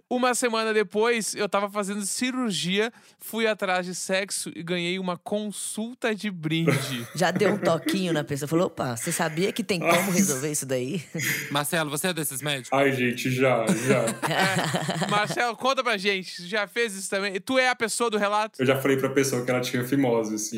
Uma 0.09 0.33
semana 0.33 0.73
depois, 0.73 1.35
eu 1.35 1.47
tava 1.47 1.69
fazendo 1.69 2.05
cirurgia, 2.05 2.91
fui 3.19 3.47
atrás 3.47 3.85
de 3.85 3.95
sexo 3.95 4.51
e 4.55 4.63
ganhei 4.63 4.99
uma 4.99 5.17
consulta 5.17 6.13
de 6.13 6.29
brinde. 6.29 7.07
Já 7.15 7.31
deu 7.31 7.53
um 7.53 7.57
toquinho 7.57 8.13
na 8.13 8.23
pessoa, 8.23 8.47
falou: 8.47 8.67
opa, 8.67 8.95
você 8.95 9.11
sabia 9.11 9.51
que 9.51 9.63
tem 9.63 9.79
como 9.79 10.11
resolver 10.11 10.51
isso 10.51 10.65
daí? 10.65 11.03
Marcelo, 11.51 11.89
você 11.89 12.07
é 12.07 12.13
desses 12.13 12.41
médicos? 12.41 12.71
Ai, 12.71 12.91
gente, 12.91 13.31
já, 13.31 13.65
já. 13.67 14.05
É. 14.29 15.07
Marcelo, 15.09 15.55
conta 15.55 15.83
pra 15.83 15.97
gente, 15.97 16.47
já 16.47 16.67
fez 16.67 16.93
isso 16.95 17.09
também? 17.09 17.39
Tu 17.39 17.57
é 17.57 17.69
a 17.69 17.75
pessoa 17.75 18.09
do 18.09 18.17
relato? 18.17 18.61
Eu 18.61 18.65
já 18.65 18.79
falei 18.79 18.97
pra 18.97 19.09
pessoa 19.09 19.43
que 19.43 19.51
ela 19.51 19.61
tinha 19.61 19.83
fimose, 19.83 20.35
assim. 20.35 20.57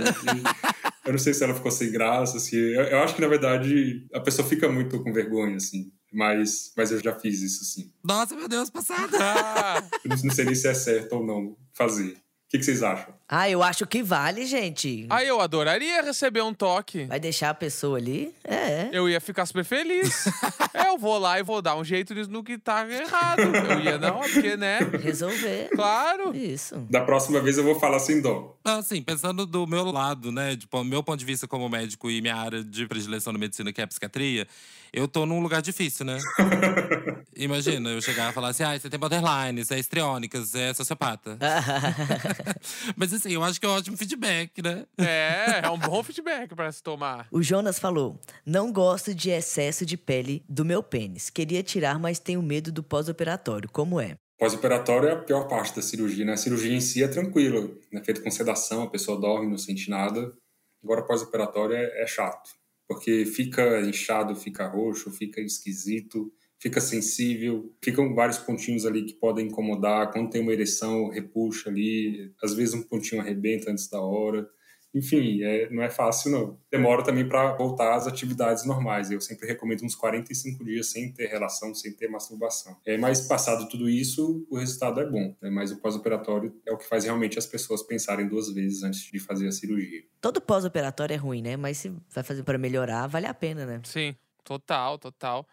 Eu 1.05 1.11
não 1.11 1.19
sei 1.19 1.33
se 1.33 1.43
ela 1.43 1.53
ficou 1.53 1.69
sem 1.69 1.91
graça, 1.91 2.37
assim. 2.37 2.57
Eu, 2.57 2.83
eu, 2.83 2.99
acho 2.99 3.13
que, 3.13 3.21
na 3.21 3.27
verdade, 3.27 3.64
a 4.13 4.19
pessoa 4.19 4.47
fica 4.47 4.69
muito 4.69 5.01
com 5.01 5.13
vergonha, 5.13 5.57
assim. 5.57 5.91
Mas, 6.11 6.71
mas 6.77 6.91
eu 6.91 6.99
já 7.01 7.13
fiz 7.13 7.41
isso, 7.41 7.65
sim. 7.65 7.91
Nossa, 8.03 8.35
meu 8.35 8.47
Deus, 8.47 8.69
passada! 8.69 9.17
eu 10.05 10.09
não 10.09 10.31
sei 10.31 10.45
nem 10.45 10.55
se 10.55 10.67
é 10.67 10.73
certo 10.73 11.13
ou 11.13 11.25
não 11.25 11.57
fazer. 11.73 12.13
O 12.13 12.49
que, 12.49 12.59
que 12.59 12.63
vocês 12.63 12.83
acham? 12.83 13.13
Ah, 13.27 13.49
eu 13.49 13.63
acho 13.63 13.87
que 13.87 14.03
vale, 14.03 14.45
gente. 14.45 15.07
Ah, 15.09 15.23
eu 15.23 15.41
adoraria 15.41 16.01
receber 16.03 16.43
um 16.43 16.53
toque. 16.53 17.05
Vai 17.05 17.19
deixar 17.19 17.49
a 17.49 17.53
pessoa 17.55 17.97
ali? 17.97 18.31
É. 18.43 18.89
Eu 18.91 19.09
ia 19.09 19.19
ficar 19.19 19.47
super 19.47 19.65
feliz. 19.65 20.27
é, 20.71 20.89
eu 20.89 20.97
vou 20.97 21.17
lá 21.17 21.39
e 21.39 21.43
vou 21.43 21.59
dar 21.59 21.75
um 21.75 21.83
jeito 21.83 22.13
no 22.29 22.43
que 22.43 22.55
tá 22.59 22.87
errado. 22.87 23.41
Eu 23.41 23.79
ia, 23.79 23.97
não, 23.97 24.19
porque, 24.19 24.55
né? 24.55 24.77
Resolver. 25.01 25.69
Claro. 25.73 26.35
Isso. 26.35 26.75
Da 26.87 27.01
próxima 27.01 27.41
vez 27.41 27.57
eu 27.57 27.63
vou 27.63 27.79
falar 27.79 27.97
sem 27.97 28.21
dó. 28.21 28.55
Assim, 28.63 29.01
pensando 29.01 29.47
do 29.47 29.65
meu 29.65 29.85
lado, 29.85 30.31
né? 30.31 30.55
Tipo, 30.55 30.83
meu 30.83 31.01
ponto 31.01 31.17
de 31.17 31.25
vista 31.25 31.47
como 31.47 31.67
médico 31.67 32.11
e 32.11 32.21
minha 32.21 32.35
área 32.35 32.63
de 32.63 32.85
predileção 32.87 33.33
na 33.33 33.39
medicina, 33.39 33.73
que 33.73 33.81
é 33.81 33.83
a 33.83 33.87
psiquiatria, 33.87 34.47
eu 34.95 35.09
tô 35.09 35.25
num 35.25 35.41
lugar 35.41 35.61
difícil, 35.61 36.05
né? 36.05 36.17
Imagina, 37.35 37.89
eu 37.89 38.01
chegar 38.01 38.31
e 38.31 38.33
falar 38.33 38.49
assim: 38.49 38.63
ah, 38.63 38.79
você 38.79 38.89
tem 38.89 38.97
borderline, 38.97 39.63
você 39.63 39.75
é 39.75 39.79
histriônicas, 39.79 40.55
é 40.55 40.73
sociopata. 40.73 41.37
Mas 42.95 43.11
assim, 43.15 43.33
eu 43.33 43.43
acho 43.43 43.59
que 43.59 43.65
é 43.65 43.69
um 43.69 43.73
ótimo 43.73 43.97
feedback, 43.97 44.61
né? 44.61 44.85
É, 44.97 45.61
é 45.63 45.69
um 45.69 45.77
bom 45.77 46.01
feedback 46.03 46.53
para 46.55 46.71
se 46.71 46.81
tomar. 46.81 47.27
O 47.31 47.41
Jonas 47.41 47.79
falou: 47.79 48.19
não 48.45 48.71
gosto 48.71 49.13
de 49.13 49.29
excesso 49.29 49.85
de 49.85 49.97
pele 49.97 50.43
do 50.47 50.63
meu 50.63 50.83
pênis. 50.83 51.29
Queria 51.29 51.63
tirar, 51.63 51.99
mas 51.99 52.19
tenho 52.19 52.41
medo 52.41 52.71
do 52.71 52.83
pós-operatório. 52.83 53.69
Como 53.69 53.99
é? 53.99 54.15
Pós-operatório 54.37 55.09
é 55.09 55.13
a 55.13 55.21
pior 55.21 55.47
parte 55.47 55.75
da 55.75 55.81
cirurgia, 55.81 56.25
né? 56.25 56.33
A 56.33 56.37
cirurgia 56.37 56.73
em 56.73 56.81
si 56.81 57.01
é 57.01 57.07
tranquila, 57.07 57.69
é 57.93 58.03
feito 58.03 58.21
com 58.21 58.29
sedação, 58.29 58.83
a 58.83 58.89
pessoa 58.89 59.19
dorme, 59.19 59.49
não 59.49 59.57
sente 59.57 59.89
nada. 59.89 60.33
Agora, 60.83 61.03
pós-operatório 61.03 61.75
é, 61.75 62.03
é 62.03 62.05
chato, 62.07 62.49
porque 62.87 63.25
fica 63.25 63.81
inchado, 63.81 64.35
fica 64.35 64.67
roxo, 64.67 65.09
fica 65.09 65.41
esquisito 65.41 66.31
fica 66.65 66.81
sensível, 66.81 67.71
ficam 67.79 68.15
vários 68.15 68.39
pontinhos 68.39 68.87
ali 68.87 69.03
que 69.05 69.13
podem 69.13 69.45
incomodar. 69.45 70.11
Quando 70.11 70.31
tem 70.31 70.41
uma 70.41 70.51
ereção, 70.51 71.09
repuxa 71.09 71.69
ali, 71.69 72.33
às 72.41 72.55
vezes 72.55 72.73
um 72.73 72.81
pontinho 72.81 73.21
arrebenta 73.21 73.69
antes 73.69 73.87
da 73.87 74.01
hora. 74.01 74.49
Enfim, 74.91 75.43
é, 75.43 75.69
não 75.69 75.83
é 75.83 75.91
fácil 75.91 76.31
não. 76.31 76.59
Demora 76.71 77.03
também 77.03 77.27
para 77.27 77.55
voltar 77.55 77.93
às 77.93 78.07
atividades 78.07 78.65
normais. 78.65 79.11
Eu 79.11 79.21
sempre 79.21 79.45
recomendo 79.45 79.83
uns 79.83 79.93
45 79.93 80.65
dias 80.65 80.89
sem 80.89 81.13
ter 81.13 81.27
relação, 81.27 81.71
sem 81.75 81.93
ter 81.93 82.07
masturbação. 82.07 82.75
É, 82.83 82.97
mas 82.97 83.21
passado 83.27 83.69
tudo 83.69 83.87
isso, 83.87 84.47
o 84.49 84.57
resultado 84.57 84.99
é 84.99 85.05
bom. 85.05 85.35
Né? 85.39 85.51
Mas 85.51 85.71
o 85.71 85.79
pós-operatório 85.79 86.51
é 86.65 86.73
o 86.73 86.77
que 86.77 86.87
faz 86.87 87.03
realmente 87.03 87.37
as 87.37 87.45
pessoas 87.45 87.83
pensarem 87.83 88.27
duas 88.27 88.51
vezes 88.51 88.81
antes 88.81 89.01
de 89.01 89.19
fazer 89.19 89.47
a 89.47 89.51
cirurgia. 89.51 90.01
Todo 90.19 90.41
pós-operatório 90.41 91.13
é 91.13 91.17
ruim, 91.17 91.43
né? 91.43 91.55
Mas 91.55 91.77
se 91.77 91.93
vai 92.09 92.23
fazer 92.23 92.41
para 92.41 92.57
melhorar, 92.57 93.05
vale 93.05 93.27
a 93.27 93.33
pena, 93.35 93.67
né? 93.67 93.81
Sim, 93.83 94.15
total, 94.43 94.97
total. 94.97 95.45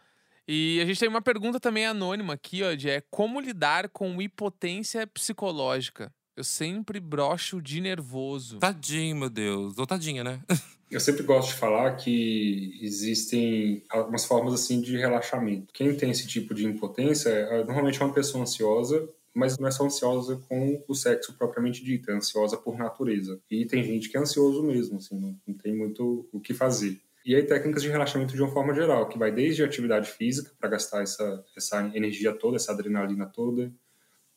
E 0.46 0.81
a 0.81 0.85
gente 0.85 0.98
tem 0.98 1.09
uma 1.09 1.22
pergunta 1.22 1.61
também 1.61 1.87
anônima 1.87 2.35
aqui, 2.35 2.62
ó, 2.62 2.74
de 2.74 2.90
é 2.90 3.02
como 3.11 3.40
lidar 3.40 3.88
com 3.88 4.20
hipotência 4.20 5.07
psicológica? 5.07 6.12
Eu 6.37 6.44
sempre 6.44 6.98
brocho 6.98 7.61
de 7.61 7.81
nervoso. 7.81 8.59
Tadinho, 8.59 9.16
meu 9.16 9.31
Deus. 9.31 9.78
Ou 9.78 9.87
tadinha, 9.87 10.24
né? 10.24 10.40
Eu 10.90 11.00
sempre 11.00 11.22
gosto 11.22 11.48
de 11.48 11.55
falar 11.55 11.96
que 11.96 12.78
existem 12.83 13.83
algumas 13.88 14.26
formas 14.26 14.52
assim 14.52 14.78
de 14.78 14.94
relaxamento. 14.98 15.72
Quem 15.72 15.96
tem 15.96 16.11
esse 16.11 16.26
tipo 16.26 16.52
de 16.52 16.66
impotência 16.66 17.31
é, 17.31 17.64
normalmente 17.64 18.02
é 18.02 18.05
uma 18.05 18.12
pessoa 18.12 18.42
ansiosa, 18.42 19.09
mas 19.35 19.57
não 19.57 19.66
é 19.66 19.70
só 19.70 19.87
ansiosa 19.87 20.37
com 20.46 20.85
o 20.87 20.94
sexo 20.94 21.33
propriamente 21.33 21.83
dito, 21.83 22.11
é 22.11 22.14
ansiosa 22.14 22.59
por 22.59 22.76
natureza. 22.76 23.40
E 23.50 23.64
tem 23.64 23.83
gente 23.83 24.11
que 24.11 24.18
é 24.18 24.20
ansioso 24.20 24.62
mesmo, 24.62 24.98
assim, 24.98 25.18
não, 25.18 25.35
não 25.46 25.55
tem 25.55 25.74
muito 25.74 26.28
o 26.31 26.38
que 26.38 26.52
fazer. 26.52 27.00
E 27.25 27.35
aí 27.37 27.43
técnicas 27.45 27.83
de 27.83 27.89
relaxamento 27.89 28.35
de 28.35 28.43
uma 28.43 28.51
forma 28.51 28.75
geral, 28.75 29.09
que 29.09 29.19
vai 29.19 29.31
desde 29.31 29.63
atividade 29.63 30.11
física, 30.11 30.51
para 30.59 30.71
gastar 30.71 31.03
essa, 31.03 31.45
essa 31.57 31.91
energia 31.95 32.33
toda, 32.33 32.57
essa 32.57 32.73
adrenalina 32.73 33.27
toda, 33.27 33.73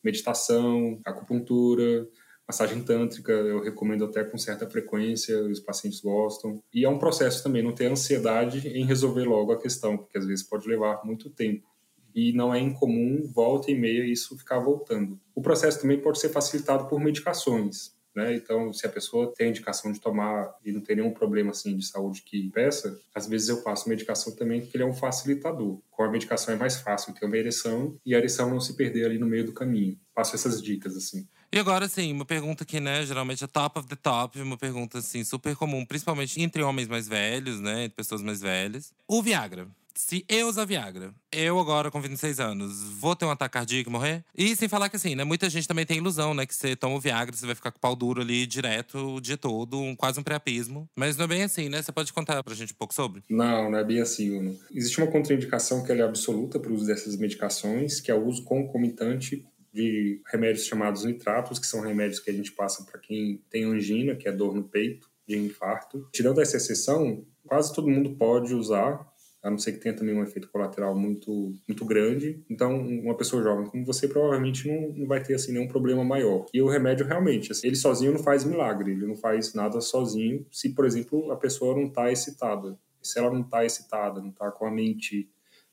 meditação, 0.04 1.02
acupuntura, 1.04 2.08
massagem 2.48 2.84
tântrica, 2.84 3.32
eu 3.32 3.64
recomendo 3.64 4.06
até 4.06 4.24
com 4.24 4.38
certa 4.38 4.70
frequência, 4.70 5.44
os 5.46 5.60
pacientes 5.60 6.00
gostam. 6.00 6.62
E 6.72 6.86
é 6.86 6.90
um 6.90 7.00
processo 7.00 7.44
também, 7.44 7.64
não 7.64 7.74
ter 7.74 7.92
ansiedade 7.92 8.68
em 8.68 8.86
resolver 8.86 9.24
logo 9.24 9.52
a 9.52 9.60
questão, 9.60 9.98
porque 9.98 10.18
às 10.18 10.26
vezes 10.26 10.48
pode 10.48 10.68
levar 10.68 11.04
muito 11.04 11.30
tempo. 11.30 11.68
E 12.14 12.32
não 12.34 12.54
é 12.54 12.60
incomum, 12.60 13.30
volta 13.34 13.72
e 13.72 13.76
meia, 13.76 14.06
isso 14.06 14.38
ficar 14.38 14.60
voltando. 14.60 15.20
O 15.34 15.42
processo 15.42 15.82
também 15.82 16.00
pode 16.00 16.20
ser 16.20 16.30
facilitado 16.30 16.88
por 16.88 17.00
medicações. 17.00 17.95
Né? 18.16 18.34
Então, 18.34 18.72
se 18.72 18.86
a 18.86 18.90
pessoa 18.90 19.34
tem 19.36 19.50
indicação 19.50 19.92
de 19.92 20.00
tomar 20.00 20.56
e 20.64 20.72
não 20.72 20.80
tem 20.80 20.96
nenhum 20.96 21.12
problema 21.12 21.52
assim 21.52 21.76
de 21.76 21.86
saúde 21.86 22.22
que 22.22 22.50
peça, 22.52 22.98
às 23.14 23.28
vezes 23.28 23.50
eu 23.50 23.62
passo 23.62 23.90
medicação 23.90 24.34
também 24.34 24.62
porque 24.62 24.78
ele 24.78 24.84
é 24.84 24.88
um 24.88 24.94
facilitador. 24.94 25.80
Com 25.92 26.04
a 26.04 26.10
medicação 26.10 26.54
é 26.54 26.58
mais 26.58 26.78
fácil 26.78 27.14
ter 27.14 27.26
uma 27.26 27.38
ereção 27.38 28.00
e 28.06 28.16
a 28.16 28.18
ereção 28.18 28.50
não 28.50 28.62
se 28.62 28.76
perder 28.78 29.06
ali 29.06 29.18
no 29.18 29.28
meio 29.28 29.46
do 29.46 29.52
caminho. 29.52 30.00
Passo 30.14 30.34
essas 30.34 30.64
dicas 30.64 30.96
assim. 30.96 31.28
E 31.52 31.60
agora, 31.60 31.86
assim, 31.86 32.12
uma 32.12 32.26
pergunta 32.26 32.66
que, 32.66 32.80
né, 32.80 33.06
geralmente 33.06 33.44
é 33.44 33.48
top 33.48 33.80
of 33.80 33.88
the 33.88 33.96
top, 33.96 34.42
uma 34.42 34.58
pergunta, 34.58 34.98
assim, 34.98 35.24
super 35.24 35.56
comum, 35.56 35.86
principalmente 35.86 36.42
entre 36.42 36.62
homens 36.62 36.88
mais 36.88 37.08
velhos, 37.08 37.62
né, 37.62 37.86
entre 37.86 37.96
pessoas 37.96 38.22
mais 38.22 38.42
velhas. 38.42 38.94
O 39.08 39.22
Viagra 39.22 39.68
se 39.96 40.26
eu 40.28 40.48
usar 40.48 40.66
Viagra, 40.66 41.14
eu 41.32 41.58
agora 41.58 41.90
com 41.90 42.02
26 42.02 42.40
anos, 42.40 42.84
vou 43.00 43.16
ter 43.16 43.26
um 43.26 43.32
ataque 43.32 43.54
cardíaco 43.54 43.90
e 43.90 43.92
morrer? 43.92 44.26
E 44.38 44.56
sem 44.56 44.68
falar 44.68 44.90
que 44.90 44.98
assim, 44.98 45.16
né? 45.16 45.24
Muita 45.24 45.50
gente 45.50 45.68
também 45.68 45.86
tem 45.86 45.98
ilusão, 45.98 46.34
né? 46.34 46.46
Que 46.46 46.54
você 46.54 46.76
toma 46.76 46.96
o 46.96 47.00
Viagra, 47.00 47.36
você 47.36 47.46
vai 47.46 47.56
ficar 47.56 47.72
com 47.72 47.78
o 47.78 47.82
pau 47.82 47.96
duro 47.96 48.22
ali 48.22 48.46
direto 48.46 49.16
o 49.16 49.22
dia 49.22 49.38
todo, 49.38 49.80
um, 49.80 49.96
quase 49.96 50.20
um 50.20 50.24
priapismo. 50.24 50.90
Mas 50.96 51.16
não 51.16 51.26
é 51.26 51.28
bem 51.28 51.44
assim, 51.44 51.70
né? 51.70 51.82
Você 51.82 51.92
pode 51.92 52.12
contar 52.12 52.44
pra 52.44 52.54
gente 52.54 52.74
um 52.74 52.78
pouco 52.78 52.94
sobre? 52.94 53.24
Não, 53.30 53.72
não 53.72 53.80
é 53.80 53.84
bem 53.84 54.02
assim, 54.02 54.38
Uno. 54.38 54.60
Existe 54.72 55.00
uma 55.02 55.12
contraindicação 55.12 55.84
que 55.84 55.92
é 55.92 56.02
absoluta 56.02 56.60
para 56.60 56.72
o 56.72 56.76
uso 56.76 56.86
dessas 56.86 57.16
medicações, 57.16 58.02
que 58.02 58.12
é 58.12 58.16
o 58.16 58.26
uso 58.26 58.44
concomitante 58.44 59.46
de 59.74 60.22
remédios 60.32 60.66
chamados 60.66 61.04
nitratos, 61.04 61.60
que 61.60 61.68
são 61.68 61.82
remédios 61.82 62.20
que 62.20 62.30
a 62.30 62.34
gente 62.34 62.52
passa 62.52 62.84
para 62.84 63.00
quem 63.00 63.42
tem 63.50 63.64
angina, 63.64 64.16
que 64.16 64.28
é 64.28 64.32
dor 64.32 64.54
no 64.54 64.64
peito, 64.64 65.10
de 65.28 65.38
infarto. 65.38 66.08
Tirando 66.14 66.40
essa 66.40 66.58
exceção, 66.58 67.26
quase 67.46 67.74
todo 67.74 67.90
mundo 67.90 68.16
pode 68.16 68.54
usar 68.54 69.06
a 69.46 69.52
não 69.52 69.60
ser 69.60 69.74
que 69.74 69.78
tenha 69.78 69.96
também 69.96 70.16
um 70.16 70.24
efeito 70.24 70.50
colateral 70.50 70.98
muito, 70.98 71.54
muito 71.68 71.86
grande. 71.86 72.44
Então, 72.50 72.76
uma 72.76 73.16
pessoa 73.16 73.44
jovem 73.44 73.68
como 73.68 73.86
você 73.86 74.08
provavelmente 74.08 74.68
não, 74.68 74.92
não 74.92 75.08
vai 75.08 75.22
ter 75.22 75.36
assim 75.36 75.52
nenhum 75.52 75.68
problema 75.68 76.04
maior. 76.04 76.48
E 76.52 76.60
o 76.64 76.68
remédio 76.68 77.06
realmente, 77.06 77.52
assim, 77.52 77.68
ele 77.68 77.76
sozinho 77.76 78.14
não 78.14 78.24
faz 78.24 78.44
milagre, 78.44 78.94
ele 78.94 79.06
não 79.06 79.16
faz 79.16 79.54
nada 79.54 79.80
sozinho. 79.82 80.44
Se, 80.52 80.74
por 80.74 80.84
exemplo, 80.84 81.32
a 81.32 81.36
pessoa 81.36 81.76
não 81.76 81.86
está 81.86 82.12
excitada, 82.12 82.76
se 83.04 83.20
ela 83.20 83.30
não 83.30 83.42
está 83.42 83.64
excitada, 83.64 84.20
não 84.20 84.30
está 84.30 84.50
com 84.50 84.66
a 84.66 84.72
mente 84.72 85.30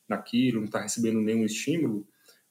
naquilo, 0.06 0.58
não 0.58 0.66
está 0.66 0.82
recebendo 0.82 1.22
nenhum 1.22 1.42
estímulo, 1.42 2.06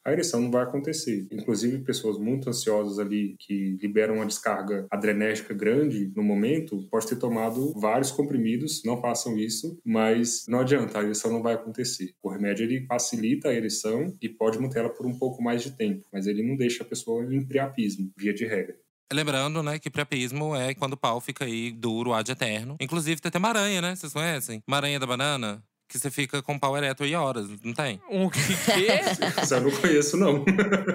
a 0.06 0.12
ereção 0.12 0.42
não 0.42 0.52
vai 0.52 0.64
acontecer. 0.64 1.28
Inclusive, 1.32 1.84
pessoas 1.84 2.18
muito 2.18 2.50
ansiosas 2.50 3.00
ali, 3.00 3.36
que 3.40 3.78
liberam 3.82 4.16
uma 4.16 4.26
descarga 4.26 4.88
adrenérgica 4.90 5.54
grande 5.54 6.12
no 6.16 6.24
momento, 6.24 6.88
pode 6.90 7.08
ter 7.08 7.18
tomado 7.18 7.74
vários 7.80 8.12
comprimidos, 8.12 8.82
não 8.86 9.00
façam 9.00 9.38
isso, 9.38 9.80
mas 9.86 10.46
não 10.48 10.60
adianta, 10.60 11.00
a 11.00 11.04
ereção 11.04 11.32
não 11.32 11.44
vai 11.44 11.54
acontecer. 11.54 12.14
O 12.22 12.30
remédio 12.30 12.64
ele 12.64 12.86
facilita 12.86 13.50
a 13.50 13.54
ereção 13.54 14.14
e 14.22 14.30
pode 14.30 14.60
manter 14.60 14.80
ela 14.80 14.90
por 14.90 15.06
um 15.06 15.18
pouco 15.18 15.42
mais 15.42 15.62
de 15.62 15.72
tempo, 15.72 16.06
mas 16.12 16.28
ele 16.28 16.44
não 16.44 16.56
deixa 16.56 16.84
a 16.84 16.88
pessoa 16.88 17.24
em 17.34 17.46
priapismo, 17.46 18.12
via 18.18 18.34
de 18.34 18.46
regra. 18.46 18.76
Lembrando, 19.14 19.62
né, 19.62 19.78
que 19.78 19.90
priapismo 19.90 20.56
é 20.56 20.74
quando 20.74 20.94
o 20.94 20.98
pau 20.98 21.20
fica 21.20 21.44
aí 21.44 21.72
duro, 21.72 22.14
ad 22.14 22.32
eterno. 22.32 22.78
Inclusive, 22.80 23.20
tem 23.20 23.28
até 23.28 23.40
maranha, 23.40 23.82
né? 23.82 23.94
Vocês 23.94 24.14
conhecem? 24.14 24.64
Maranha 24.66 24.98
da 25.00 25.06
banana 25.06 25.62
que 25.92 26.00
você 26.00 26.10
fica 26.10 26.42
com 26.42 26.56
o 26.56 26.60
pau 26.60 26.78
ereto 26.78 27.04
aí 27.04 27.14
horas, 27.14 27.48
não 27.62 27.74
tem? 27.74 28.02
Um 28.10 28.30
que 28.30 28.40
quê? 28.40 29.02
Isso 29.44 29.54
eu 29.54 29.62
não 29.62 29.72
conheço, 29.72 30.16
não. 30.16 30.46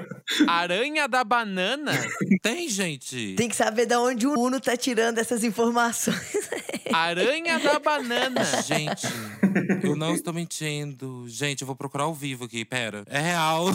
Aranha 0.48 1.06
da 1.06 1.22
banana? 1.22 1.92
Tem, 2.40 2.66
gente. 2.68 3.34
Tem 3.34 3.46
que 3.46 3.54
saber 3.54 3.84
de 3.84 3.94
onde 3.94 4.26
o 4.26 4.32
Uno 4.32 4.58
tá 4.58 4.74
tirando 4.74 5.18
essas 5.18 5.44
informações. 5.44 6.48
Aranha 6.90 7.58
da 7.58 7.78
banana. 7.78 8.42
Gente, 8.62 9.06
eu 9.82 9.94
não 9.94 10.14
estou 10.14 10.32
mentindo. 10.32 11.26
Gente, 11.28 11.60
eu 11.60 11.66
vou 11.66 11.76
procurar 11.76 12.04
ao 12.04 12.14
vivo 12.14 12.46
aqui, 12.46 12.64
pera. 12.64 13.04
É 13.06 13.20
real. 13.20 13.66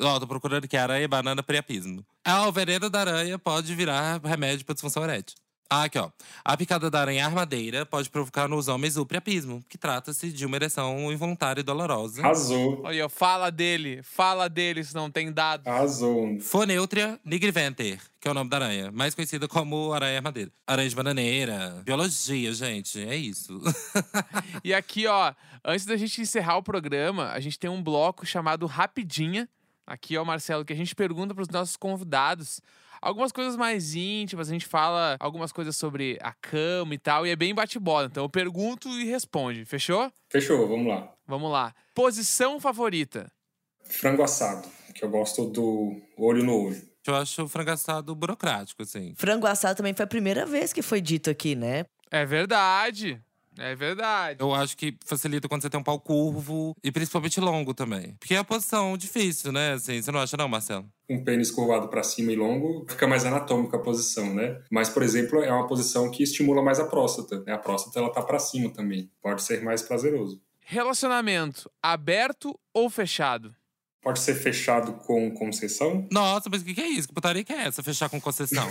Ó, 0.00 0.20
tô 0.20 0.28
procurando 0.28 0.64
aqui 0.64 0.76
aranha, 0.76 1.08
banana, 1.08 1.42
priapismo. 1.42 2.06
Ah, 2.24 2.46
o 2.46 2.52
veneno 2.52 2.88
da 2.88 3.00
aranha 3.00 3.38
pode 3.38 3.74
virar 3.74 4.20
remédio 4.24 4.64
para 4.64 4.74
disfunção 4.74 5.02
erétil. 5.02 5.36
Ah, 5.68 5.84
aqui 5.84 5.98
ó. 5.98 6.10
A 6.44 6.56
picada 6.56 6.90
da 6.90 7.00
aranha 7.00 7.24
armadeira 7.24 7.86
pode 7.86 8.10
provocar 8.10 8.46
nos 8.46 8.68
homens 8.68 8.96
o 8.96 9.06
priapismo, 9.06 9.64
que 9.68 9.78
trata-se 9.78 10.30
de 10.30 10.44
uma 10.44 10.56
ereção 10.56 11.10
involuntária 11.10 11.60
e 11.60 11.64
dolorosa. 11.64 12.20
Arrasou. 12.22 12.82
Olha, 12.84 13.08
fala 13.08 13.50
dele, 13.50 14.02
fala 14.02 14.48
dele, 14.48 14.84
se 14.84 14.94
não 14.94 15.10
tem 15.10 15.32
dado. 15.32 15.66
Arrasou. 15.66 16.38
Foneutria 16.40 17.18
nigriventer, 17.24 17.98
que 18.20 18.28
é 18.28 18.30
o 18.30 18.34
nome 18.34 18.50
da 18.50 18.58
aranha, 18.58 18.92
mais 18.92 19.14
conhecida 19.14 19.48
como 19.48 19.92
aranha 19.92 20.18
armadeira. 20.18 20.50
Aranha 20.66 20.88
de 20.88 20.94
bananeira, 20.94 21.82
biologia, 21.84 22.52
gente, 22.52 23.00
é 23.00 23.16
isso. 23.16 23.60
E 24.62 24.72
aqui, 24.72 25.06
ó, 25.06 25.34
antes 25.64 25.84
da 25.84 25.96
gente 25.96 26.20
encerrar 26.20 26.56
o 26.56 26.62
programa, 26.62 27.30
a 27.32 27.40
gente 27.40 27.58
tem 27.58 27.68
um 27.68 27.82
bloco 27.82 28.24
chamado 28.24 28.66
Rapidinha. 28.66 29.48
Aqui, 29.86 30.16
ó, 30.16 30.24
Marcelo, 30.24 30.64
que 30.64 30.72
a 30.72 30.76
gente 30.76 30.94
pergunta 30.94 31.34
para 31.34 31.42
os 31.42 31.48
nossos 31.48 31.76
convidados 31.76 32.60
algumas 33.04 33.30
coisas 33.30 33.54
mais 33.54 33.94
íntimas, 33.94 34.48
a 34.48 34.52
gente 34.52 34.66
fala 34.66 35.16
algumas 35.20 35.52
coisas 35.52 35.76
sobre 35.76 36.18
a 36.22 36.32
cama 36.32 36.94
e 36.94 36.98
tal, 36.98 37.26
e 37.26 37.30
é 37.30 37.36
bem 37.36 37.54
bate-bola. 37.54 38.06
Então 38.06 38.24
eu 38.24 38.30
pergunto 38.30 38.88
e 38.88 39.04
responde, 39.04 39.64
fechou? 39.66 40.10
Fechou, 40.30 40.66
vamos 40.66 40.88
lá. 40.88 41.12
Vamos 41.26 41.52
lá. 41.52 41.74
Posição 41.94 42.58
favorita? 42.58 43.30
Frango 43.84 44.22
assado, 44.22 44.66
que 44.94 45.04
eu 45.04 45.10
gosto 45.10 45.44
do 45.50 46.00
olho 46.16 46.42
no 46.42 46.66
olho. 46.66 46.82
Eu 47.06 47.14
acho 47.16 47.42
o 47.42 47.48
frango 47.48 47.70
assado 47.70 48.14
burocrático, 48.14 48.82
assim. 48.82 49.14
Frango 49.14 49.46
assado 49.46 49.76
também 49.76 49.92
foi 49.92 50.04
a 50.04 50.08
primeira 50.08 50.46
vez 50.46 50.72
que 50.72 50.80
foi 50.80 51.02
dito 51.02 51.28
aqui, 51.28 51.54
né? 51.54 51.84
É 52.10 52.24
verdade. 52.24 53.20
É 53.58 53.74
verdade. 53.74 54.40
Eu 54.40 54.52
acho 54.52 54.76
que 54.76 54.96
facilita 55.04 55.48
quando 55.48 55.62
você 55.62 55.70
tem 55.70 55.78
um 55.78 55.84
pau 55.84 56.00
curvo 56.00 56.76
e 56.82 56.90
principalmente 56.90 57.40
longo 57.40 57.72
também. 57.72 58.14
Porque 58.18 58.34
é 58.34 58.38
a 58.38 58.44
posição 58.44 58.96
difícil, 58.96 59.52
né? 59.52 59.72
Assim, 59.72 60.00
você 60.00 60.10
não 60.10 60.20
acha, 60.20 60.36
não, 60.36 60.48
Marcelo? 60.48 60.86
Um 61.08 61.22
pênis 61.22 61.50
curvado 61.50 61.88
para 61.88 62.02
cima 62.02 62.32
e 62.32 62.36
longo, 62.36 62.86
fica 62.88 63.06
mais 63.06 63.24
anatômica 63.24 63.76
a 63.76 63.80
posição, 63.80 64.34
né? 64.34 64.60
Mas, 64.70 64.88
por 64.88 65.02
exemplo, 65.02 65.42
é 65.42 65.52
uma 65.52 65.66
posição 65.66 66.10
que 66.10 66.22
estimula 66.22 66.62
mais 66.62 66.80
a 66.80 66.86
próstata. 66.86 67.42
Né? 67.46 67.52
A 67.52 67.58
próstata 67.58 67.98
ela 67.98 68.10
tá 68.10 68.22
para 68.22 68.38
cima 68.38 68.70
também. 68.70 69.10
Pode 69.22 69.42
ser 69.42 69.62
mais 69.62 69.82
prazeroso. 69.82 70.40
Relacionamento 70.60 71.70
aberto 71.82 72.58
ou 72.72 72.88
fechado? 72.88 73.54
Pode 74.04 74.20
ser 74.20 74.34
fechado 74.34 74.92
com 75.06 75.30
concessão? 75.30 76.06
Nossa, 76.12 76.50
mas 76.50 76.60
o 76.60 76.64
que, 76.66 76.74
que 76.74 76.80
é 76.82 76.88
isso? 76.88 77.08
Que 77.08 77.14
putaria 77.14 77.42
que 77.42 77.54
é 77.54 77.62
essa? 77.62 77.82
Fechar 77.82 78.10
com 78.10 78.20
concessão? 78.20 78.66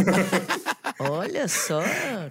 Olha 1.00 1.48
só, 1.48 1.82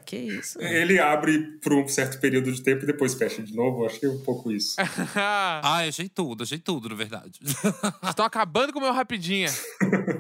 que 0.07 0.17
isso. 0.17 0.63
Ele 0.63 1.01
abre 1.01 1.59
por 1.61 1.73
um 1.73 1.89
certo 1.89 2.21
período 2.21 2.53
de 2.53 2.63
tempo 2.63 2.85
e 2.85 2.87
depois 2.87 3.15
fecha 3.15 3.43
de 3.43 3.57
novo. 3.57 3.85
Acho 3.85 3.99
que 3.99 4.07
é 4.07 4.09
um 4.09 4.21
pouco 4.21 4.53
isso. 4.53 4.77
ah, 5.17 5.79
achei 5.79 6.09
tudo, 6.09 6.45
achei 6.45 6.61
tudo, 6.61 6.89
na 6.89 6.95
verdade. 6.95 7.41
Estão 8.09 8.25
acabando 8.25 8.73
com 8.73 8.79
o 8.79 8.83
meu 8.83 8.93
rapidinha. 8.93 9.49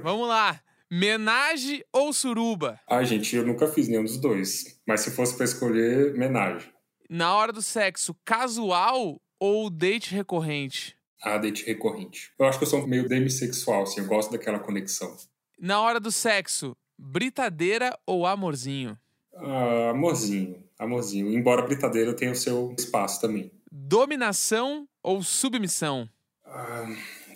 Vamos 0.02 0.26
lá. 0.26 0.60
Menage 0.90 1.84
ou 1.92 2.12
suruba? 2.12 2.80
Ah, 2.88 3.04
gente, 3.04 3.36
eu 3.36 3.46
nunca 3.46 3.68
fiz 3.68 3.86
nenhum 3.86 4.02
dos 4.02 4.18
dois. 4.18 4.80
Mas 4.84 5.02
se 5.02 5.12
fosse 5.12 5.36
para 5.36 5.44
escolher, 5.44 6.14
menagem. 6.14 6.68
Na 7.08 7.32
hora 7.36 7.52
do 7.52 7.62
sexo, 7.62 8.12
casual 8.24 9.22
ou 9.38 9.70
date 9.70 10.12
recorrente? 10.12 10.96
Ah, 11.22 11.38
date 11.38 11.64
recorrente. 11.64 12.32
Eu 12.36 12.46
acho 12.46 12.58
que 12.58 12.64
eu 12.64 12.68
sou 12.68 12.84
meio 12.86 13.08
demissexual, 13.08 13.84
assim, 13.84 14.00
eu 14.00 14.06
gosto 14.06 14.32
daquela 14.32 14.58
conexão. 14.58 15.16
Na 15.56 15.80
hora 15.80 16.00
do 16.00 16.10
sexo, 16.10 16.76
britadeira 16.98 17.96
ou 18.04 18.26
amorzinho? 18.26 18.98
Ah, 19.36 19.90
amorzinho, 19.90 20.62
amorzinho. 20.76 21.32
Embora 21.32 21.62
britadeira 21.62 22.12
tenha 22.12 22.32
o 22.32 22.36
seu 22.36 22.74
espaço 22.76 23.20
também. 23.20 23.52
Dominação 23.70 24.88
ou 25.00 25.22
submissão? 25.22 26.08
Ah, 26.44 26.86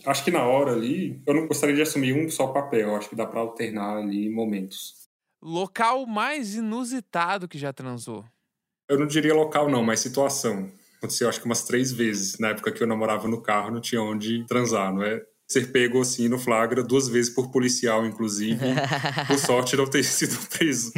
acho 0.06 0.24
que 0.24 0.32
na 0.32 0.44
hora 0.44 0.72
ali, 0.72 1.22
eu 1.24 1.34
não 1.34 1.46
gostaria 1.46 1.76
de 1.76 1.82
assumir 1.82 2.12
um 2.12 2.28
só 2.28 2.48
papel. 2.48 2.96
Acho 2.96 3.08
que 3.08 3.16
dá 3.16 3.24
pra 3.24 3.40
alternar 3.40 3.98
ali 3.98 4.28
momentos. 4.28 5.06
Local 5.40 6.06
mais 6.06 6.56
inusitado 6.56 7.46
que 7.46 7.56
já 7.56 7.72
transou? 7.72 8.24
Eu 8.88 8.98
não 8.98 9.06
diria 9.06 9.34
local, 9.34 9.70
não, 9.70 9.84
mas 9.84 10.00
situação. 10.00 10.70
Aconteceu 10.98 11.28
acho 11.28 11.40
que 11.40 11.46
umas 11.46 11.64
três 11.64 11.92
vezes. 11.92 12.38
Na 12.38 12.48
época 12.48 12.72
que 12.72 12.82
eu 12.82 12.86
namorava 12.86 13.28
no 13.28 13.40
carro, 13.40 13.70
não 13.70 13.80
tinha 13.80 14.02
onde 14.02 14.44
transar, 14.46 14.92
não 14.92 15.02
é? 15.02 15.22
Ser 15.46 15.70
pego 15.70 16.00
assim 16.00 16.28
no 16.28 16.38
flagra 16.38 16.82
duas 16.82 17.08
vezes 17.08 17.32
por 17.32 17.50
policial, 17.50 18.04
inclusive. 18.04 18.58
por 19.28 19.38
sorte, 19.38 19.76
não 19.76 19.86
ter 19.86 20.02
sido 20.02 20.36
preso. 20.48 20.92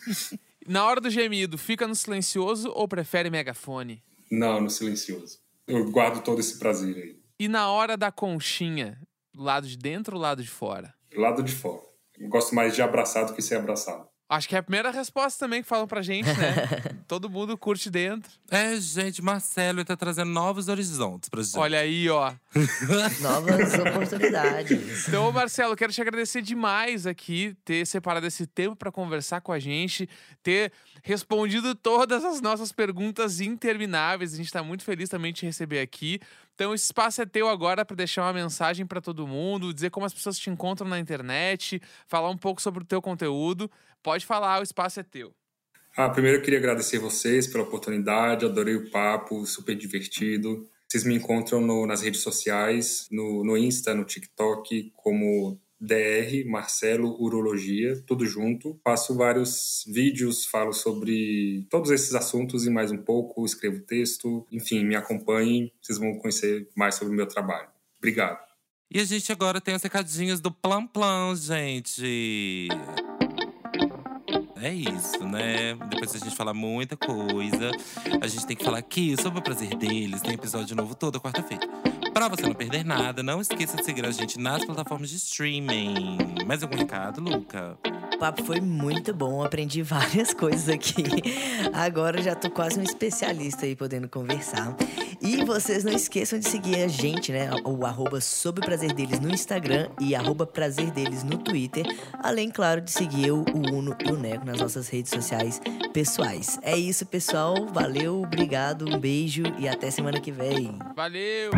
Na 0.66 0.84
hora 0.84 1.00
do 1.00 1.10
gemido, 1.10 1.58
fica 1.58 1.88
no 1.88 1.94
silencioso 1.94 2.70
ou 2.74 2.86
prefere 2.86 3.30
megafone? 3.30 4.04
Não, 4.30 4.60
no 4.60 4.70
silencioso. 4.70 5.38
Eu 5.66 5.90
guardo 5.90 6.22
todo 6.22 6.38
esse 6.38 6.58
prazer 6.58 6.96
aí. 6.96 7.20
E 7.40 7.48
na 7.48 7.70
hora 7.70 7.96
da 7.96 8.12
conchinha, 8.12 9.00
do 9.32 9.42
lado 9.42 9.66
de 9.66 9.76
dentro 9.76 10.16
ou 10.16 10.22
lado 10.22 10.42
de 10.42 10.50
fora? 10.50 10.94
Do 11.12 11.20
lado 11.20 11.42
de 11.42 11.52
fora. 11.52 11.82
Eu 12.18 12.28
gosto 12.28 12.54
mais 12.54 12.74
de 12.74 12.82
abraçar 12.82 13.24
do 13.24 13.32
que 13.32 13.40
ser 13.40 13.56
abraçado. 13.56 14.06
Acho 14.30 14.48
que 14.48 14.54
é 14.54 14.58
a 14.58 14.62
primeira 14.62 14.92
resposta 14.92 15.44
também 15.44 15.60
que 15.60 15.66
falam 15.66 15.88
pra 15.88 16.02
gente, 16.02 16.28
né? 16.28 16.54
Todo 17.08 17.28
mundo 17.28 17.58
curte 17.58 17.90
dentro. 17.90 18.30
É, 18.48 18.76
gente, 18.76 19.20
Marcelo 19.20 19.84
tá 19.84 19.96
trazendo 19.96 20.30
novos 20.30 20.68
horizontes 20.68 21.28
pra 21.28 21.42
gente. 21.42 21.58
Olha 21.58 21.80
aí, 21.80 22.08
ó. 22.08 22.32
Novas 23.20 23.74
oportunidades. 23.74 25.08
Então, 25.08 25.32
Marcelo, 25.32 25.74
quero 25.74 25.92
te 25.92 26.00
agradecer 26.00 26.42
demais 26.42 27.08
aqui, 27.08 27.56
ter 27.64 27.84
separado 27.84 28.24
esse 28.24 28.46
tempo 28.46 28.76
para 28.76 28.92
conversar 28.92 29.40
com 29.40 29.50
a 29.50 29.58
gente, 29.58 30.08
ter 30.44 30.70
respondido 31.02 31.74
todas 31.74 32.24
as 32.24 32.40
nossas 32.40 32.70
perguntas 32.70 33.40
intermináveis. 33.40 34.32
A 34.32 34.36
gente 34.36 34.52
tá 34.52 34.62
muito 34.62 34.84
feliz 34.84 35.08
também 35.08 35.32
de 35.32 35.40
te 35.40 35.46
receber 35.46 35.80
aqui. 35.80 36.20
Então, 36.54 36.74
esse 36.74 36.84
espaço 36.84 37.22
é 37.22 37.26
teu 37.26 37.48
agora 37.48 37.86
para 37.86 37.96
deixar 37.96 38.22
uma 38.22 38.34
mensagem 38.34 38.84
para 38.86 39.00
todo 39.00 39.26
mundo, 39.26 39.72
dizer 39.72 39.90
como 39.90 40.04
as 40.04 40.12
pessoas 40.12 40.38
te 40.38 40.50
encontram 40.50 40.86
na 40.86 40.98
internet, 40.98 41.80
falar 42.06 42.28
um 42.28 42.36
pouco 42.36 42.60
sobre 42.60 42.82
o 42.82 42.86
teu 42.86 43.00
conteúdo. 43.00 43.70
Pode 44.02 44.24
falar, 44.26 44.60
o 44.60 44.62
espaço 44.62 45.00
é 45.00 45.02
teu. 45.02 45.32
Ah, 45.96 46.08
primeiro 46.08 46.38
eu 46.38 46.42
queria 46.42 46.58
agradecer 46.58 46.98
vocês 46.98 47.46
pela 47.46 47.64
oportunidade, 47.64 48.44
adorei 48.44 48.76
o 48.76 48.90
papo, 48.90 49.44
super 49.44 49.74
divertido. 49.74 50.68
Vocês 50.88 51.04
me 51.04 51.14
encontram 51.14 51.60
no, 51.60 51.86
nas 51.86 52.02
redes 52.02 52.20
sociais, 52.20 53.06
no, 53.10 53.44
no 53.44 53.56
Insta, 53.56 53.94
no 53.94 54.04
TikTok, 54.04 54.92
como 54.96 55.60
DR 55.80 56.44
Marcelo 56.46 57.16
Urologia, 57.20 58.02
tudo 58.06 58.26
junto. 58.26 58.78
Faço 58.84 59.16
vários 59.16 59.84
vídeos, 59.86 60.44
falo 60.44 60.72
sobre 60.72 61.66
todos 61.70 61.90
esses 61.90 62.14
assuntos 62.14 62.66
e 62.66 62.70
mais 62.70 62.92
um 62.92 62.98
pouco, 62.98 63.44
escrevo 63.44 63.80
texto. 63.80 64.46
Enfim, 64.52 64.84
me 64.84 64.94
acompanhem, 64.94 65.72
vocês 65.80 65.98
vão 65.98 66.18
conhecer 66.18 66.68
mais 66.76 66.96
sobre 66.96 67.14
o 67.14 67.16
meu 67.16 67.26
trabalho. 67.26 67.68
Obrigado. 67.98 68.38
E 68.90 69.00
a 69.00 69.04
gente 69.04 69.30
agora 69.30 69.60
tem 69.60 69.74
os 69.74 69.82
recadinhos 69.82 70.40
do 70.40 70.50
Plan 70.50 70.86
Plan, 70.86 71.34
gente. 71.36 72.68
É 74.62 74.72
isso, 74.72 75.24
né? 75.24 75.74
Depois 75.88 76.14
a 76.14 76.18
gente 76.18 76.36
falar 76.36 76.52
muita 76.52 76.94
coisa, 76.94 77.70
a 78.20 78.26
gente 78.26 78.46
tem 78.46 78.54
que 78.54 78.62
falar 78.62 78.78
aqui 78.78 79.16
sobre 79.20 79.38
o 79.38 79.42
prazer 79.42 79.74
deles. 79.74 80.20
Tem 80.20 80.34
episódio 80.34 80.76
novo 80.76 80.94
toda 80.94 81.18
quarta-feira. 81.18 81.66
Pra 82.12 82.28
você 82.28 82.42
não 82.42 82.54
perder 82.54 82.84
nada, 82.84 83.22
não 83.22 83.40
esqueça 83.40 83.76
de 83.78 83.84
seguir 83.84 84.04
a 84.04 84.10
gente 84.10 84.38
nas 84.38 84.62
plataformas 84.64 85.08
de 85.08 85.16
streaming. 85.16 86.18
Mais 86.46 86.62
algum 86.62 86.76
recado, 86.76 87.22
Luca? 87.22 87.78
O 88.14 88.18
papo 88.18 88.44
foi 88.44 88.60
muito 88.60 89.14
bom, 89.14 89.42
aprendi 89.42 89.80
várias 89.82 90.34
coisas 90.34 90.68
aqui. 90.68 91.04
Agora 91.72 92.20
já 92.20 92.34
tô 92.34 92.50
quase 92.50 92.78
um 92.78 92.82
especialista 92.82 93.64
aí 93.64 93.74
podendo 93.74 94.08
conversar. 94.08 94.76
E 95.22 95.44
vocês 95.44 95.84
não 95.84 95.92
esqueçam 95.92 96.38
de 96.38 96.48
seguir 96.48 96.82
a 96.82 96.88
gente, 96.88 97.30
né? 97.30 97.50
O 97.64 97.84
arroba 97.84 98.20
sobre 98.20 98.62
o 98.62 98.64
prazer 98.64 98.92
deles 98.94 99.20
no 99.20 99.30
Instagram 99.30 99.88
e 100.00 100.14
arroba 100.14 100.46
prazer 100.46 100.90
deles 100.90 101.22
no 101.22 101.36
Twitter. 101.36 101.84
Além, 102.22 102.50
claro, 102.50 102.80
de 102.80 102.90
seguir 102.90 103.26
eu, 103.26 103.44
o 103.52 103.74
Uno 103.74 103.94
e 104.04 104.10
o 104.10 104.16
Neco 104.16 104.46
nas 104.46 104.58
nossas 104.58 104.88
redes 104.88 105.10
sociais 105.10 105.60
pessoais. 105.92 106.58
É 106.62 106.76
isso, 106.76 107.04
pessoal. 107.04 107.66
Valeu, 107.66 108.22
obrigado, 108.22 108.88
um 108.88 108.98
beijo 108.98 109.42
e 109.58 109.68
até 109.68 109.90
semana 109.90 110.20
que 110.20 110.32
vem. 110.32 110.78
Valeu! 110.96 111.50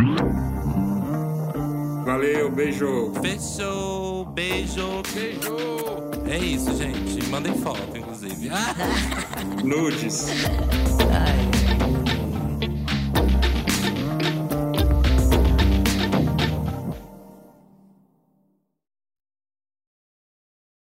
Valeu, 2.04 2.50
beijo. 2.50 3.12
Fechou, 3.22 4.24
beijo. 4.24 5.02
Beijo! 5.14 5.56
É 6.28 6.36
isso, 6.36 6.76
gente. 6.76 7.24
Mandem 7.28 7.54
foto, 7.60 7.96
inclusive. 7.96 8.50
Ah! 8.50 8.74
Nudes. 9.64 10.26
Ai. 11.12 11.61